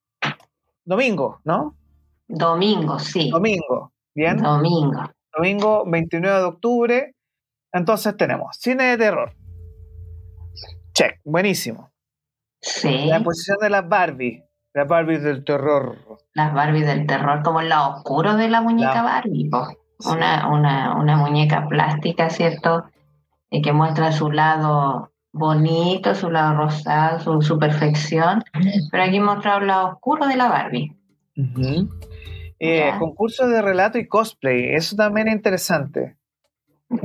domingo, 0.84 1.40
¿no? 1.46 1.76
Domingo, 2.28 3.00
sí. 3.00 3.30
Domingo, 3.30 3.92
¿bien? 4.16 4.38
Domingo. 4.38 5.04
Domingo 5.36 5.84
29 5.86 6.40
de 6.40 6.44
octubre. 6.46 7.16
Entonces 7.72 8.16
tenemos 8.18 8.56
cine 8.60 8.84
de 8.86 8.98
terror. 8.98 9.34
Check, 10.94 11.20
buenísimo. 11.24 11.92
Sí. 12.62 13.06
La 13.06 13.22
posición 13.22 13.58
de 13.62 13.70
las 13.70 13.88
Barbie. 13.88 14.44
Las 14.74 14.88
Barbie 14.88 15.20
del 15.20 15.44
terror. 15.44 15.96
Las 16.34 16.54
Barbie 16.54 16.84
del 16.84 17.06
terror, 17.08 17.42
como 17.44 17.62
el 17.62 17.70
lado 17.70 17.98
oscuro 17.98 18.36
de 18.36 18.50
la 18.50 18.62
muñeca 18.62 18.96
La- 18.96 19.04
Barbie. 19.04 19.50
Sí. 20.00 20.10
Una, 20.10 20.48
una, 20.50 20.96
una 20.98 21.18
muñeca 21.18 21.68
plástica, 21.68 22.30
¿cierto? 22.30 22.86
Y 23.50 23.62
que 23.62 23.74
muestra 23.74 24.12
su 24.12 24.32
lado 24.32 25.12
bonito, 25.32 26.14
su 26.16 26.30
lado 26.30 26.56
rosado, 26.58 27.20
su, 27.20 27.42
su 27.42 27.58
perfección. 27.60 28.44
Pero 28.92 29.04
aquí 29.04 29.20
mostrado 29.20 29.60
el 29.60 29.68
lado 29.68 29.88
oscuro 29.94 30.28
de 30.28 30.36
la 30.36 30.50
Barbie. 30.50 30.96
Ujú. 31.36 31.90
Eh, 32.60 32.92
concurso 32.98 33.48
de 33.48 33.62
relato 33.62 33.98
y 33.98 34.08
cosplay. 34.08 34.74
Eso 34.76 34.96
también 34.96 35.28
es 35.28 35.36
interesante. 35.36 36.18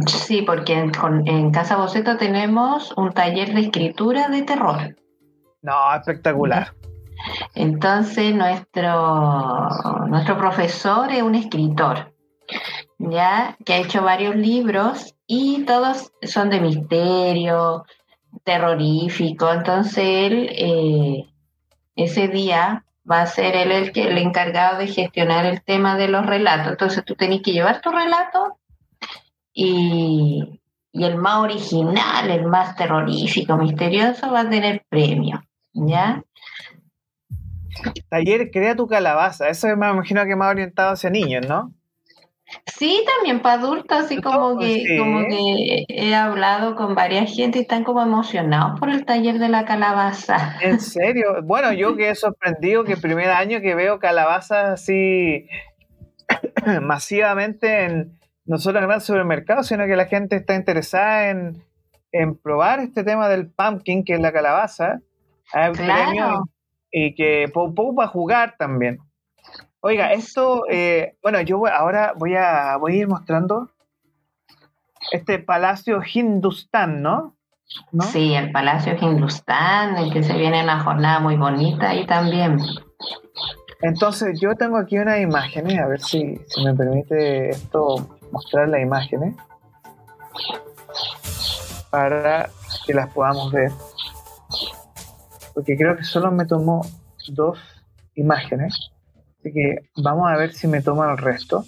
Sí, 0.06 0.42
porque 0.42 0.74
en, 0.74 0.90
con- 0.92 1.26
en 1.26 1.50
Casa 1.50 1.76
Boceto 1.76 2.16
tenemos 2.16 2.92
un 2.96 3.12
taller 3.12 3.52
de 3.54 3.62
escritura 3.62 4.28
de 4.28 4.42
terror. 4.42 4.96
No, 5.60 5.94
espectacular. 5.94 6.72
Entonces 7.54 8.34
nuestro, 8.34 9.68
nuestro 10.08 10.36
profesor 10.38 11.10
es 11.12 11.22
un 11.22 11.34
escritor, 11.34 12.12
ya 12.98 13.56
que 13.64 13.74
ha 13.74 13.78
hecho 13.78 14.02
varios 14.02 14.34
libros 14.36 15.14
y 15.26 15.64
todos 15.64 16.12
son 16.22 16.50
de 16.50 16.60
misterio, 16.60 17.84
terrorífico. 18.44 19.52
Entonces 19.52 19.98
él 20.04 20.48
eh, 20.52 21.26
ese 21.96 22.28
día 22.28 22.84
va 23.10 23.22
a 23.22 23.26
ser 23.26 23.56
él 23.56 23.72
el, 23.72 23.92
que, 23.92 24.08
el 24.08 24.18
encargado 24.18 24.78
de 24.78 24.86
gestionar 24.86 25.46
el 25.46 25.62
tema 25.62 25.96
de 25.96 26.08
los 26.08 26.24
relatos. 26.24 26.68
Entonces 26.68 27.04
tú 27.04 27.14
tenés 27.14 27.42
que 27.42 27.52
llevar 27.52 27.80
tu 27.80 27.90
relato 27.90 28.58
y, 29.52 30.60
y 30.92 31.04
el 31.04 31.16
más 31.16 31.38
original, 31.38 32.30
el 32.30 32.46
más 32.46 32.76
terrorífico, 32.76 33.56
misterioso 33.56 34.30
va 34.30 34.40
a 34.40 34.50
tener 34.50 34.84
premio, 34.88 35.42
¿ya? 35.72 36.22
Taller 38.08 38.50
Crea 38.50 38.76
tu 38.76 38.86
calabaza. 38.86 39.48
Eso 39.48 39.66
me 39.76 39.90
imagino 39.90 40.24
que 40.24 40.36
más 40.36 40.50
orientado 40.50 40.92
hacia 40.92 41.10
niños, 41.10 41.46
¿no? 41.48 41.72
Sí, 42.66 43.04
también 43.16 43.40
para 43.40 43.60
adultos, 43.60 43.98
así 44.04 44.20
como 44.20 44.58
que, 44.58 44.74
Sí. 44.86 44.98
como 44.98 45.20
que 45.26 45.84
he 45.88 46.14
hablado 46.14 46.74
con 46.76 46.94
varias 46.94 47.34
gente 47.34 47.58
y 47.58 47.62
están 47.62 47.84
como 47.84 48.02
emocionados 48.02 48.78
por 48.78 48.90
el 48.90 49.04
taller 49.04 49.38
de 49.38 49.48
la 49.48 49.64
calabaza. 49.64 50.56
¿En 50.60 50.78
serio? 50.80 51.42
Bueno, 51.44 51.72
yo 51.72 51.96
quedé 51.96 52.14
sorprendido 52.14 52.84
que 52.84 52.92
el 52.94 53.00
primer 53.00 53.30
año 53.30 53.60
que 53.60 53.74
veo 53.74 53.98
calabazas 53.98 54.70
así 54.70 55.46
masivamente 56.82 57.84
en 57.84 58.18
no 58.44 58.58
solo 58.58 58.78
en 58.80 58.86
grandes 58.86 59.04
supermercados, 59.06 59.68
sino 59.68 59.86
que 59.86 59.94
la 59.96 60.06
gente 60.06 60.36
está 60.36 60.54
interesada 60.56 61.30
en, 61.30 61.62
en 62.10 62.36
probar 62.36 62.80
este 62.80 63.04
tema 63.04 63.28
del 63.28 63.48
pumpkin, 63.50 64.04
que 64.04 64.14
es 64.14 64.20
la 64.20 64.32
calabaza. 64.32 64.98
Hay 65.52 65.70
un 65.70 65.76
Claro. 65.76 66.02
premio 66.04 66.44
y 66.90 67.14
que 67.14 67.44
un 67.54 67.74
poco 67.74 67.94
para 67.94 68.08
jugar 68.08 68.56
también. 68.58 68.98
Oiga, 69.84 70.12
esto, 70.12 70.62
eh, 70.70 71.16
bueno, 71.22 71.40
yo 71.40 71.58
voy- 71.58 71.70
ahora 71.74 72.14
voy 72.16 72.36
a, 72.36 72.76
voy 72.76 72.92
a 72.94 72.96
ir 73.00 73.08
mostrando 73.08 73.68
este 75.10 75.38
palacio 75.40 76.00
Hindustán, 76.02 77.02
¿no? 77.02 77.36
¿No? 77.90 78.04
Sí, 78.04 78.34
el 78.34 78.52
Palacio 78.52 78.94
Hindustán, 79.00 79.96
el 79.96 80.12
que 80.12 80.22
se 80.22 80.34
viene 80.36 80.62
una 80.62 80.80
jornada 80.84 81.20
muy 81.20 81.36
bonita 81.36 81.88
ahí 81.90 82.06
también. 82.06 82.58
Entonces, 83.80 84.38
yo 84.40 84.54
tengo 84.54 84.76
aquí 84.76 84.98
unas 84.98 85.20
imágenes, 85.20 85.78
a 85.80 85.86
ver 85.88 86.00
si, 86.00 86.36
si 86.48 86.62
me 86.64 86.74
permite 86.74 87.48
esto 87.50 88.18
mostrar 88.30 88.68
las 88.68 88.82
imágenes 88.82 89.34
para 91.90 92.50
que 92.86 92.92
las 92.94 93.12
podamos 93.12 93.50
ver. 93.52 93.72
Porque 95.54 95.76
creo 95.76 95.96
que 95.96 96.04
solo 96.04 96.30
me 96.30 96.44
tomó 96.44 96.82
dos 97.28 97.58
imágenes. 98.14 98.91
Así 99.42 99.52
que 99.52 99.90
vamos 99.96 100.30
a 100.30 100.36
ver 100.36 100.52
si 100.52 100.68
me 100.68 100.82
toman 100.82 101.10
el 101.10 101.18
resto. 101.18 101.64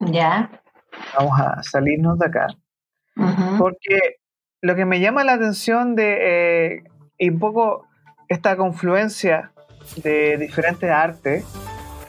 ¿Ya? 0.00 0.50
Vamos 1.18 1.38
a 1.38 1.62
salirnos 1.62 2.18
de 2.18 2.26
acá. 2.26 2.46
Porque 3.58 4.16
lo 4.62 4.74
que 4.74 4.86
me 4.86 5.00
llama 5.00 5.22
la 5.22 5.34
atención 5.34 5.94
de 5.94 6.76
eh, 6.76 6.84
y 7.18 7.28
un 7.28 7.38
poco 7.38 7.86
esta 8.28 8.56
confluencia 8.56 9.52
de 10.02 10.38
diferentes 10.38 10.90
artes 10.90 11.44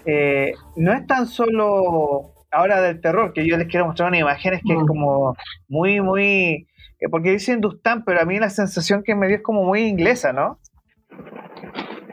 eh, 0.06 0.54
no 0.78 0.94
es 0.94 1.06
tan 1.08 1.28
solo 1.28 2.34
ahora 2.52 2.80
del 2.80 3.02
terror, 3.02 3.34
que 3.34 3.46
yo 3.46 3.58
les 3.58 3.68
quiero 3.68 3.86
mostrar 3.86 4.08
unas 4.08 4.22
imágenes 4.22 4.62
que 4.66 4.76
es 4.76 4.84
como 4.88 5.36
muy, 5.68 6.00
muy. 6.00 6.68
eh, 7.02 7.10
porque 7.12 7.32
dicen 7.32 7.60
Dustán, 7.60 8.06
pero 8.06 8.22
a 8.22 8.26
mí 8.26 8.40
la 8.40 8.50
sensación 8.50 9.04
que 9.04 9.14
me 9.14 9.28
dio 9.28 9.36
es 9.36 9.44
como 9.44 9.66
muy 9.66 9.82
inglesa, 9.82 10.32
¿no? 10.32 10.62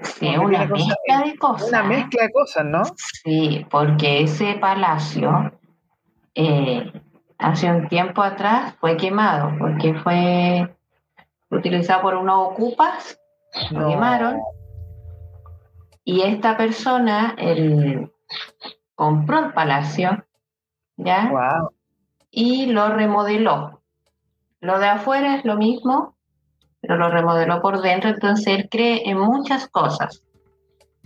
Sí, 0.03 0.37
una 0.37 0.67
mezcla 0.67 1.23
de 1.25 1.37
cosas. 1.37 1.69
Una 1.69 1.83
mezcla 1.83 2.23
de 2.25 2.33
cosas, 2.33 2.65
¿no? 2.65 2.83
Sí, 3.25 3.67
porque 3.71 4.23
ese 4.23 4.55
palacio 4.55 5.53
eh, 6.35 6.93
hace 7.39 7.71
un 7.71 7.89
tiempo 7.89 8.23
atrás 8.23 8.75
fue 8.81 8.97
quemado, 8.97 9.53
porque 9.59 9.95
fue 9.95 10.75
utilizado 11.51 12.03
por 12.03 12.15
unos 12.15 12.53
ocupas, 12.53 13.19
lo 13.71 13.89
quemaron, 13.89 14.41
y 16.05 16.23
esta 16.23 16.57
persona 16.57 17.35
él, 17.39 18.11
compró 18.95 19.39
el 19.39 19.53
palacio, 19.53 20.25
¿ya? 20.97 21.29
Wow. 21.31 21.71
Y 22.31 22.67
lo 22.67 22.89
remodeló. 22.89 23.83
Lo 24.61 24.79
de 24.79 24.87
afuera 24.87 25.37
es 25.37 25.45
lo 25.45 25.57
mismo, 25.57 26.17
pero 26.83 26.97
lo 26.97 27.09
remodeló 27.09 27.62
por 27.62 27.80
dentro, 27.80 28.11
entonces 28.11 28.47
él 28.49 28.68
cree 28.70 29.09
en 29.09 29.18
muchas 29.18 29.68
cosas. 29.68 30.22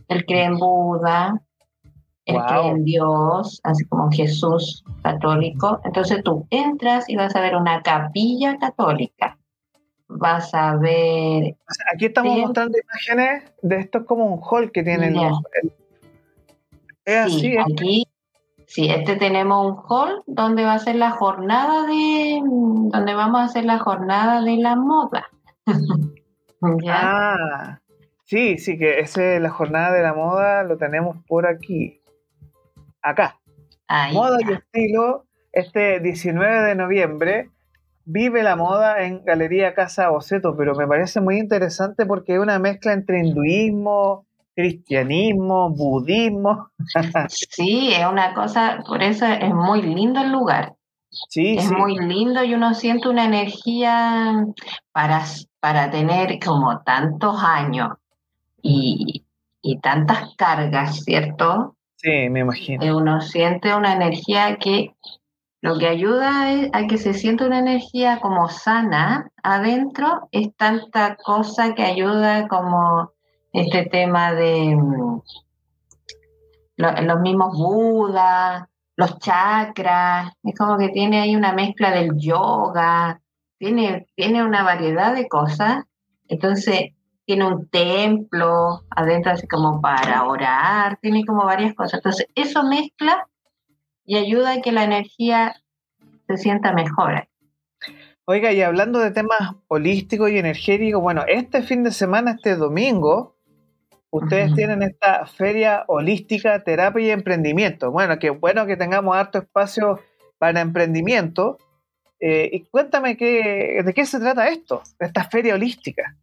Él 0.08 0.24
cree 0.26 0.44
en 0.44 0.56
Buda, 0.58 1.40
él 2.24 2.36
Wow. 2.36 2.46
cree 2.46 2.68
en 2.68 2.84
Dios, 2.84 3.60
así 3.62 3.84
como 3.84 4.10
Jesús 4.10 4.82
católico. 5.02 5.80
Entonces 5.84 6.24
tú 6.24 6.46
entras 6.50 7.08
y 7.08 7.14
vas 7.16 7.36
a 7.36 7.40
ver 7.40 7.54
una 7.56 7.82
capilla 7.82 8.56
católica. 8.58 9.38
Vas 10.08 10.54
a 10.54 10.76
ver 10.76 11.56
O 11.68 11.72
sea, 11.74 11.86
aquí 11.94 12.06
estamos 12.06 12.34
Sí. 12.34 12.40
mostrando 12.40 12.78
imágenes 12.78 13.52
de 13.62 13.76
esto 13.76 13.98
es 13.98 14.04
como 14.06 14.26
un 14.26 14.40
hall 14.42 14.72
que 14.72 14.82
tienen 14.82 15.14
Ya. 15.14 15.28
los- 15.28 15.40
el- 15.62 15.72
es 17.04 17.32
Sí, 17.32 17.36
así, 17.36 17.56
es- 17.56 17.64
aquí, 17.72 18.06
sí, 18.66 18.88
este 18.88 19.16
tenemos 19.16 19.66
un 19.66 19.82
hall 19.88 20.22
donde 20.26 20.64
va 20.64 20.74
a 20.74 20.78
ser 20.78 20.94
la 20.96 21.10
jornada 21.10 21.86
de, 21.86 22.40
donde 22.44 23.14
vamos 23.14 23.40
a 23.40 23.44
hacer 23.44 23.64
la 23.64 23.78
jornada 23.78 24.40
de 24.42 24.56
la 24.56 24.74
moda. 24.76 25.26
¿Ya? 26.82 27.34
Ah, 27.34 27.80
sí, 28.24 28.58
sí, 28.58 28.78
que 28.78 29.00
ese 29.00 29.40
la 29.40 29.50
jornada 29.50 29.92
de 29.92 30.02
la 30.02 30.14
moda 30.14 30.62
lo 30.64 30.78
tenemos 30.78 31.16
por 31.26 31.46
aquí. 31.46 32.00
Acá. 33.02 33.38
Ahí 33.88 34.14
Moda 34.14 34.38
y 34.40 34.52
estilo, 34.52 35.26
este 35.52 36.00
19 36.00 36.62
de 36.62 36.74
noviembre, 36.74 37.50
vive 38.04 38.42
la 38.42 38.56
moda 38.56 39.02
en 39.02 39.24
Galería 39.24 39.74
Casa 39.74 40.08
Boceto, 40.08 40.56
pero 40.56 40.74
me 40.74 40.86
parece 40.86 41.20
muy 41.20 41.38
interesante 41.38 42.06
porque 42.06 42.34
es 42.34 42.40
una 42.40 42.58
mezcla 42.58 42.92
entre 42.92 43.20
hinduismo, 43.20 44.26
cristianismo, 44.54 45.70
budismo. 45.70 46.70
Sí, 47.28 47.92
es 47.92 48.06
una 48.06 48.32
cosa, 48.32 48.82
por 48.86 49.02
eso 49.02 49.26
es 49.26 49.52
muy 49.54 49.82
lindo 49.82 50.20
el 50.20 50.32
lugar. 50.32 50.75
Sí, 51.28 51.56
Es 51.58 51.66
sí. 51.66 51.74
muy 51.74 51.96
lindo 51.98 52.42
y 52.44 52.54
uno 52.54 52.74
siente 52.74 53.08
una 53.08 53.24
energía 53.24 54.44
para, 54.92 55.24
para 55.60 55.90
tener 55.90 56.38
como 56.44 56.80
tantos 56.82 57.42
años 57.42 57.90
y, 58.62 59.24
y 59.62 59.78
tantas 59.80 60.34
cargas, 60.36 61.02
¿cierto? 61.04 61.76
Sí, 61.96 62.28
me 62.30 62.40
imagino. 62.40 62.82
Eh, 62.84 62.92
uno 62.92 63.20
siente 63.20 63.74
una 63.74 63.94
energía 63.94 64.56
que 64.58 64.94
lo 65.62 65.78
que 65.78 65.88
ayuda 65.88 66.52
es 66.52 66.70
a 66.72 66.86
que 66.86 66.98
se 66.98 67.14
sienta 67.14 67.46
una 67.46 67.58
energía 67.58 68.20
como 68.20 68.48
sana 68.48 69.30
adentro, 69.42 70.28
es 70.32 70.54
tanta 70.56 71.16
cosa 71.16 71.74
que 71.74 71.82
ayuda 71.82 72.46
como 72.48 73.10
este 73.52 73.86
tema 73.86 74.32
de 74.32 74.76
mm, 74.76 75.20
lo- 76.76 77.02
los 77.02 77.20
mismos 77.20 77.56
Budas, 77.56 78.68
los 78.96 79.18
chakras, 79.18 80.32
es 80.42 80.58
como 80.58 80.78
que 80.78 80.88
tiene 80.88 81.20
ahí 81.20 81.36
una 81.36 81.52
mezcla 81.52 81.90
del 81.90 82.16
yoga, 82.16 83.20
tiene, 83.58 84.06
tiene 84.14 84.42
una 84.42 84.62
variedad 84.62 85.14
de 85.14 85.28
cosas, 85.28 85.84
entonces 86.28 86.92
tiene 87.26 87.46
un 87.46 87.68
templo 87.68 88.84
adentro 88.90 89.32
así 89.32 89.46
como 89.46 89.80
para 89.80 90.24
orar, 90.24 90.98
tiene 91.02 91.24
como 91.24 91.44
varias 91.44 91.74
cosas. 91.74 91.94
Entonces, 91.94 92.26
eso 92.34 92.64
mezcla 92.64 93.26
y 94.04 94.16
ayuda 94.16 94.52
a 94.52 94.62
que 94.62 94.72
la 94.72 94.84
energía 94.84 95.56
se 96.28 96.36
sienta 96.36 96.72
mejor. 96.72 97.28
Oiga, 98.24 98.52
y 98.52 98.62
hablando 98.62 99.00
de 99.00 99.10
temas 99.10 99.54
holísticos 99.68 100.30
y 100.30 100.38
energéticos, 100.38 101.02
bueno, 101.02 101.24
este 101.28 101.62
fin 101.62 101.82
de 101.82 101.90
semana, 101.90 102.32
este 102.32 102.56
domingo, 102.56 103.35
ustedes 104.16 104.54
tienen 104.54 104.82
esta 104.82 105.26
feria 105.26 105.84
holística, 105.88 106.62
terapia 106.62 107.06
y 107.06 107.10
emprendimiento. 107.10 107.90
Bueno, 107.90 108.18
qué 108.18 108.30
bueno 108.30 108.66
que 108.66 108.76
tengamos 108.76 109.16
harto 109.16 109.38
espacio 109.38 110.00
para 110.38 110.60
emprendimiento. 110.60 111.58
Eh, 112.20 112.48
y 112.52 112.60
cuéntame 112.64 113.16
qué, 113.16 113.82
de 113.84 113.94
qué 113.94 114.06
se 114.06 114.18
trata 114.18 114.48
esto, 114.48 114.82
esta 114.98 115.24
feria 115.24 115.54
holística. 115.54 116.16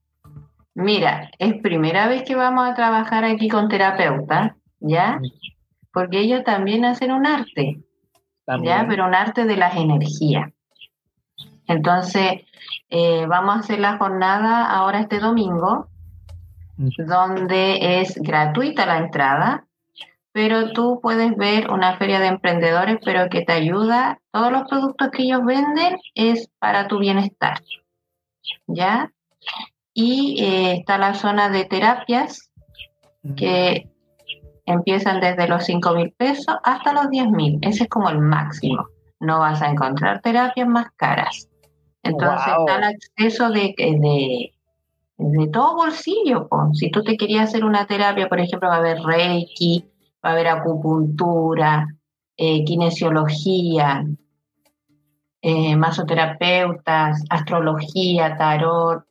Mira, 0.75 1.29
es 1.37 1.53
primera 1.61 2.07
vez 2.07 2.23
que 2.23 2.35
vamos 2.35 2.67
a 2.67 2.73
trabajar 2.73 3.23
aquí 3.23 3.47
con 3.47 3.69
terapeutas, 3.69 4.53
¿ya? 4.79 5.19
Porque 5.91 6.19
ellos 6.19 6.43
también 6.43 6.83
hacen 6.83 7.11
un 7.11 7.27
arte, 7.27 7.83
¿ya? 8.63 8.85
Pero 8.87 9.05
un 9.05 9.13
arte 9.13 9.45
de 9.45 9.55
las 9.55 9.75
energías. 9.75 10.51
Entonces, 11.67 12.41
eh, 12.89 13.25
vamos 13.27 13.55
a 13.55 13.59
hacer 13.59 13.79
la 13.79 13.97
jornada 13.97 14.65
ahora 14.65 14.99
este 14.99 15.19
domingo. 15.19 15.87
Donde 16.77 18.01
es 18.01 18.15
gratuita 18.15 18.85
la 18.85 18.97
entrada, 18.97 19.65
pero 20.31 20.71
tú 20.71 20.99
puedes 21.01 21.35
ver 21.35 21.69
una 21.69 21.97
feria 21.97 22.19
de 22.19 22.27
emprendedores, 22.27 22.97
pero 23.05 23.29
que 23.29 23.43
te 23.43 23.53
ayuda, 23.53 24.19
todos 24.31 24.51
los 24.51 24.67
productos 24.67 25.09
que 25.11 25.23
ellos 25.23 25.45
venden 25.45 25.97
es 26.15 26.49
para 26.59 26.87
tu 26.87 26.99
bienestar, 26.99 27.61
¿ya? 28.65 29.11
Y 29.93 30.43
eh, 30.43 30.73
está 30.79 30.97
la 30.97 31.13
zona 31.13 31.49
de 31.49 31.65
terapias, 31.65 32.49
que 33.37 33.89
empiezan 34.65 35.19
desde 35.19 35.47
los 35.47 35.65
5 35.65 35.93
mil 35.93 36.11
pesos 36.11 36.55
hasta 36.63 36.93
los 36.93 37.09
10 37.09 37.27
mil. 37.27 37.59
Ese 37.61 37.83
es 37.83 37.89
como 37.89 38.09
el 38.09 38.19
máximo. 38.19 38.87
No 39.19 39.39
vas 39.39 39.61
a 39.61 39.69
encontrar 39.69 40.21
terapias 40.21 40.67
más 40.67 40.91
caras. 40.95 41.47
Entonces 42.01 42.53
Wow. 42.53 42.67
está 42.67 42.77
el 42.77 42.95
acceso 42.95 43.49
de, 43.49 43.73
de, 43.77 44.53
de 45.17 45.47
todo 45.47 45.75
bolsillo. 45.75 46.47
po. 46.47 46.73
Si 46.73 46.89
tú 46.91 47.03
te 47.03 47.17
querías 47.17 47.49
hacer 47.49 47.63
una 47.63 47.85
terapia, 47.85 48.27
por 48.29 48.39
ejemplo, 48.39 48.69
va 48.69 48.75
a 48.75 48.79
haber 48.79 49.01
reiki, 49.01 49.85
va 50.23 50.29
a 50.29 50.33
haber 50.33 50.47
acupuntura, 50.47 51.87
eh, 52.37 52.63
kinesiología, 52.63 54.05
eh, 55.41 55.75
masoterapeutas, 55.75 57.23
astrología, 57.29 58.37
tarot, 58.37 59.03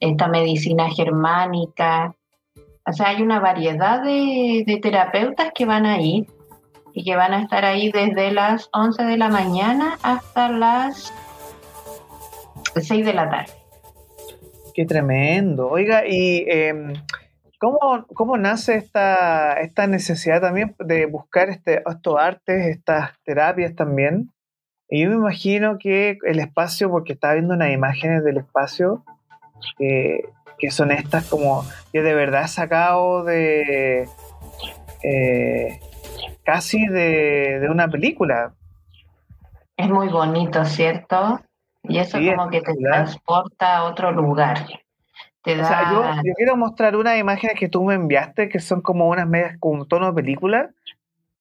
esta 0.00 0.28
medicina 0.28 0.88
germánica. 0.90 2.14
O 2.86 2.92
sea, 2.92 3.08
hay 3.08 3.22
una 3.22 3.40
variedad 3.40 4.02
de, 4.02 4.64
de 4.66 4.78
terapeutas 4.78 5.50
que 5.54 5.66
van 5.66 5.86
a 5.86 6.00
ir 6.00 6.26
y 6.94 7.04
que 7.04 7.16
van 7.16 7.34
a 7.34 7.42
estar 7.42 7.64
ahí 7.64 7.90
desde 7.90 8.32
las 8.32 8.70
11 8.72 9.04
de 9.04 9.16
la 9.18 9.28
mañana 9.28 9.98
hasta 10.02 10.48
las 10.48 11.12
6 12.74 13.04
de 13.04 13.12
la 13.12 13.28
tarde. 13.28 13.65
Qué 14.76 14.84
tremendo. 14.84 15.70
Oiga, 15.70 16.06
y 16.06 16.44
em, 16.48 16.92
¿cómo, 17.58 18.04
cómo 18.12 18.36
nace 18.36 18.74
esta, 18.74 19.54
esta 19.54 19.86
necesidad 19.86 20.42
también 20.42 20.76
de 20.78 21.06
buscar 21.06 21.48
este, 21.48 21.82
estos 21.90 22.20
artes, 22.20 22.66
estas 22.66 23.12
terapias 23.24 23.74
también? 23.74 24.34
Y 24.90 25.02
yo 25.02 25.08
me 25.08 25.16
imagino 25.16 25.78
que 25.78 26.18
el 26.26 26.40
espacio, 26.40 26.90
porque 26.90 27.14
estaba 27.14 27.32
viendo 27.32 27.54
unas 27.54 27.70
imágenes 27.70 28.22
del 28.22 28.36
espacio, 28.36 29.02
eh, 29.78 30.24
que 30.58 30.70
son 30.70 30.90
estas 30.90 31.26
como 31.26 31.64
que 31.90 32.02
de 32.02 32.12
verdad 32.12 32.46
sacado 32.46 33.24
de 33.24 34.06
eh, 35.02 35.80
casi 36.44 36.86
de, 36.86 37.60
de 37.60 37.70
una 37.70 37.88
película. 37.88 38.52
Es 39.78 39.88
muy 39.88 40.10
bonito, 40.10 40.66
¿cierto? 40.66 41.40
Y 41.88 41.98
eso 41.98 42.18
Sí, 42.18 42.28
como 42.30 42.44
que 42.50 42.60
te 42.60 42.70
espectacular. 42.72 42.92
transporta 43.04 43.76
a 43.78 43.84
otro 43.84 44.12
lugar. 44.12 44.66
Te 45.42 45.54
O 45.54 45.58
da... 45.58 45.64
sea, 45.68 45.90
yo, 45.92 46.02
yo 46.24 46.32
quiero 46.36 46.56
mostrar 46.56 46.96
unas 46.96 47.18
imágenes 47.18 47.56
que 47.58 47.68
tú 47.68 47.84
me 47.84 47.94
enviaste, 47.94 48.48
que 48.48 48.58
son 48.60 48.80
como 48.80 49.08
unas 49.08 49.28
medias 49.28 49.56
con 49.60 49.86
tono 49.88 50.06
de 50.06 50.12
película, 50.12 50.70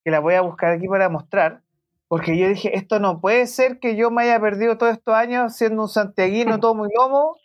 que 0.03 0.11
las 0.11 0.21
voy 0.21 0.35
a 0.35 0.41
buscar 0.41 0.71
aquí 0.73 0.87
para 0.87 1.09
mostrar, 1.09 1.61
porque 2.07 2.37
yo 2.37 2.47
dije, 2.47 2.77
esto 2.77 2.99
no 2.99 3.19
puede 3.19 3.47
ser 3.47 3.79
que 3.79 3.95
yo 3.95 4.11
me 4.11 4.23
haya 4.23 4.39
perdido 4.39 4.77
todos 4.77 4.93
estos 4.93 5.15
años 5.15 5.55
siendo 5.55 5.81
un 5.81 5.89
santiaguino 5.89 6.59
todo 6.59 6.75
muy 6.75 6.89
lomo, 6.95 7.35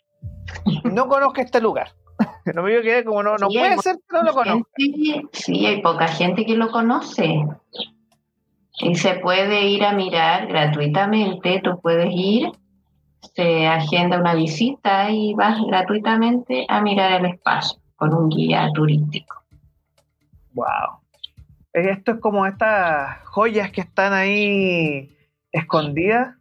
no 0.83 1.07
conozca 1.07 1.41
este 1.41 1.59
lugar. 1.61 1.91
No 2.55 2.61
me 2.63 2.81
quedé 2.81 3.03
como, 3.03 3.23
no, 3.23 3.37
no 3.37 3.49
Sí, 3.49 3.57
puede 3.57 3.77
ser 3.79 3.95
que 3.95 4.01
no 4.17 4.23
lo 4.23 4.33
conozca. 4.33 4.69
gente- 4.77 5.27
sí, 5.33 5.65
hay 5.65 5.81
poca 5.81 6.07
gente 6.07 6.45
que 6.45 6.55
lo 6.55 6.69
conoce. 6.69 7.43
Y 8.79 8.95
se 8.95 9.15
puede 9.15 9.65
ir 9.67 9.83
a 9.83 9.93
mirar 9.93 10.47
gratuitamente, 10.47 11.61
tú 11.63 11.79
puedes 11.81 12.09
ir, 12.11 12.51
se 13.21 13.67
agenda 13.67 14.19
una 14.19 14.33
visita 14.33 15.09
y 15.11 15.33
vas 15.33 15.57
gratuitamente 15.67 16.65
a 16.67 16.81
mirar 16.81 17.21
el 17.21 17.31
espacio 17.33 17.79
con 17.95 18.13
un 18.13 18.29
guía 18.29 18.69
turístico. 18.73 19.43
Wow. 20.53 20.99
Esto 21.73 22.13
es 22.13 22.19
como 22.19 22.45
estas 22.45 23.19
joyas 23.25 23.71
que 23.71 23.81
están 23.81 24.13
ahí 24.13 25.15
escondidas. 25.51 26.35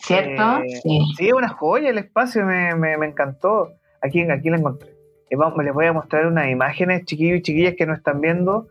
¿Cierto? 0.00 0.58
Eh, 0.58 0.80
Sí. 0.82 1.00
Sí, 1.16 1.28
es 1.28 1.32
una 1.32 1.48
joya 1.48 1.90
el 1.90 1.98
espacio, 1.98 2.44
me, 2.44 2.74
me, 2.74 2.96
me 2.96 3.06
encantó. 3.06 3.72
Aquí, 4.02 4.20
aquí 4.22 4.50
la 4.50 4.58
encontré. 4.58 4.94
Y 5.30 5.36
vamos, 5.36 5.62
les 5.64 5.74
voy 5.74 5.86
a 5.86 5.92
mostrar 5.92 6.26
unas 6.26 6.48
imágenes, 6.48 7.04
chiquillos 7.04 7.38
y 7.38 7.42
chiquillas 7.42 7.74
que 7.76 7.86
no 7.86 7.94
están 7.94 8.20
viendo, 8.20 8.68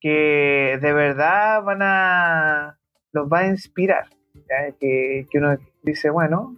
que 0.00 0.78
de 0.80 0.92
verdad 0.92 1.62
van 1.62 1.82
a. 1.82 2.78
los 3.12 3.26
va 3.28 3.40
a 3.40 3.46
inspirar. 3.48 4.06
Que, 4.78 5.26
uno 5.34 5.56
dice, 5.82 6.10
bueno, 6.10 6.56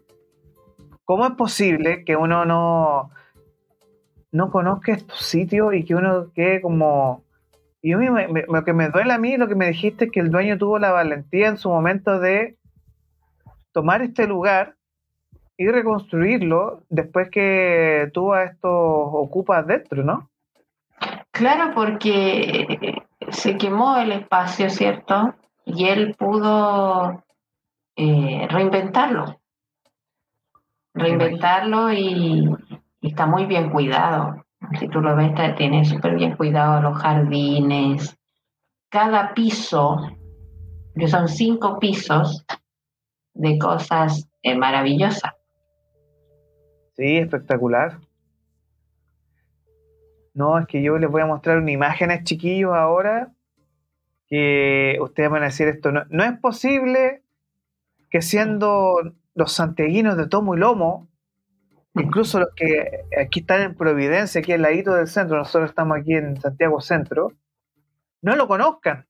¿cómo 1.04 1.26
es 1.26 1.32
posible 1.32 2.04
que 2.04 2.16
uno 2.16 2.44
no, 2.44 3.10
no 4.34 4.50
conozca 4.50 4.92
estos 4.92 5.20
sitios 5.20 5.72
y 5.74 5.84
que 5.84 5.94
uno 5.94 6.32
quede 6.34 6.60
como. 6.60 7.22
Y 7.80 7.92
lo 7.92 8.64
que 8.64 8.72
me 8.72 8.88
duele 8.88 9.12
a 9.12 9.18
mí, 9.18 9.36
lo 9.36 9.46
que 9.46 9.54
me 9.54 9.68
dijiste 9.68 10.06
es 10.06 10.10
que 10.10 10.20
el 10.20 10.30
dueño 10.30 10.58
tuvo 10.58 10.78
la 10.78 10.90
valentía 10.90 11.48
en 11.48 11.56
su 11.56 11.68
momento 11.68 12.18
de 12.18 12.56
tomar 13.72 14.02
este 14.02 14.26
lugar 14.26 14.74
y 15.56 15.68
reconstruirlo 15.68 16.82
después 16.88 17.30
que 17.30 18.10
tuvo 18.12 18.34
a 18.34 18.44
estos 18.44 18.70
ocupas 18.72 19.66
dentro, 19.66 20.02
¿no? 20.02 20.30
Claro, 21.30 21.72
porque 21.74 23.04
se 23.28 23.56
quemó 23.56 23.98
el 23.98 24.12
espacio, 24.12 24.68
¿cierto? 24.68 25.34
Y 25.64 25.84
él 25.84 26.16
pudo 26.18 27.22
eh, 27.96 28.46
reinventarlo. 28.50 29.40
Reinventarlo 30.94 31.92
y, 31.92 32.48
y 33.00 33.08
está 33.08 33.26
muy 33.26 33.46
bien 33.46 33.70
cuidado. 33.70 34.44
Si 34.78 34.88
tú 34.88 35.00
lo 35.00 35.16
ves, 35.16 35.30
está- 35.30 35.54
tiene 35.56 35.84
súper 35.84 36.14
bien 36.14 36.36
cuidado 36.36 36.80
los 36.80 36.96
jardines. 36.98 38.16
Cada 38.88 39.34
piso, 39.34 39.98
que 40.94 41.08
son 41.08 41.28
cinco 41.28 41.78
pisos 41.80 42.46
de 43.34 43.58
cosas 43.58 44.28
eh, 44.42 44.54
maravillosas. 44.56 45.32
Sí, 46.96 47.16
espectacular. 47.16 47.98
No, 50.32 50.58
es 50.58 50.66
que 50.66 50.80
yo 50.82 50.96
les 50.98 51.10
voy 51.10 51.22
a 51.22 51.26
mostrar 51.26 51.58
unas 51.58 51.72
imágenes, 51.72 52.22
chiquillos, 52.22 52.72
ahora, 52.72 53.32
que 54.28 54.96
ustedes 55.00 55.28
van 55.28 55.42
a 55.42 55.46
decir 55.46 55.66
esto. 55.66 55.90
No, 55.90 56.04
no 56.08 56.22
es 56.22 56.38
posible 56.38 57.23
que 58.10 58.22
siendo 58.22 58.96
los 59.34 59.52
santiaguinos 59.52 60.16
de 60.16 60.28
tomo 60.28 60.54
y 60.54 60.58
lomo, 60.58 61.08
incluso 61.94 62.40
los 62.40 62.48
que 62.54 63.04
aquí 63.20 63.40
están 63.40 63.62
en 63.62 63.74
Providencia, 63.74 64.40
aquí 64.40 64.52
al 64.52 64.62
ladito 64.62 64.94
del 64.94 65.06
centro, 65.06 65.38
nosotros 65.38 65.70
estamos 65.70 65.98
aquí 65.98 66.14
en 66.14 66.40
Santiago 66.40 66.80
Centro, 66.80 67.32
no 68.22 68.36
lo 68.36 68.48
conozcan. 68.48 69.06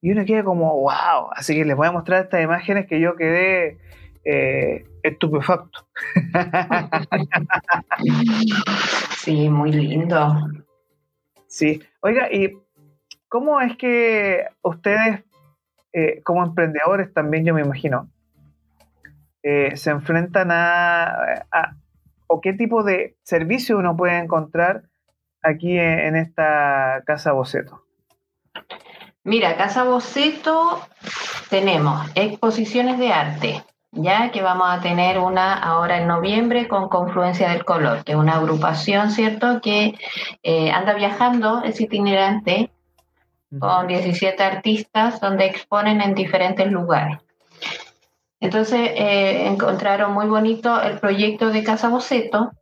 Y 0.00 0.12
uno 0.12 0.24
queda 0.24 0.44
como, 0.44 0.80
wow. 0.80 1.30
Así 1.32 1.54
que 1.54 1.64
les 1.64 1.76
voy 1.76 1.88
a 1.88 1.92
mostrar 1.92 2.24
estas 2.24 2.42
imágenes 2.42 2.86
que 2.86 3.00
yo 3.00 3.16
quedé 3.16 3.78
eh, 4.24 4.84
estupefacto. 5.02 5.88
Sí, 9.26 9.48
muy 9.48 9.72
lindo. 9.72 10.36
Sí, 11.48 11.82
oiga, 11.98 12.32
¿y 12.32 12.56
cómo 13.26 13.60
es 13.60 13.76
que 13.76 14.44
ustedes, 14.62 15.24
eh, 15.96 16.20
como 16.22 16.44
emprendedores 16.44 17.10
también, 17.14 17.46
yo 17.46 17.54
me 17.54 17.62
imagino, 17.62 18.10
eh, 19.42 19.74
se 19.76 19.90
enfrentan 19.90 20.50
a, 20.50 21.06
a- 21.50 21.76
o 22.26 22.40
qué 22.42 22.52
tipo 22.52 22.82
de 22.82 23.16
servicio 23.22 23.78
uno 23.78 23.96
puede 23.96 24.18
encontrar 24.18 24.82
aquí 25.42 25.78
en, 25.78 26.16
esta 26.16 27.02
casa 27.06 27.32
boceto? 27.32 27.82
Mira, 29.24 29.56
Casa 29.56 29.84
Boceto 29.84 30.82
tenemos 31.50 32.10
exposiciones 32.14 32.98
de 32.98 33.12
arte, 33.12 33.64
ya 33.90 34.30
que 34.30 34.42
vamos 34.42 34.68
a 34.68 34.80
tener 34.80 35.18
una 35.18 35.54
ahora 35.54 35.98
en 35.98 36.08
noviembre 36.08 36.68
con 36.68 36.88
Confluencia 36.88 37.50
del 37.50 37.64
Color, 37.64 38.04
que 38.04 38.12
es 38.12 38.18
una 38.18 38.34
agrupación, 38.34 39.10
¿cierto?, 39.10 39.60
que 39.62 39.94
eh, 40.42 40.70
anda 40.70 40.94
viajando, 40.94 41.62
es 41.64 41.80
itinerante, 41.80 42.70
con 43.58 43.86
17 43.86 44.42
artistas 44.42 45.20
donde 45.20 45.46
exponen 45.46 46.00
en 46.00 46.14
diferentes 46.14 46.70
lugares. 46.70 47.18
Entonces 48.40 48.90
eh, 48.94 49.46
encontraron 49.46 50.12
muy 50.12 50.26
bonito 50.26 50.80
el 50.80 50.98
proyecto 50.98 51.50
de 51.50 51.64
Casa 51.64 51.88
Boceto 51.88 52.52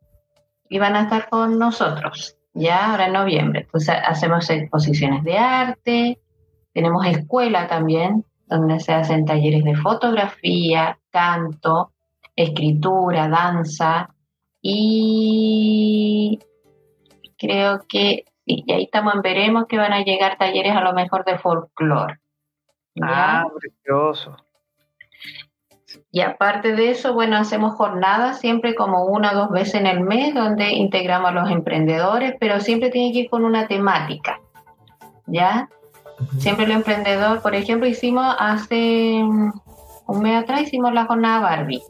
y 0.68 0.78
van 0.78 0.96
a 0.96 1.02
estar 1.02 1.28
con 1.28 1.58
nosotros, 1.58 2.36
ya 2.52 2.90
ahora 2.90 3.06
en 3.06 3.12
noviembre. 3.12 3.60
Entonces 3.62 3.96
hacemos 4.06 4.48
exposiciones 4.50 5.24
de 5.24 5.38
arte, 5.38 6.20
tenemos 6.72 7.06
escuela 7.06 7.66
también, 7.66 8.24
donde 8.46 8.78
se 8.80 8.92
hacen 8.92 9.24
talleres 9.24 9.64
de 9.64 9.74
fotografía, 9.76 10.98
canto, 11.10 11.92
escritura, 12.36 13.28
danza 13.28 14.14
y 14.60 16.38
creo 17.36 17.84
que 17.88 18.24
sí, 18.46 18.64
y 18.66 18.72
ahí 18.72 18.84
estamos 18.84 19.14
en 19.14 19.22
veremos 19.22 19.66
que 19.66 19.78
van 19.78 19.92
a 19.92 20.02
llegar 20.04 20.36
talleres 20.38 20.74
a 20.76 20.80
lo 20.82 20.92
mejor 20.92 21.24
de 21.24 21.38
folclore. 21.38 22.18
Ah, 23.02 23.44
precioso. 23.58 24.36
Y 26.10 26.20
aparte 26.20 26.74
de 26.74 26.90
eso, 26.90 27.12
bueno, 27.12 27.36
hacemos 27.36 27.74
jornadas 27.74 28.38
siempre 28.40 28.74
como 28.74 29.04
una 29.06 29.32
o 29.32 29.34
dos 29.34 29.50
veces 29.50 29.74
en 29.76 29.86
el 29.86 30.00
mes 30.00 30.34
donde 30.34 30.72
integramos 30.72 31.30
a 31.30 31.34
los 31.34 31.50
emprendedores, 31.50 32.34
pero 32.40 32.60
siempre 32.60 32.90
tiene 32.90 33.12
que 33.12 33.20
ir 33.20 33.30
con 33.30 33.44
una 33.44 33.66
temática. 33.66 34.40
¿Ya? 35.26 35.68
Siempre 36.38 36.64
el 36.66 36.70
emprendedor, 36.72 37.42
por 37.42 37.54
ejemplo, 37.54 37.88
hicimos 37.88 38.36
hace 38.38 39.20
mm, 39.24 39.52
un 40.06 40.20
mes 40.22 40.42
atrás, 40.42 40.62
hicimos 40.62 40.92
la 40.92 41.06
jornada 41.06 41.40
Barbie. 41.40 41.82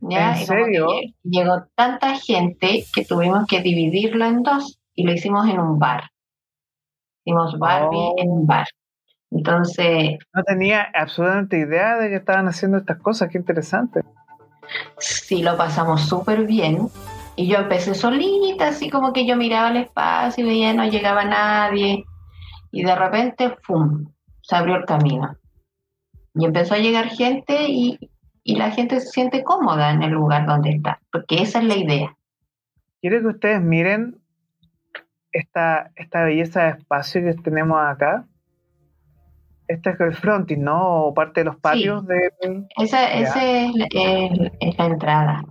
¿Ya? 0.00 0.38
¿En 0.38 0.46
serio? 0.46 0.86
lle- 0.86 1.14
Llegó 1.22 1.64
tanta 1.74 2.14
gente 2.16 2.84
que 2.94 3.04
tuvimos 3.04 3.46
que 3.46 3.60
dividirlo 3.60 4.24
en 4.24 4.42
dos 4.42 4.79
y 4.94 5.04
lo 5.04 5.12
hicimos 5.12 5.48
en 5.48 5.60
un 5.60 5.78
bar. 5.78 6.04
Hicimos 7.24 7.58
Barbie 7.58 7.96
Oh. 7.98 8.14
en 8.18 8.30
un 8.30 8.46
bar. 8.46 8.66
Entonces, 9.30 10.18
No 10.34 10.42
tenía 10.42 10.88
absolutamente 10.94 11.58
idea 11.58 11.96
de 11.96 12.08
que 12.08 12.16
estaban 12.16 12.48
haciendo 12.48 12.78
estas 12.78 12.98
cosas, 12.98 13.28
qué 13.30 13.38
interesante. 13.38 14.00
sí 14.98 15.42
lo 15.42 15.56
pasamos 15.56 16.02
súper 16.08 16.46
bien. 16.46 16.88
Y 17.36 17.46
yo 17.48 17.58
empecé 17.58 17.94
solita, 17.94 18.68
así 18.68 18.90
como 18.90 19.12
que 19.12 19.26
yo 19.26 19.36
miraba 19.36 19.70
el 19.70 19.78
espacio 19.78 20.44
y 20.44 20.48
veía 20.48 20.74
no 20.74 20.84
llegaba 20.84 21.24
nadie. 21.24 22.04
Y 22.72 22.82
de 22.84 22.94
repente, 22.94 23.56
¡fum! 23.62 24.12
Se 24.42 24.56
abrió 24.56 24.76
el 24.76 24.84
camino. 24.84 25.36
Y 26.34 26.44
empezó 26.44 26.74
a 26.74 26.78
llegar 26.78 27.06
gente 27.08 27.66
y, 27.68 27.98
y 28.44 28.56
la 28.56 28.70
gente 28.70 29.00
se 29.00 29.08
siente 29.08 29.42
cómoda 29.42 29.90
en 29.90 30.02
el 30.02 30.10
lugar 30.10 30.46
donde 30.46 30.70
está, 30.70 31.00
porque 31.12 31.42
esa 31.42 31.58
es 31.60 31.64
la 31.64 31.76
idea. 31.76 32.16
Quiero 33.00 33.20
que 33.20 33.26
ustedes 33.28 33.60
miren 33.62 34.19
esta, 35.32 35.90
esta 35.96 36.24
belleza 36.24 36.64
de 36.64 36.70
espacio 36.78 37.22
que 37.22 37.34
tenemos 37.34 37.78
acá. 37.80 38.26
Este 39.68 39.90
es 39.90 40.00
el 40.00 40.14
fronting, 40.14 40.58
¿no? 40.62 41.04
O 41.06 41.14
parte 41.14 41.40
de 41.40 41.44
los 41.44 41.56
patios 41.56 42.04
del... 42.06 42.66
Esa, 42.76 43.02
Ya. 43.08 43.20
esa 43.20 43.44
es, 43.44 43.74
la- 43.76 43.86
es- 43.90 44.52
es 44.60 44.78
la 44.78 44.86
entrada 44.86 45.44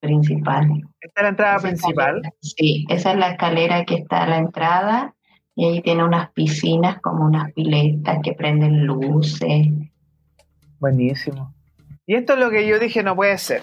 principal. 0.00 0.68
Esta 1.00 1.20
es 1.20 1.22
la 1.22 1.28
entrada 1.28 1.56
Esa 1.56 1.68
principal. 1.68 2.16
escalera, 2.16 2.34
Sí, 2.40 2.86
esa 2.88 3.12
es 3.12 3.18
la 3.18 3.30
escalera 3.30 3.84
que 3.84 3.94
está 3.96 4.24
a 4.24 4.28
la 4.28 4.38
entrada 4.38 5.14
y 5.54 5.66
ahí 5.66 5.82
tiene 5.82 6.04
unas 6.04 6.30
piscinas 6.32 7.00
como 7.00 7.24
unas 7.26 7.52
piletas 7.52 8.18
que 8.22 8.32
prenden 8.32 8.84
luces. 8.86 9.68
Buenísimo. 10.80 11.54
Y 12.06 12.14
esto 12.14 12.32
es 12.34 12.38
lo 12.40 12.50
que 12.50 12.66
yo 12.66 12.78
dije, 12.78 13.02
no 13.02 13.14
puede 13.16 13.36
ser. 13.38 13.62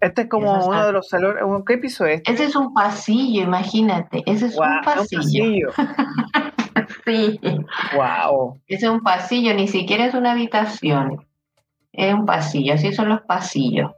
Este 0.00 0.22
es 0.22 0.28
como 0.28 0.66
uno 0.66 0.86
de 0.86 0.92
los 0.92 1.08
salones. 1.08 1.42
¿Qué 1.66 1.78
piso 1.78 2.06
es? 2.06 2.18
este? 2.18 2.32
Ese 2.32 2.44
es 2.44 2.56
un 2.56 2.72
pasillo, 2.72 3.42
imagínate. 3.42 4.22
Ese 4.26 4.46
es 4.46 4.56
Guau, 4.56 4.78
un 4.78 4.84
pasillo. 4.84 5.68
Sí, 7.04 7.38
Wow. 7.96 8.60
ese 8.66 8.86
es 8.86 8.90
un 8.92 9.00
pasillo, 9.02 9.52
ni 9.54 9.68
siquiera 9.68 10.06
es 10.06 10.14
una 10.14 10.32
habitación. 10.32 11.26
Es 11.92 12.14
un 12.14 12.24
pasillo, 12.24 12.74
así 12.74 12.92
son 12.92 13.08
los 13.10 13.20
pasillos. 13.22 13.90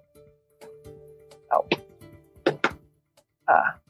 Ah. 3.46 3.80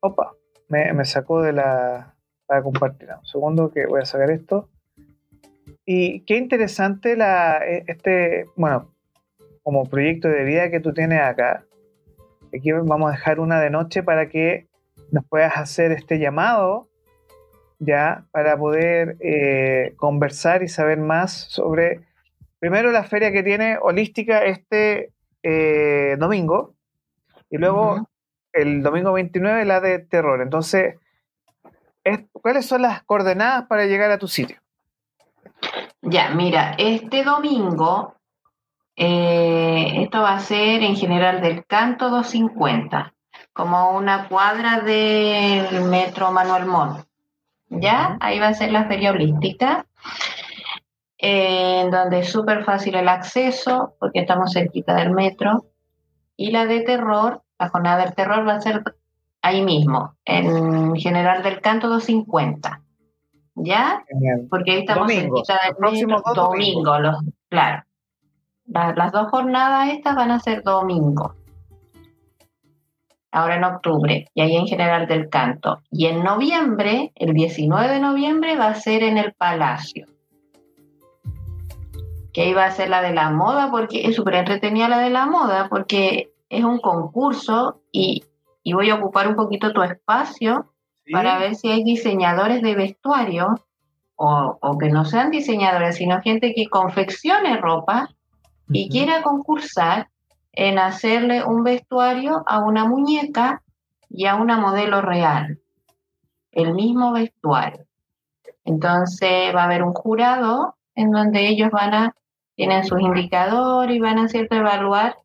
Opa. 0.00 0.32
Me, 0.68 0.92
me 0.92 1.04
sacó 1.04 1.42
de 1.42 1.52
la. 1.52 2.14
Para 2.46 2.62
compartir. 2.62 3.08
Un 3.18 3.26
segundo 3.26 3.70
que 3.70 3.86
voy 3.86 4.00
a 4.02 4.04
sacar 4.04 4.30
esto. 4.30 4.68
Y 5.84 6.20
qué 6.24 6.36
interesante 6.36 7.16
la, 7.16 7.58
e- 7.58 7.84
este, 7.86 8.46
bueno, 8.56 8.91
como 9.62 9.84
proyecto 9.88 10.28
de 10.28 10.44
vida 10.44 10.70
que 10.70 10.80
tú 10.80 10.92
tienes 10.92 11.20
acá. 11.20 11.64
Aquí 12.54 12.72
vamos 12.72 13.08
a 13.08 13.12
dejar 13.12 13.40
una 13.40 13.60
de 13.60 13.70
noche 13.70 14.02
para 14.02 14.28
que 14.28 14.66
nos 15.10 15.24
puedas 15.26 15.56
hacer 15.56 15.92
este 15.92 16.18
llamado 16.18 16.88
ya 17.78 18.26
para 18.30 18.56
poder 18.56 19.16
eh, 19.20 19.94
conversar 19.96 20.62
y 20.62 20.68
saber 20.68 20.98
más 20.98 21.32
sobre, 21.32 22.00
primero 22.60 22.92
la 22.92 23.02
feria 23.04 23.32
que 23.32 23.42
tiene 23.42 23.76
holística 23.80 24.44
este 24.44 25.12
eh, 25.42 26.16
domingo 26.18 26.74
y 27.50 27.58
luego 27.58 28.08
el 28.52 28.82
domingo 28.82 29.12
29 29.12 29.64
la 29.64 29.80
de 29.80 29.98
terror. 29.98 30.42
Entonces, 30.42 30.96
es- 32.04 32.20
¿cuáles 32.32 32.66
son 32.66 32.82
las 32.82 33.02
coordenadas 33.02 33.66
para 33.66 33.86
llegar 33.86 34.10
a 34.12 34.18
tu 34.18 34.28
sitio? 34.28 34.58
Ya, 36.02 36.30
mira, 36.30 36.74
este 36.78 37.24
domingo, 37.24 38.14
eh, 39.04 40.02
esto 40.04 40.22
va 40.22 40.36
a 40.36 40.38
ser 40.38 40.84
en 40.84 40.94
general 40.94 41.40
del 41.40 41.66
Canto 41.66 42.08
250, 42.08 43.12
como 43.52 43.96
una 43.96 44.28
cuadra 44.28 44.78
del 44.78 45.82
metro 45.86 46.30
Manuel 46.30 46.66
Montt. 46.66 47.04
¿Ya? 47.68 48.16
Ahí 48.20 48.38
va 48.38 48.48
a 48.48 48.54
ser 48.54 48.70
la 48.70 48.84
feria 48.84 49.10
holística, 49.10 49.86
eh, 51.18 51.80
en 51.80 51.90
donde 51.90 52.20
es 52.20 52.30
súper 52.30 52.62
fácil 52.62 52.94
el 52.94 53.08
acceso, 53.08 53.96
porque 53.98 54.20
estamos 54.20 54.52
cerquita 54.52 54.94
del 54.94 55.10
metro. 55.10 55.64
Y 56.36 56.52
la 56.52 56.66
de 56.66 56.82
terror, 56.82 57.42
la 57.58 57.70
jornada 57.70 58.04
del 58.04 58.14
terror 58.14 58.46
va 58.46 58.54
a 58.54 58.60
ser 58.60 58.84
ahí 59.40 59.62
mismo, 59.62 60.14
en 60.24 60.94
General 60.94 61.42
del 61.42 61.60
Canto 61.60 61.88
250. 61.88 62.80
¿Ya? 63.56 64.04
Porque 64.48 64.70
ahí 64.70 64.80
estamos 64.80 65.12
cerquita 65.12 65.58
del 65.64 65.74
metro. 65.80 66.22
dos 66.24 66.36
domingo, 66.36 67.00
los, 67.00 67.16
claro. 67.48 67.82
La- 68.72 68.94
las 68.96 69.12
dos 69.12 69.28
jornadas 69.30 69.90
estas 69.90 70.16
van 70.16 70.30
a 70.30 70.40
ser 70.40 70.62
domingo. 70.62 71.34
ahora 73.34 73.56
en 73.56 73.64
octubre, 73.64 74.26
y 74.34 74.40
ahí 74.42 74.56
en 74.56 74.66
General 74.66 75.06
del 75.08 75.30
Canto. 75.30 75.80
Y 75.90 76.04
en 76.04 76.22
noviembre, 76.22 77.12
el 77.14 77.32
19 77.32 77.88
de 77.88 77.98
noviembre, 77.98 78.58
va 78.58 78.66
a 78.66 78.74
ser 78.74 79.02
en 79.02 79.16
el 79.16 79.32
Palacio. 79.32 80.04
Que 82.34 82.42
ahí 82.42 82.52
va 82.52 82.66
a 82.66 82.70
ser 82.70 82.90
la 82.90 83.00
de 83.00 83.14
la 83.14 83.30
moda, 83.30 83.70
porque 83.70 84.06
es 84.06 84.16
súper 84.16 84.34
entretenida 84.34 84.86
la 84.88 84.98
de 84.98 85.08
la 85.08 85.24
moda, 85.24 85.68
porque 85.70 86.30
es 86.50 86.62
un 86.62 86.78
concurso 86.78 87.80
y, 87.90 88.22
voy 88.70 88.90
a 88.90 88.96
ocupar 88.96 89.26
un 89.28 89.34
poquito 89.34 89.72
tu 89.72 89.82
espacio 89.82 90.66
para 91.10 91.38
ver 91.38 91.54
si 91.54 91.70
hay 91.70 91.82
diseñadores 91.84 92.60
de 92.60 92.74
vestuario 92.74 93.64
o, 94.14 94.58
o, 94.60 94.76
que 94.76 94.90
no 94.90 95.06
sean 95.06 95.30
diseñadores, 95.30 95.96
sino 95.96 96.20
gente 96.20 96.52
que 96.54 96.68
confeccione 96.68 97.56
ropa 97.56 98.10
y 98.72 98.88
quiera 98.88 99.22
concursar 99.22 100.08
en 100.52 100.78
hacerle 100.78 101.44
un 101.44 101.62
vestuario 101.64 102.42
a 102.46 102.60
una 102.60 102.84
muñeca 102.84 103.62
y 104.08 104.26
a 104.26 104.36
una 104.36 104.58
modelo 104.58 105.00
real. 105.00 105.58
El 106.50 106.74
mismo 106.74 107.12
vestuario. 107.12 107.86
Entonces 108.64 109.54
va 109.54 109.62
a 109.62 109.64
haber 109.64 109.82
un 109.82 109.94
jurado 109.94 110.76
en 110.94 111.10
donde 111.10 111.48
ellos 111.48 111.70
van 111.70 111.94
a, 111.94 112.14
tienen 112.54 112.84
sus 112.84 113.00
indicadores 113.00 113.96
y 113.96 114.00
van 114.00 114.18
a 114.18 114.28
cierto 114.28 114.54
evaluar 114.54 115.16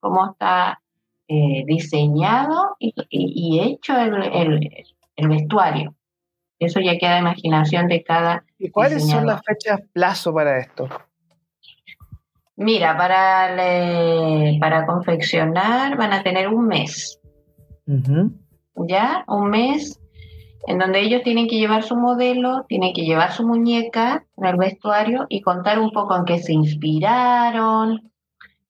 cómo 0.00 0.30
está 0.30 0.80
eh, 1.26 1.64
diseñado 1.66 2.76
y, 2.78 3.60
hecho 3.60 3.96
el, 3.98 4.60
el, 5.16 5.28
vestuario. 5.28 5.94
Eso 6.58 6.80
ya 6.80 6.96
queda 6.98 7.18
imaginación 7.18 7.88
de 7.88 8.02
cada. 8.02 8.44
¿Y 8.58 8.70
cuáles 8.70 9.08
son 9.08 9.26
las 9.26 9.42
fechas 9.44 9.80
plazo 9.92 10.32
para 10.32 10.58
esto? 10.58 10.88
Mira, 12.60 12.96
para, 12.96 13.54
para 14.58 14.84
confeccionar 14.84 15.96
van 15.96 16.12
a 16.12 16.24
tener 16.24 16.48
un 16.48 16.66
mes. 16.66 17.20
¿Ya? 18.74 19.24
Un 19.28 19.50
mes 19.50 20.00
en 20.66 20.78
donde 20.80 21.00
ellos 21.00 21.22
tienen 21.22 21.46
que 21.46 21.56
llevar 21.56 21.84
su 21.84 21.94
modelo, 21.94 22.64
tienen 22.68 22.92
que 22.94 23.02
llevar 23.04 23.30
su 23.30 23.46
muñeca 23.46 24.26
en 24.36 24.44
el 24.44 24.56
vestuario 24.56 25.26
y 25.28 25.40
contar 25.40 25.78
un 25.78 25.92
poco 25.92 26.16
en 26.16 26.24
qué 26.24 26.40
se 26.40 26.52
inspiraron, 26.52 28.10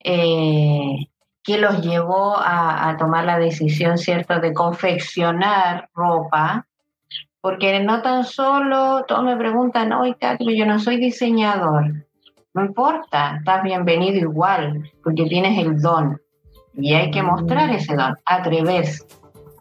eh, 0.05 1.09
qué 1.43 1.57
los 1.57 1.81
llevó 1.81 2.37
a, 2.37 2.95
tomar 2.99 3.25
la 3.25 3.39
decisión, 3.39 3.97
¿cierto?, 3.97 4.39
de 4.39 4.53
confeccionar 4.53 5.89
ropa. 5.95 6.67
Porque 7.41 7.81
no 7.81 8.03
tan 8.03 8.25
solo, 8.25 9.07
todos 9.09 9.25
me 9.25 9.37
preguntan, 9.37 9.95
oye, 9.95 10.15
yo 10.57 10.67
no 10.67 10.79
soy 10.79 10.99
diseñador. 10.99 12.08
No 12.59 12.65
importa, 12.65 13.37
estás 13.37 13.63
bienvenido 13.63 14.17
igual, 14.17 14.91
porque 15.05 15.27
tienes 15.27 15.65
el 15.65 15.81
don. 15.81 16.21
Y 16.75 16.93
hay 16.93 17.13
que 17.13 17.23
mostrar 17.23 17.71
ese 17.71 17.95
don, 17.95 18.17
atreverse, 18.25 19.05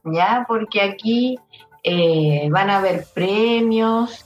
¿ya? 0.03 0.45
Porque 0.47 0.81
aquí 0.81 1.37
eh, 1.83 2.49
van 2.49 2.71
a 2.71 2.79
haber 2.79 3.05
premios, 3.13 4.25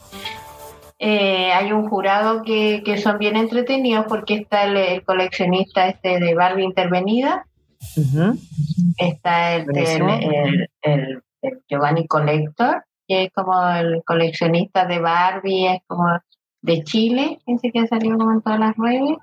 eh, 0.99 1.51
hay 1.51 1.73
un 1.73 1.89
jurado 1.89 2.43
que, 2.43 2.97
son 2.97 3.17
bien 3.17 3.35
entretenidos 3.35 4.05
porque 4.07 4.35
está 4.35 4.63
el, 4.63 5.03
coleccionista 5.03 5.89
este 5.89 6.21
de 6.21 6.33
Barbie 6.33 6.63
intervenida, 6.63 7.45
está 8.95 9.57
este, 9.57 9.95
el, 9.97 10.69
el, 10.81 11.23
Giovanni 11.67 12.07
Collector, 12.07 12.85
que 13.05 13.23
es 13.23 13.33
como 13.33 13.67
el 13.67 14.01
coleccionista 14.05 14.85
de 14.85 14.99
Barbie, 14.99 15.67
es 15.67 15.81
como 15.87 16.07
de 16.61 16.83
Chile, 16.83 17.39
ese 17.45 17.71
que 17.71 17.79
ha 17.79 17.87
salido 17.87 18.31
en 18.31 18.41
todas 18.41 18.59
las 18.59 18.75
redes. 18.77 19.17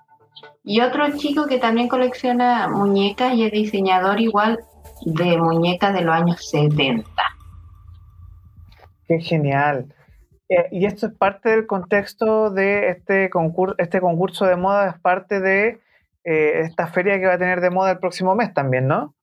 Y 0.65 0.81
otro 0.81 1.16
chico 1.16 1.47
que 1.47 1.59
también 1.59 1.89
colecciona 1.89 2.69
muñecas 2.69 3.35
y 3.35 3.44
es 3.44 3.52
diseñador 3.52 4.20
igual 4.20 4.59
de 5.05 5.39
muñecas 5.39 5.94
de 5.94 6.02
los 6.02 6.15
años 6.15 6.48
70. 6.48 7.09
Qué 9.06 9.20
genial. 9.20 9.86
Eh, 10.48 10.69
y 10.73 10.86
esto 10.86 11.06
es 11.06 11.12
parte 11.12 11.51
del 11.51 11.66
contexto 11.66 12.51
de 12.51 12.90
este 12.90 13.31
concurso, 13.31 13.74
este 13.78 14.01
concurso 14.01 14.47
de 14.47 14.56
moda, 14.56 14.90
es 14.90 15.01
parte 15.01 15.40
de 15.40 15.81
eh, 16.24 16.60
esta 16.60 16.86
feria 16.86 17.19
que 17.19 17.27
va 17.27 17.35
a 17.35 17.39
tener 17.39 17.60
de 17.60 17.70
moda 17.70 17.93
el 17.93 17.98
próximo 17.98 18.35
mes 18.35 18.52
también, 18.55 18.89
¿no? 18.89 19.15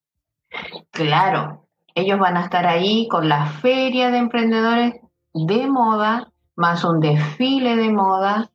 Claro, 0.92 1.68
ellos 1.96 2.20
van 2.20 2.38
a 2.38 2.44
estar 2.44 2.66
ahí 2.66 3.08
con 3.08 3.28
la 3.28 3.46
feria 3.48 4.12
de 4.12 4.18
emprendedores 4.18 4.96
de 5.34 5.68
moda 5.68 6.32
más 6.56 6.84
un 6.84 7.00
desfile 7.00 7.76
de 7.76 7.90
moda 7.90 8.50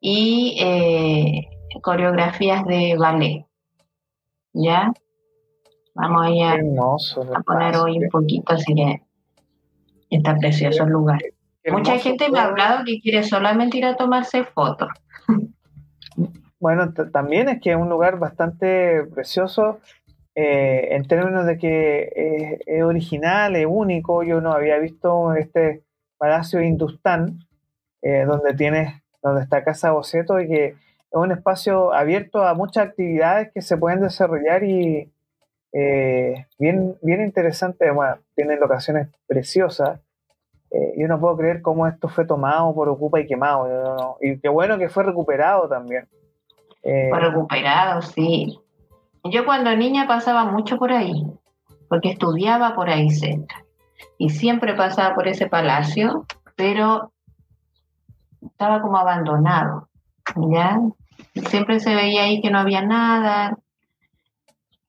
y 0.00 0.56
eh, 0.60 1.80
coreografías 1.80 2.64
de 2.64 2.96
ballet. 2.98 3.46
¿Ya? 4.52 4.92
Vamos 5.94 6.26
a, 6.42 7.36
a 7.36 7.42
poner 7.42 7.76
hoy 7.76 7.98
un 7.98 8.08
poquito, 8.08 8.54
así 8.54 8.74
que 8.74 9.02
está 10.10 10.36
precioso 10.36 10.84
el 10.84 10.90
lugar. 10.90 11.20
Mucha 11.70 11.98
gente 11.98 12.30
me 12.30 12.38
ha 12.38 12.46
hablado 12.46 12.84
que 12.84 13.00
quiere 13.00 13.22
solamente 13.22 13.78
ir 13.78 13.84
a 13.84 13.96
tomarse 13.96 14.44
fotos. 14.44 14.88
Bueno, 16.58 16.92
también 17.12 17.48
es 17.48 17.60
que 17.60 17.70
es 17.70 17.76
un 17.76 17.88
lugar 17.88 18.18
bastante 18.18 19.04
precioso 19.14 19.80
eh, 20.34 20.88
en 20.92 21.04
términos 21.06 21.44
de 21.46 21.58
que 21.58 22.60
es, 22.66 22.82
original, 22.82 23.56
es 23.56 23.66
único. 23.68 24.22
Yo 24.22 24.40
no 24.40 24.52
había 24.52 24.78
visto 24.78 25.34
este 25.34 25.82
Palacio 26.22 26.62
Hindustán, 26.62 27.40
eh, 28.00 28.24
donde 28.24 28.54
tienes, 28.54 29.02
donde 29.24 29.42
está 29.42 29.64
Casa 29.64 29.90
Boceto 29.90 30.38
y 30.38 30.46
que 30.46 30.66
es 30.66 30.76
un 31.10 31.32
espacio 31.32 31.92
abierto 31.92 32.44
a 32.44 32.54
muchas 32.54 32.86
actividades 32.86 33.50
que 33.52 33.60
se 33.60 33.76
pueden 33.76 34.02
desarrollar 34.02 34.62
y 34.62 35.10
eh, 35.72 36.46
bien, 36.60 36.96
bien 37.02 37.22
interesante, 37.22 37.90
bueno, 37.90 38.18
tiene 38.36 38.56
locaciones 38.56 39.08
preciosas. 39.26 39.98
Eh, 40.70 40.94
yo 40.96 41.08
no 41.08 41.18
puedo 41.18 41.36
creer 41.36 41.60
cómo 41.60 41.88
esto 41.88 42.06
fue 42.08 42.24
tomado 42.24 42.72
por 42.72 42.88
Ocupa 42.88 43.18
y 43.18 43.26
quemado. 43.26 44.16
Y 44.20 44.38
qué 44.38 44.48
bueno 44.48 44.78
que 44.78 44.88
fue 44.88 45.02
recuperado 45.02 45.68
también. 45.68 46.06
fue 46.82 47.18
recuperado, 47.18 48.00
sí. 48.00 48.60
Yo 49.24 49.44
cuando 49.44 49.74
niña 49.76 50.06
pasaba 50.06 50.44
mucho 50.44 50.78
por 50.78 50.92
ahí, 50.92 51.26
porque 51.88 52.10
estudiaba 52.10 52.76
por 52.76 52.88
ahí 52.88 53.10
cerca 53.10 53.61
y 54.18 54.30
siempre 54.30 54.74
pasaba 54.74 55.14
por 55.14 55.28
ese 55.28 55.46
palacio, 55.46 56.26
pero 56.56 57.12
estaba 58.40 58.80
como 58.80 58.98
abandonado, 58.98 59.88
¿ya? 60.50 60.80
Siempre 61.48 61.80
se 61.80 61.94
veía 61.94 62.22
ahí 62.22 62.40
que 62.40 62.50
no 62.50 62.58
había 62.58 62.82
nada 62.82 63.58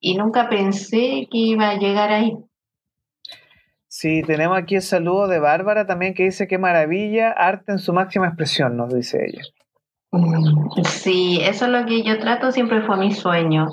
y 0.00 0.16
nunca 0.16 0.48
pensé 0.48 1.28
que 1.30 1.38
iba 1.38 1.70
a 1.70 1.78
llegar 1.78 2.12
ahí. 2.12 2.36
Sí, 3.88 4.22
tenemos 4.22 4.58
aquí 4.58 4.74
el 4.74 4.82
saludo 4.82 5.28
de 5.28 5.38
Bárbara 5.38 5.86
también 5.86 6.14
que 6.14 6.24
dice 6.24 6.48
qué 6.48 6.58
maravilla, 6.58 7.30
arte 7.30 7.72
en 7.72 7.78
su 7.78 7.92
máxima 7.92 8.26
expresión, 8.26 8.76
nos 8.76 8.92
dice 8.92 9.24
ella. 9.26 9.42
Sí, 10.84 11.40
eso 11.42 11.66
es 11.66 11.70
lo 11.70 11.86
que 11.86 12.02
yo 12.02 12.18
trato, 12.18 12.52
siempre 12.52 12.82
fue 12.82 12.96
mi 12.96 13.12
sueño 13.12 13.68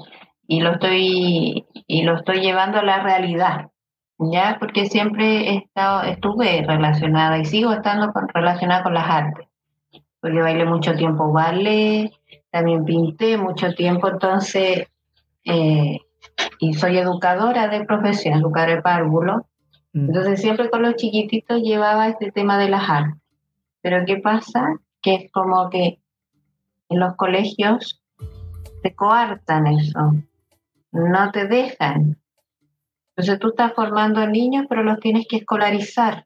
y 0.48 0.62
lo 0.62 0.74
estoy 0.74 1.66
y 1.88 2.04
lo 2.04 2.18
estoy 2.18 2.42
llevando 2.42 2.80
a 2.80 2.84
la 2.84 3.04
realidad 3.04 3.72
ya 4.30 4.58
porque 4.60 4.86
siempre 4.86 5.50
he 5.50 5.58
estado, 5.58 6.04
estuve 6.04 6.64
relacionada 6.68 7.40
y 7.40 7.46
sigo 7.46 7.72
estando 7.72 8.12
relacionada 8.34 8.84
con 8.84 8.94
las 8.94 9.10
artes, 9.10 9.48
porque 10.20 10.42
bailé 10.42 10.66
mucho 10.66 10.94
tiempo 10.96 11.32
ballet, 11.32 12.12
también 12.52 12.86
pinté 12.86 13.38
mucho 13.38 13.74
tiempo, 13.74 14.10
entonces, 14.10 14.88
eh, 15.46 16.00
y 16.60 16.74
soy 16.74 16.98
educadora 16.98 17.68
de 17.68 17.86
profesión, 17.86 18.40
educadora 18.40 18.76
de 18.76 18.82
párvulo, 18.82 19.48
mm. 19.94 20.08
entonces 20.08 20.42
siempre 20.42 20.70
con 20.70 20.84
los 20.84 20.96
chiquititos 20.96 21.62
llevaba 21.62 22.08
este 22.08 22.32
tema 22.32 22.58
de 22.58 22.70
las 22.70 22.90
artes. 22.90 23.22
Pero 23.82 24.06
¿qué 24.06 24.18
pasa? 24.18 24.76
Que 25.02 25.16
es 25.16 25.32
como 25.32 25.70
que 25.70 26.00
en 26.90 27.00
los 27.00 27.16
colegios 27.16 28.04
te 28.84 28.94
coartan 28.94 29.66
eso, 29.68 30.14
no 30.92 31.32
te 31.32 31.48
dejan. 31.48 32.21
Entonces 33.22 33.40
tú 33.40 33.50
estás 33.50 33.74
formando 33.74 34.26
niños, 34.26 34.66
pero 34.68 34.82
los 34.82 35.00
tienes 35.00 35.28
que 35.30 35.38
escolarizar. 35.38 36.26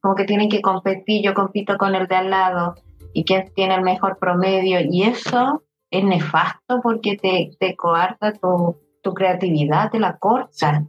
Como 0.00 0.14
que 0.14 0.24
tienen 0.24 0.48
que 0.48 0.62
competir, 0.62 1.22
yo 1.22 1.34
compito 1.34 1.76
con 1.76 1.94
el 1.94 2.06
de 2.06 2.16
al 2.16 2.30
lado 2.30 2.74
y 3.12 3.24
quién 3.26 3.52
tiene 3.54 3.74
el 3.74 3.82
mejor 3.82 4.16
promedio. 4.18 4.78
Y 4.80 5.02
eso 5.02 5.62
es 5.90 6.04
nefasto 6.04 6.80
porque 6.82 7.18
te, 7.18 7.50
te 7.60 7.76
coarta 7.76 8.32
tu, 8.32 8.80
tu 9.02 9.12
creatividad, 9.12 9.90
te 9.90 9.98
la 9.98 10.16
corta. 10.16 10.84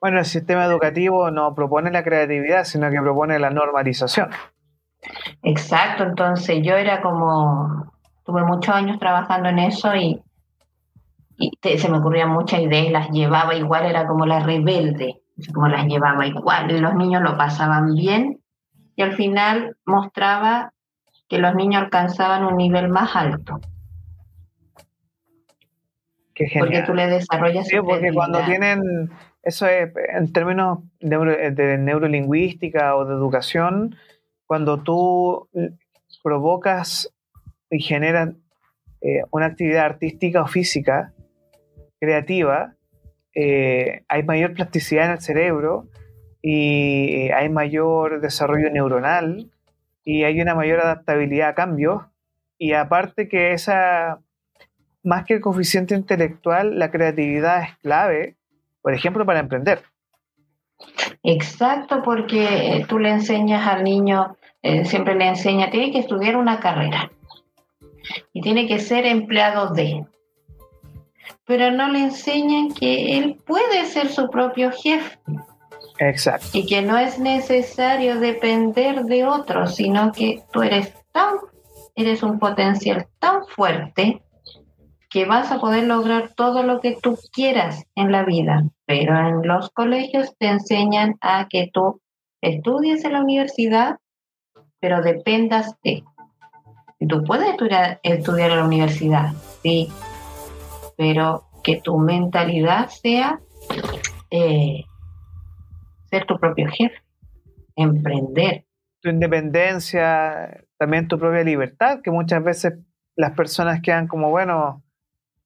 Bueno, 0.00 0.20
el 0.20 0.24
sistema 0.24 0.66
educativo 0.66 1.32
no 1.32 1.52
propone 1.52 1.90
la 1.90 2.04
creatividad, 2.04 2.62
sino 2.62 2.90
que 2.90 3.00
propone 3.00 3.40
la 3.40 3.50
normalización. 3.50 4.30
Exacto, 5.42 6.04
entonces 6.04 6.60
yo 6.62 6.76
era 6.76 7.02
como, 7.02 7.90
tuve 8.24 8.44
muchos 8.44 8.72
años 8.72 9.00
trabajando 9.00 9.48
en 9.48 9.58
eso 9.58 9.96
y 9.96 10.22
y 11.40 11.78
se 11.78 11.88
me 11.90 11.98
ocurrían 11.98 12.30
muchas 12.30 12.60
ideas 12.60 12.92
las 12.92 13.10
llevaba 13.10 13.54
igual, 13.54 13.86
era 13.86 14.06
como 14.06 14.26
la 14.26 14.40
rebelde, 14.40 15.22
como 15.54 15.68
las 15.68 15.86
llevaba 15.86 16.26
igual, 16.26 16.70
y 16.70 16.78
los 16.78 16.94
niños 16.94 17.22
lo 17.22 17.38
pasaban 17.38 17.94
bien, 17.94 18.40
y 18.94 19.02
al 19.02 19.14
final 19.14 19.76
mostraba 19.86 20.74
que 21.28 21.38
los 21.38 21.54
niños 21.54 21.82
alcanzaban 21.82 22.44
un 22.44 22.56
nivel 22.56 22.90
más 22.90 23.16
alto. 23.16 23.58
Qué 26.34 26.46
genial. 26.46 26.68
Porque 26.68 26.82
tú 26.82 26.94
le 26.94 27.06
desarrollas. 27.06 27.68
Sí, 27.68 27.76
porque 27.82 28.12
cuando 28.12 28.40
tienen 28.44 29.10
eso 29.42 29.66
es 29.66 29.90
en 30.14 30.32
términos 30.32 30.80
de 31.00 31.78
neurolingüística 31.78 32.96
o 32.96 33.06
de 33.06 33.14
educación, 33.14 33.96
cuando 34.44 34.82
tú 34.82 35.48
provocas 36.22 37.10
y 37.70 37.80
generas 37.80 38.34
eh, 39.00 39.22
una 39.30 39.46
actividad 39.46 39.86
artística 39.86 40.42
o 40.42 40.46
física 40.46 41.14
creativa, 42.00 42.74
eh, 43.34 44.02
hay 44.08 44.22
mayor 44.24 44.54
plasticidad 44.54 45.06
en 45.06 45.12
el 45.12 45.20
cerebro 45.20 45.86
y 46.42 47.30
hay 47.30 47.48
mayor 47.48 48.20
desarrollo 48.20 48.70
neuronal 48.70 49.50
y 50.04 50.24
hay 50.24 50.40
una 50.40 50.54
mayor 50.54 50.80
adaptabilidad 50.80 51.50
a 51.50 51.54
cambios. 51.54 52.02
Y 52.58 52.72
aparte 52.72 53.28
que 53.28 53.52
esa, 53.52 54.20
más 55.02 55.24
que 55.24 55.34
el 55.34 55.40
coeficiente 55.40 55.94
intelectual, 55.94 56.78
la 56.78 56.90
creatividad 56.90 57.62
es 57.62 57.76
clave, 57.78 58.36
por 58.82 58.94
ejemplo, 58.94 59.24
para 59.24 59.40
emprender. 59.40 59.82
Exacto, 61.22 62.02
porque 62.02 62.84
tú 62.88 62.98
le 62.98 63.10
enseñas 63.10 63.66
al 63.66 63.84
niño, 63.84 64.36
eh, 64.62 64.84
siempre 64.86 65.14
le 65.14 65.28
enseña, 65.28 65.70
tiene 65.70 65.92
que 65.92 65.98
estudiar 65.98 66.36
una 66.36 66.60
carrera 66.60 67.10
y 68.32 68.40
tiene 68.40 68.66
que 68.66 68.78
ser 68.78 69.04
empleado 69.04 69.74
de, 69.74 70.06
pero 71.44 71.70
no 71.70 71.88
le 71.88 72.00
enseñan 72.00 72.72
que 72.72 73.18
él 73.18 73.36
puede 73.46 73.86
ser 73.86 74.08
su 74.08 74.28
propio 74.30 74.70
jefe. 74.72 75.18
Exacto. 75.98 76.48
Y 76.52 76.66
que 76.66 76.82
no 76.82 76.96
es 76.96 77.18
necesario 77.18 78.18
depender 78.18 79.04
de 79.04 79.26
otros, 79.26 79.76
sino 79.76 80.12
que 80.12 80.42
tú 80.52 80.62
eres 80.62 80.94
tan, 81.12 81.34
eres 81.94 82.22
un 82.22 82.38
potencial 82.38 83.06
tan 83.18 83.44
fuerte 83.46 84.22
que 85.10 85.26
vas 85.26 85.50
a 85.50 85.60
poder 85.60 85.84
lograr 85.84 86.30
todo 86.34 86.62
lo 86.62 86.80
que 86.80 86.96
tú 87.02 87.18
quieras 87.32 87.84
en 87.96 88.12
la 88.12 88.24
vida. 88.24 88.64
Pero 88.86 89.18
en 89.18 89.46
los 89.46 89.70
colegios 89.70 90.34
te 90.38 90.46
enseñan 90.46 91.16
a 91.20 91.48
que 91.48 91.68
tú 91.72 92.00
estudies 92.40 93.04
en 93.04 93.12
la 93.12 93.20
universidad, 93.20 93.98
pero 94.78 95.02
dependas 95.02 95.74
de. 95.82 96.04
Tú 97.08 97.24
puedes 97.24 97.48
estudiar, 97.50 97.98
estudiar 98.02 98.50
en 98.52 98.58
la 98.58 98.64
universidad, 98.64 99.32
sí, 99.62 99.90
pero 101.00 101.46
que 101.64 101.80
tu 101.80 101.96
mentalidad 101.96 102.90
sea 102.90 103.40
eh, 104.30 104.84
ser 106.10 106.26
tu 106.26 106.38
propio 106.38 106.68
jefe, 106.68 107.02
emprender. 107.74 108.66
Tu 109.00 109.08
independencia, 109.08 110.62
también 110.76 111.08
tu 111.08 111.18
propia 111.18 111.42
libertad, 111.42 112.02
que 112.02 112.10
muchas 112.10 112.44
veces 112.44 112.74
las 113.16 113.32
personas 113.32 113.80
quedan 113.80 114.08
como, 114.08 114.28
bueno, 114.28 114.82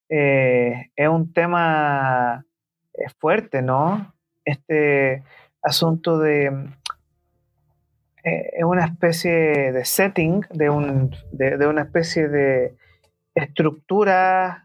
eh, 0.09 0.91
es 0.97 1.09
un 1.09 1.33
tema 1.33 2.45
fuerte, 3.21 3.63
¿no? 3.63 4.13
Este 4.45 5.23
asunto 5.63 6.19
de... 6.19 6.47
Eh, 8.25 8.51
es 8.55 8.65
una 8.65 8.87
especie 8.87 9.71
de 9.71 9.85
setting, 9.85 10.45
de, 10.51 10.69
un, 10.69 11.15
de, 11.31 11.65
una 11.69 11.83
especie 11.83 12.27
de 12.27 12.75
estructura 13.37 14.64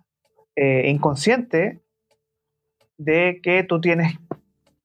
inconsciente 0.56 1.80
de 2.98 3.40
que 3.42 3.64
tú 3.64 3.80
tienes 3.80 4.18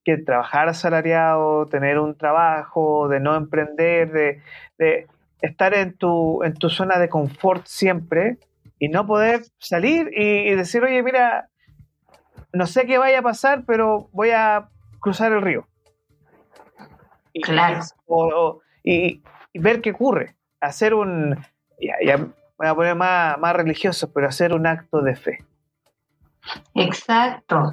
que 0.04 0.18
trabajar 0.18 0.68
asalariado, 0.68 1.66
tener 1.66 1.98
un 1.98 2.16
trabajo, 2.16 3.08
de 3.08 3.20
no 3.20 3.34
emprender, 3.34 4.40
de, 4.78 5.06
estar 5.40 5.74
en 5.74 5.96
tu, 5.96 6.42
en 6.42 6.54
tu 6.54 6.70
zona 6.70 6.98
de 6.98 7.08
confort 7.08 7.66
siempre 7.66 8.38
y 8.78 8.88
no 8.88 9.06
poder 9.06 9.42
salir 9.58 10.10
y, 10.14 10.54
decir, 10.54 10.82
oye, 10.84 11.02
mira, 11.02 11.48
no 12.52 12.66
sé 12.66 12.86
qué 12.86 12.98
vaya 12.98 13.18
a 13.18 13.22
pasar, 13.22 13.64
pero 13.66 14.08
voy 14.12 14.30
a 14.30 14.68
cruzar 15.00 15.32
el 15.32 15.42
río. 15.42 15.66
Y, 17.32 17.42
claro. 17.42 17.82
y, 18.82 19.22
ver 19.54 19.80
qué 19.80 19.90
ocurre. 19.90 20.36
Hacer 20.60 20.94
un, 20.94 21.36
ya, 21.78 22.16
voy 22.56 22.68
a 22.68 22.74
poner 22.74 22.94
más, 22.94 23.38
más 23.38 23.56
religioso, 23.56 24.12
pero 24.12 24.28
hacer 24.28 24.52
un 24.52 24.66
acto 24.66 25.02
de 25.02 25.16
fe. 25.16 25.38
Exacto 26.74 27.72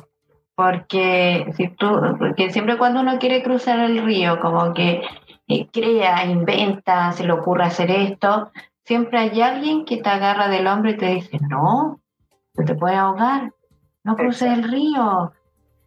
porque 0.61 1.51
si 1.57 1.69
tú, 1.69 1.87
porque 2.19 2.51
siempre 2.51 2.77
cuando 2.77 3.01
uno 3.01 3.17
quiere 3.17 3.41
cruzar 3.41 3.79
el 3.79 4.03
río, 4.03 4.39
como 4.39 4.75
que 4.75 5.01
eh, 5.47 5.67
crea, 5.71 6.25
inventa, 6.25 7.11
se 7.13 7.23
le 7.23 7.33
ocurre 7.33 7.63
hacer 7.63 7.89
esto, 7.89 8.51
siempre 8.83 9.17
hay 9.17 9.41
alguien 9.41 9.85
que 9.85 9.97
te 9.97 10.09
agarra 10.09 10.49
del 10.49 10.67
hombro 10.67 10.91
y 10.91 10.97
te 10.97 11.07
dice, 11.07 11.39
no, 11.49 11.99
te 12.53 12.75
puede 12.75 12.95
ahogar, 12.95 13.51
no 14.03 14.15
cruces 14.15 14.51
el 14.51 14.63
río, 14.69 15.33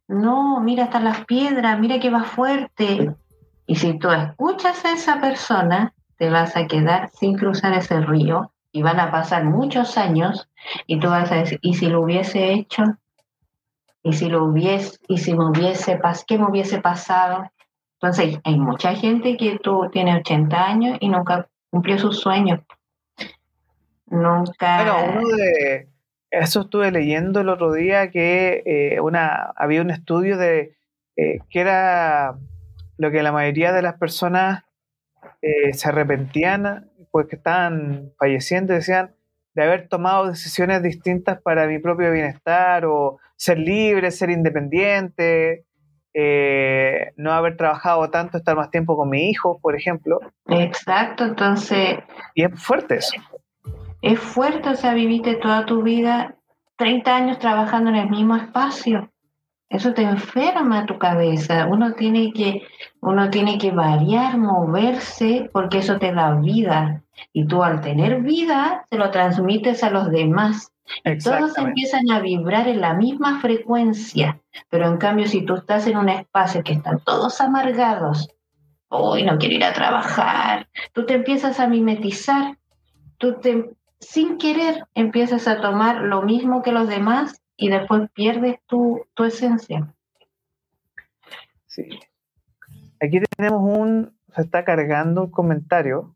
no, 0.09 0.59
mira 0.59 0.85
hasta 0.85 0.99
las 0.99 1.25
piedras, 1.25 1.79
mira 1.79 2.01
que 2.01 2.11
va 2.11 2.25
fuerte. 2.25 3.15
Y 3.67 3.77
si 3.77 3.97
tú 3.99 4.11
escuchas 4.11 4.85
a 4.85 4.93
esa 4.93 5.21
persona, 5.21 5.95
te 6.19 6.31
vas 6.31 6.57
a 6.57 6.67
quedar 6.67 7.11
sin 7.11 7.37
cruzar 7.39 7.75
ese 7.75 8.01
río 8.01 8.51
y 8.75 8.83
van 8.83 9.01
a 9.01 9.11
pasar 9.11 9.45
muchos 9.45 9.97
años 9.97 10.51
y 10.87 11.01
tú 11.01 11.09
vas 11.09 11.33
a 11.33 11.37
decir, 11.37 11.59
¿y 11.63 11.75
si 11.75 11.87
lo 11.87 12.03
hubiese 12.03 12.53
hecho? 12.53 12.99
y 14.05 14.13
si 14.13 14.29
lo 14.29 14.45
hubiese, 14.45 14.99
y 15.09 15.17
si 15.17 15.35
me 15.35 15.47
hubiese 15.47 15.99
¿qué 16.27 16.39
me 16.39 16.45
hubiese 16.45 16.81
pasado? 16.81 17.51
Entonces, 17.95 18.39
hay 18.45 18.59
mucha 18.59 18.95
gente 18.95 19.39
que 19.39 19.59
tú 19.59 19.89
tienes 19.91 20.21
80 20.21 20.65
años 20.65 20.99
y 21.01 21.09
nunca 21.09 21.49
cumplió 21.71 21.99
sus 21.99 22.21
sueños. 22.21 22.61
Nunca. 24.07 24.85
Bueno, 24.85 25.21
uno 25.21 25.37
de. 25.37 25.89
Eso 26.31 26.63
estuve 26.63 26.91
leyendo 26.91 27.41
el 27.41 27.49
otro 27.49 27.73
día 27.73 28.11
que 28.11 28.63
eh, 28.67 29.01
una, 29.01 29.53
había 29.57 29.81
un 29.81 29.91
estudio 29.91 30.37
de 30.37 30.77
eh, 31.17 31.39
que 31.49 31.61
era 31.61 32.37
lo 32.99 33.11
que 33.11 33.23
la 33.23 33.33
mayoría 33.33 33.73
de 33.73 33.83
las 33.83 33.95
personas 33.95 34.65
eh, 35.41 35.73
se 35.73 35.89
arrepentían 35.89 36.91
porque 37.15 37.37
estaban 37.37 38.11
falleciendo 38.19 38.73
y 38.73 38.77
decían 38.79 39.15
de 39.55 39.63
haber 39.63 39.87
tomado 39.87 40.27
decisiones 40.27 40.83
distintas 40.83 41.41
para 41.41 41.69
mi 41.69 41.79
propio 41.79 42.11
bienestar 42.11 42.85
o 42.87 43.21
ser 43.37 43.57
libre, 43.57 44.11
ser 44.11 44.31
independiente, 44.31 45.65
eh, 46.13 47.13
no 47.17 47.31
haber 47.31 47.57
trabajado 47.57 48.11
tanto, 48.11 48.37
estar 48.37 48.57
más 48.57 48.69
tiempo 48.69 48.97
con 48.97 49.11
mi 49.11 49.31
hijo, 49.31 49.61
por 49.63 49.77
ejemplo. 49.77 50.19
Exacto, 50.49 51.23
entonces... 51.25 51.99
Y 52.35 52.43
es 52.43 52.61
fuerte 52.61 52.97
eso. 52.97 53.15
Es 54.03 54.19
fuerte, 54.19 54.71
o 54.71 54.75
sea, 54.75 54.93
viviste 54.95 55.37
toda 55.37 55.67
tu 55.67 55.85
vida 55.85 56.35
30 56.79 57.15
años 57.15 57.39
trabajando 57.39 57.91
en 57.91 57.97
el 57.97 58.11
mismo 58.11 58.35
espacio. 58.35 59.09
Eso 59.69 59.95
te 59.95 60.03
enferma 60.03 60.87
tu 60.87 60.99
cabeza. 60.99 61.67
Uno 61.67 61.93
tiene 61.95 62.33
que, 62.33 62.63
uno 63.01 63.31
tiene 63.31 63.57
que 63.57 63.71
variar, 63.71 64.37
moverse, 64.37 65.49
porque 65.53 65.79
eso 65.79 66.01
te 66.01 66.13
da 66.13 66.35
vida. 66.35 67.04
Y 67.33 67.47
tú 67.47 67.63
al 67.63 67.81
tener 67.81 68.23
vida, 68.23 68.85
se 68.91 68.97
lo 68.97 69.11
transmites 69.11 69.83
a 69.83 69.91
los 69.91 70.11
demás. 70.11 70.73
Todos 71.23 71.57
empiezan 71.57 72.11
a 72.11 72.21
vibrar 72.21 72.69
en 72.69 72.81
la 72.81 72.95
misma 72.95 73.41
frecuencia, 73.41 74.41
pero 74.69 74.87
en 74.87 74.99
cambio 74.99 75.27
si 75.27 75.43
tú 75.43 75.55
estás 75.55 75.87
en 75.87 75.97
un 75.97 76.09
espacio 76.09 76.63
que 76.63 76.75
están 76.75 77.01
todos 77.01 77.41
amargados, 77.41 78.29
hoy 78.89 79.23
no 79.23 79.39
quiero 79.39 79.55
ir 79.55 79.65
a 79.65 79.73
trabajar, 79.73 80.69
tú 80.93 81.07
te 81.07 81.15
empiezas 81.15 81.59
a 81.59 81.69
mimetizar, 81.69 82.59
tú 83.17 83.41
te, 83.41 83.71
sin 83.99 84.37
querer 84.37 84.85
empiezas 84.95 85.49
a 85.49 85.61
tomar 85.61 86.03
lo 86.03 86.23
mismo 86.23 86.63
que 86.63 86.73
los 86.73 86.89
demás 86.89 87.41
y 87.57 87.71
después 87.71 88.11
pierdes 88.13 88.59
tu, 88.67 89.07
tu 89.15 89.25
esencia. 89.25 89.95
Sí. 91.67 91.89
Aquí 93.01 93.21
tenemos 93.37 93.63
un, 93.63 94.17
se 94.35 94.43
está 94.43 94.65
cargando 94.65 95.25
un 95.25 95.31
comentario 95.31 96.14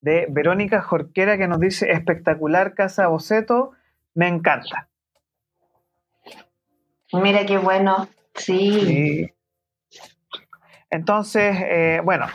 de 0.00 0.26
Verónica 0.30 0.82
Jorquera 0.82 1.36
que 1.36 1.48
nos 1.48 1.60
dice 1.60 1.90
espectacular 1.90 2.74
Casa 2.74 3.08
Boceto, 3.08 3.72
me 4.14 4.28
encanta. 4.28 4.88
Mira 7.12 7.44
qué 7.46 7.58
bueno, 7.58 8.08
sí. 8.34 9.32
Entonces, 10.90 11.56
eh, 11.60 12.00
bueno, 12.04 12.26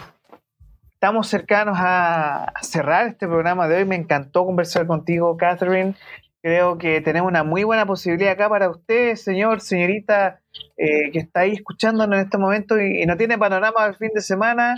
estamos 0.93 1.27
cercanos 1.27 1.77
a 1.80 2.53
cerrar 2.61 3.07
este 3.07 3.27
programa 3.27 3.68
de 3.68 3.77
hoy. 3.77 3.85
Me 3.85 3.95
encantó 3.95 4.45
conversar 4.45 4.85
contigo, 4.88 5.35
Catherine. 5.38 5.95
Creo 6.41 6.80
que 6.80 7.01
tenemos 7.01 7.30
una 7.30 7.43
muy 7.43 7.63
buena 7.63 7.85
posibilidad 7.85 8.31
acá 8.31 8.49
para 8.49 8.69
usted, 8.69 9.15
señor, 9.15 9.61
señorita, 9.61 10.41
eh, 10.76 11.11
que 11.11 11.19
está 11.19 11.41
ahí 11.41 11.51
escuchándonos 11.51 12.18
en 12.18 12.26
este 12.26 12.39
momento 12.39 12.81
y, 12.81 13.05
no 13.05 13.15
tiene 13.15 13.38
panorama 13.38 13.84
al 13.84 13.95
fin 13.95 14.09
de 14.13 14.22
semana 14.22 14.76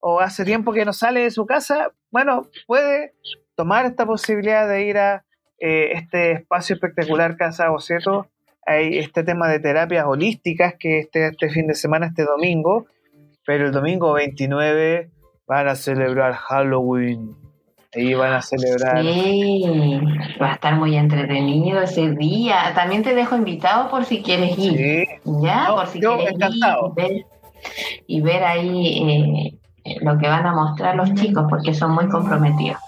o 0.00 0.20
hace 0.20 0.44
tiempo 0.44 0.72
que 0.72 0.84
no 0.84 0.92
sale 0.92 1.20
de 1.20 1.30
su 1.30 1.46
casa, 1.46 1.90
bueno, 2.10 2.48
puede 2.66 3.14
tomar 3.54 3.86
esta 3.86 4.04
posibilidad 4.04 4.68
de 4.68 4.86
ir 4.86 4.98
a 4.98 5.24
eh, 5.58 5.92
este 5.94 6.32
espacio 6.32 6.74
espectacular 6.74 7.36
Casa 7.36 7.70
Boceto. 7.70 8.28
Hay 8.66 8.98
este 8.98 9.24
tema 9.24 9.48
de 9.48 9.58
terapias 9.58 10.04
holísticas 10.06 10.74
que 10.78 10.98
este, 10.98 11.28
este 11.28 11.48
fin 11.48 11.66
de 11.66 11.74
semana, 11.74 12.08
este 12.08 12.24
domingo, 12.24 12.86
pero 13.46 13.64
el 13.66 13.72
domingo 13.72 14.12
29 14.12 15.10
van 15.46 15.68
a 15.68 15.76
celebrar 15.76 16.34
Halloween. 16.34 17.45
Ahí 17.96 18.14
van 18.14 18.34
a 18.34 18.42
celebrar. 18.42 19.02
Sí, 19.02 19.62
va 20.40 20.50
a 20.50 20.54
estar 20.54 20.76
muy 20.76 20.96
entretenido 20.96 21.80
ese 21.80 22.10
día. 22.10 22.72
También 22.74 23.02
te 23.02 23.14
dejo 23.14 23.36
invitado 23.36 23.88
por 23.90 24.04
si 24.04 24.22
quieres 24.22 24.56
ir. 24.58 24.76
Sí. 24.76 25.04
Ya, 25.42 25.68
No, 25.68 25.76
por 25.76 25.86
si 25.88 26.00
yo 26.00 26.16
quieres 26.16 26.34
encantado. 26.34 26.92
ir 26.98 27.02
y 27.02 27.02
ver, 27.02 27.24
y 28.06 28.20
ver 28.20 28.44
ahí 28.44 29.58
eh, 29.84 29.98
lo 30.02 30.18
que 30.18 30.28
van 30.28 30.46
a 30.46 30.52
mostrar 30.52 30.94
los 30.96 31.14
chicos, 31.14 31.46
porque 31.48 31.72
son 31.72 31.92
muy 31.94 32.08
comprometidos. 32.08 32.78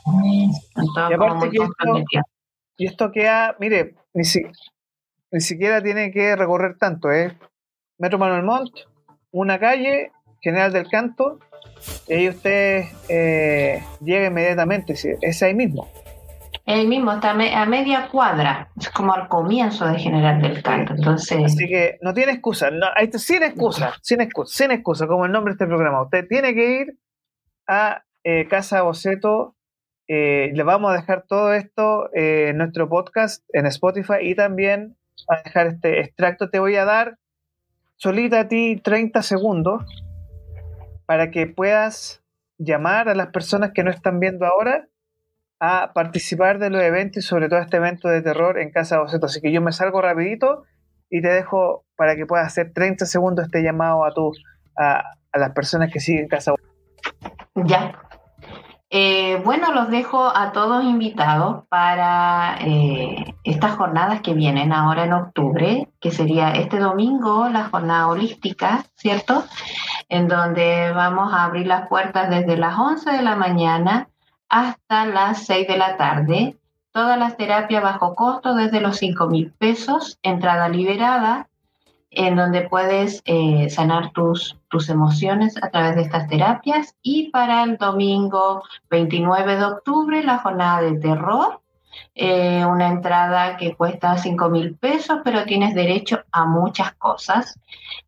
Son 0.74 0.86
todos 0.94 1.10
Y 1.10 1.14
aparte 1.14 1.51
que 1.51 1.56
esto- 1.56 1.66
comprometidos. 1.78 2.24
Y 2.76 2.86
esto 2.86 3.10
queda, 3.10 3.56
mire, 3.59 3.94
ni, 4.14 4.24
si- 4.24 4.44
ni 5.32 5.40
siquiera 5.40 5.82
tiene 5.82 6.12
que 6.12 6.36
recorrer 6.36 6.76
tanto, 6.78 7.10
¿eh? 7.10 7.36
Metro 7.98 8.18
Manuel 8.18 8.44
Montt, 8.44 8.70
una 9.32 9.59
calle, 9.59 10.12
General 10.40 10.72
del 10.72 10.86
Canto, 10.89 11.40
y 12.09 12.12
ahí 12.14 12.28
usted 12.28 12.84
eh, 13.09 13.82
llega 14.00 14.26
inmediatamente, 14.28 14.94
es 15.20 15.42
ahí 15.42 15.55
mismo. 15.55 15.88
El 16.64 16.86
mismo 16.86 17.12
está 17.12 17.30
a 17.30 17.34
me- 17.34 17.55
a 17.55 17.64
media 17.64 18.09
cuadra, 18.12 18.68
es 18.78 18.90
como 18.90 19.14
al 19.14 19.28
comienzo 19.28 19.86
de 19.86 19.98
General 19.98 20.40
del 20.42 20.62
Canto. 20.62 20.94
Entonces, 20.94 21.38
Así 21.44 21.66
que 21.66 21.98
no 22.02 22.12
tiene 22.12 22.32
excusa, 22.32 22.70
no, 22.70 22.86
ahí 22.94 23.06
está, 23.06 23.18
sin 23.18 23.42
excusa, 23.42 23.94
sin 24.02 24.20
excusa, 24.20 24.55
sin 24.55 24.70
excusa, 24.70 25.06
como 25.06 25.24
el 25.24 25.32
nombre 25.32 25.52
de 25.52 25.55
este 25.55 25.66
programa. 25.66 26.02
Usted 26.02 26.26
tiene 26.28 26.55
que 26.55 26.80
ir 26.80 26.98
a 27.66 28.02
eh, 28.24 28.46
Casa 28.48 28.82
Boceto. 28.82 29.55
eh, 30.09 30.50
le 30.55 30.62
vamos 30.62 30.90
a 30.90 30.94
dejar 30.96 31.24
todo 31.26 31.55
esto 31.55 32.10
eh, 32.14 32.48
en 32.50 32.59
nuestro 32.59 32.88
podcast 32.88 33.44
en 33.55 33.64
Spotify 33.66 34.16
y 34.22 34.34
también 34.34 34.96
a 35.28 35.40
dejar 35.42 35.68
este 35.68 36.00
extracto. 36.00 36.50
Te 36.50 36.59
voy 36.59 36.76
a 36.76 36.84
dar 36.84 37.16
solita 37.96 38.40
a 38.40 38.48
ti 38.48 38.76
30 38.82 39.22
segundos 39.22 39.82
para 41.09 41.30
que 41.30 41.47
puedas 41.47 42.22
llamar 42.59 43.09
a 43.09 43.14
las 43.14 43.28
personas 43.28 43.70
que 43.72 43.82
no 43.82 43.90
están 43.90 44.20
viendo 44.20 44.44
ahora 44.44 44.89
a 45.59 45.94
participar 45.94 46.59
de 46.59 46.68
los 46.68 46.82
eventos 46.82 47.24
y 47.24 47.26
sobre 47.26 47.48
todo 47.48 47.60
este 47.60 47.78
evento 47.78 48.09
de 48.09 48.20
terror 48.20 48.59
en 48.59 48.70
Casa 48.70 48.98
Boceto. 48.98 49.24
Así 49.24 49.40
que 49.40 49.51
yo 49.51 49.62
me 49.62 49.72
salgo 49.72 50.02
rapidito 50.02 50.64
y 51.09 51.22
te 51.22 51.28
dejo 51.28 51.86
para 51.97 52.14
que 52.14 52.26
puedas 52.26 52.47
hacer 52.47 52.74
30 52.74 53.06
segundos 53.06 53.47
este 53.47 53.62
llamado 53.62 54.05
a 54.05 54.12
tu 54.12 54.32
a, 54.76 55.02
a 55.32 55.39
las 55.39 55.52
personas 55.52 55.90
que 55.90 55.98
siguen 55.98 56.28
Casa 56.28 56.52
Boceto. 56.52 56.68
Ya. 57.55 58.07
Eh, 58.90 59.43
bueno, 59.44 59.73
los 59.74 59.90
dejo 59.90 60.35
a 60.35 60.52
todos 60.52 60.82
invitados 60.82 61.65
para 61.69 62.56
eh, 62.60 63.35
estas 63.44 63.77
jornadas 63.77 64.23
que 64.23 64.32
vienen 64.32 64.73
ahora 64.73 65.05
en 65.05 65.12
octubre, 65.12 65.89
que 66.01 66.10
sería 66.10 66.52
este 66.52 66.78
domingo 66.78 67.51
la 67.51 67.65
jornada 67.69 68.09
holística, 68.09 68.86
¿cierto? 68.97 69.44
En 70.09 70.27
donde 70.27 70.90
vamos 70.93 71.35
a 71.35 71.44
abrir 71.44 71.66
las 71.66 71.86
puertas 71.89 72.31
desde 72.31 72.56
las 72.56 72.78
11 72.78 73.10
de 73.10 73.23
la 73.23 73.36
mañana 73.36 74.09
hasta 74.48 75.05
las 75.05 75.44
6 75.44 75.69
de 75.69 75.77
la 75.77 75.98
tarde. 75.98 76.56
Todas 76.90 77.19
las 77.19 77.36
terapias 77.36 77.82
bajo 77.82 78.15
costo 78.15 78.55
desde 78.55 78.81
los 78.81 78.97
5 78.97 79.27
mil 79.28 79.52
pesos, 79.52 80.19
entrada 80.23 80.70
liberada, 80.70 81.48
en 82.10 82.36
donde 82.36 82.68
puedes 82.68 83.22
eh, 83.26 83.68
sanar 83.70 84.12
tus, 84.12 84.59
tus 84.68 84.89
emociones 84.89 85.56
a 85.62 85.70
través 85.70 85.97
de 85.97 86.02
estas 86.02 86.28
terapias. 86.28 86.97
Y 87.02 87.30
para 87.30 87.62
el 87.64 87.76
domingo 87.76 88.62
29 88.90 89.56
de 89.56 89.64
octubre, 89.64 90.22
la 90.22 90.39
jornada 90.39 90.80
de 90.80 90.98
terror, 90.98 91.60
eh, 92.14 92.64
una 92.64 92.89
entrada 92.89 93.56
que 93.56 93.74
cuesta 93.74 94.16
5 94.16 94.48
mil 94.48 94.76
pesos, 94.76 95.20
pero 95.24 95.44
tienes 95.44 95.74
derecho 95.74 96.20
a 96.32 96.44
muchas 96.44 96.94
cosas 96.94 97.59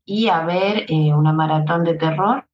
y 0.05 0.29
a 0.29 0.41
ver 0.43 0.87
eh, 0.89 1.13
una 1.15 1.33
maratón 1.33 1.85
de 1.85 1.95
terror 1.95 2.47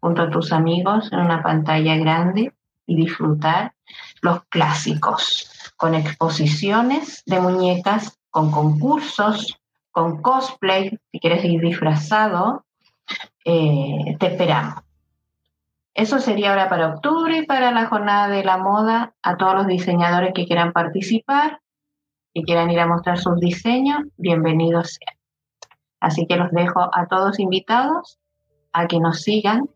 junto 0.00 0.22
a 0.22 0.30
tus 0.30 0.52
amigos 0.52 1.12
en 1.12 1.20
una 1.20 1.42
pantalla 1.42 1.96
grande 1.96 2.52
y 2.86 2.96
disfrutar 2.96 3.74
los 4.20 4.44
clásicos 4.44 5.72
con 5.76 5.94
exposiciones 5.94 7.22
de 7.26 7.40
muñecas, 7.40 8.18
con 8.30 8.50
concursos, 8.50 9.59
con 9.90 10.22
cosplay, 10.22 10.98
si 11.10 11.20
quieres 11.20 11.44
ir 11.44 11.60
disfrazado, 11.60 12.64
eh, 13.44 14.16
te 14.18 14.26
esperamos. 14.26 14.82
Eso 15.94 16.18
sería 16.18 16.50
ahora 16.50 16.68
para 16.68 16.94
octubre 16.94 17.38
y 17.38 17.46
para 17.46 17.72
la 17.72 17.86
jornada 17.86 18.28
de 18.28 18.44
la 18.44 18.58
moda 18.58 19.14
a 19.22 19.36
todos 19.36 19.54
los 19.54 19.66
diseñadores 19.66 20.32
que 20.34 20.46
quieran 20.46 20.72
participar, 20.72 21.60
que 22.32 22.42
quieran 22.42 22.70
ir 22.70 22.80
a 22.80 22.86
mostrar 22.86 23.18
sus 23.18 23.38
diseños, 23.40 24.04
bienvenidos 24.16 24.94
sean. 24.94 25.18
Así 26.00 26.26
que 26.26 26.36
los 26.36 26.50
dejo 26.52 26.88
a 26.94 27.06
todos 27.06 27.38
invitados 27.38 28.18
a 28.72 28.86
que 28.86 29.00
nos 29.00 29.22
sigan, 29.22 29.68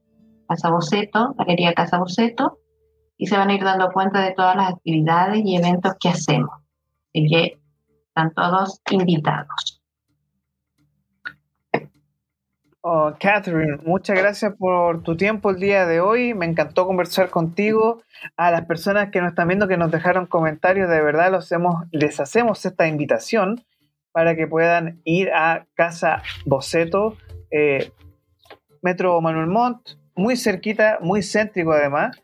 Casa 0.49 0.71
Boceto, 0.71 1.35
Galería 1.37 1.75
Casa 1.75 1.99
Boceto, 1.99 2.59
y 3.17 3.27
se 3.27 3.37
van 3.37 3.51
a 3.51 3.55
ir 3.55 3.65
dando 3.65 3.91
cuenta 3.93 4.21
de 4.21 4.33
todas 4.33 4.57
las 4.57 4.73
actividades 4.75 5.43
y 5.45 5.57
eventos 5.57 5.95
que 6.01 6.09
hacemos. 6.09 6.51
Así 7.13 7.27
que 7.29 7.61
están 8.09 8.33
todos 8.35 8.81
invitados. 8.91 9.74
Oh, 12.87 13.15
Catherine, 13.19 13.79
muchas 13.87 14.19
gracias 14.19 14.53
por 14.59 15.03
tu 15.03 15.17
tiempo 15.17 15.49
el 15.49 15.57
día 15.57 15.87
de 15.87 16.01
hoy. 16.01 16.35
Me 16.35 16.45
encantó 16.45 16.87
conversar 16.87 17.31
contigo. 17.31 18.03
A 18.37 18.51
las 18.51 18.67
personas 18.67 19.11
que 19.11 19.23
nos 19.23 19.31
están 19.31 19.49
viendo, 19.49 19.67
que 19.67 19.79
nos 19.79 19.91
dejaron 19.91 20.27
comentarios, 20.27 20.91
de 20.91 21.01
verdad 21.01 21.33
los 21.33 21.47
hacemos, 21.47 21.77
les 21.93 22.21
hacemos 22.21 22.67
esta 22.67 22.87
invitación 22.87 23.65
para 24.13 24.37
que 24.37 24.47
puedan 24.47 25.01
ir 25.05 25.31
a 25.33 25.67
Casa 25.73 26.23
Boceto, 26.45 27.17
eh, 27.51 27.91
Metro 28.83 29.19
Manuel 29.23 29.47
Montt, 29.47 29.93
muy 30.15 30.37
cerquita, 30.37 30.99
muy 31.01 31.23
céntrico 31.23 31.73
además. 31.73 32.15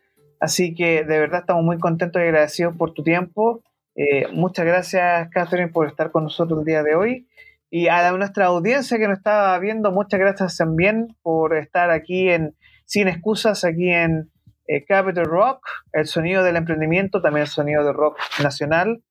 Así 0.40 0.74
que 0.74 1.04
de 1.04 1.18
verdad 1.20 1.40
estamos 1.40 1.64
muy 1.64 1.78
contentos 1.78 2.20
y 2.20 2.24
agradecidos 2.24 2.76
por 2.76 2.92
tu 2.92 3.02
tiempo. 3.02 3.62
Eh, 3.96 4.26
muchas 4.30 4.66
gracias, 4.66 5.30
Catherine, 5.30 5.72
por 5.72 5.86
estar 5.86 6.10
con 6.10 6.24
nosotros 6.24 6.58
el 6.58 6.66
día 6.66 6.82
de 6.82 6.96
hoy. 6.96 7.26
Y 7.70 7.88
a 7.88 8.02
la- 8.02 8.12
nuestra 8.18 8.46
audiencia 8.46 8.98
que 8.98 9.06
nos 9.08 9.18
estaba 9.18 9.58
viendo, 9.58 9.92
muchas 9.92 10.18
gracias 10.20 10.56
también 10.56 11.16
por 11.22 11.56
estar 11.56 11.90
aquí 11.90 12.28
en 12.28 12.56
Sin 12.84 13.06
Excusas, 13.08 13.64
aquí 13.64 13.90
en 13.90 14.30
eh, 14.66 14.84
Capital 14.84 15.24
Rock, 15.24 15.66
el 15.92 16.06
sonido 16.06 16.44
del 16.44 16.56
emprendimiento, 16.56 17.20
también 17.22 17.42
el 17.42 17.48
sonido 17.48 17.84
del 17.84 17.94
rock 17.94 18.18
nacional. 18.42 19.02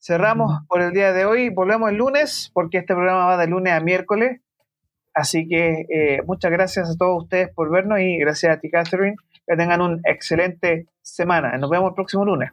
Cerramos 0.00 0.60
por 0.68 0.80
el 0.80 0.92
día 0.92 1.12
de 1.12 1.24
hoy, 1.24 1.48
volvemos 1.48 1.90
el 1.90 1.96
lunes, 1.96 2.50
porque 2.54 2.78
este 2.78 2.94
programa 2.94 3.26
va 3.26 3.36
de 3.36 3.48
lunes 3.48 3.72
a 3.72 3.80
miércoles. 3.80 4.40
Así 5.14 5.48
que 5.48 5.86
eh, 5.88 6.22
muchas 6.24 6.52
gracias 6.52 6.88
a 6.90 6.96
todos 6.96 7.24
ustedes 7.24 7.48
por 7.52 7.68
vernos 7.70 7.98
y 7.98 8.18
gracias 8.18 8.56
a 8.56 8.60
ti, 8.60 8.70
Catherine. 8.70 9.16
Que 9.46 9.56
tengan 9.56 9.80
una 9.80 9.98
excelente 10.04 10.86
semana. 11.02 11.56
Nos 11.58 11.70
vemos 11.70 11.88
el 11.88 11.94
próximo 11.94 12.24
lunes. 12.24 12.50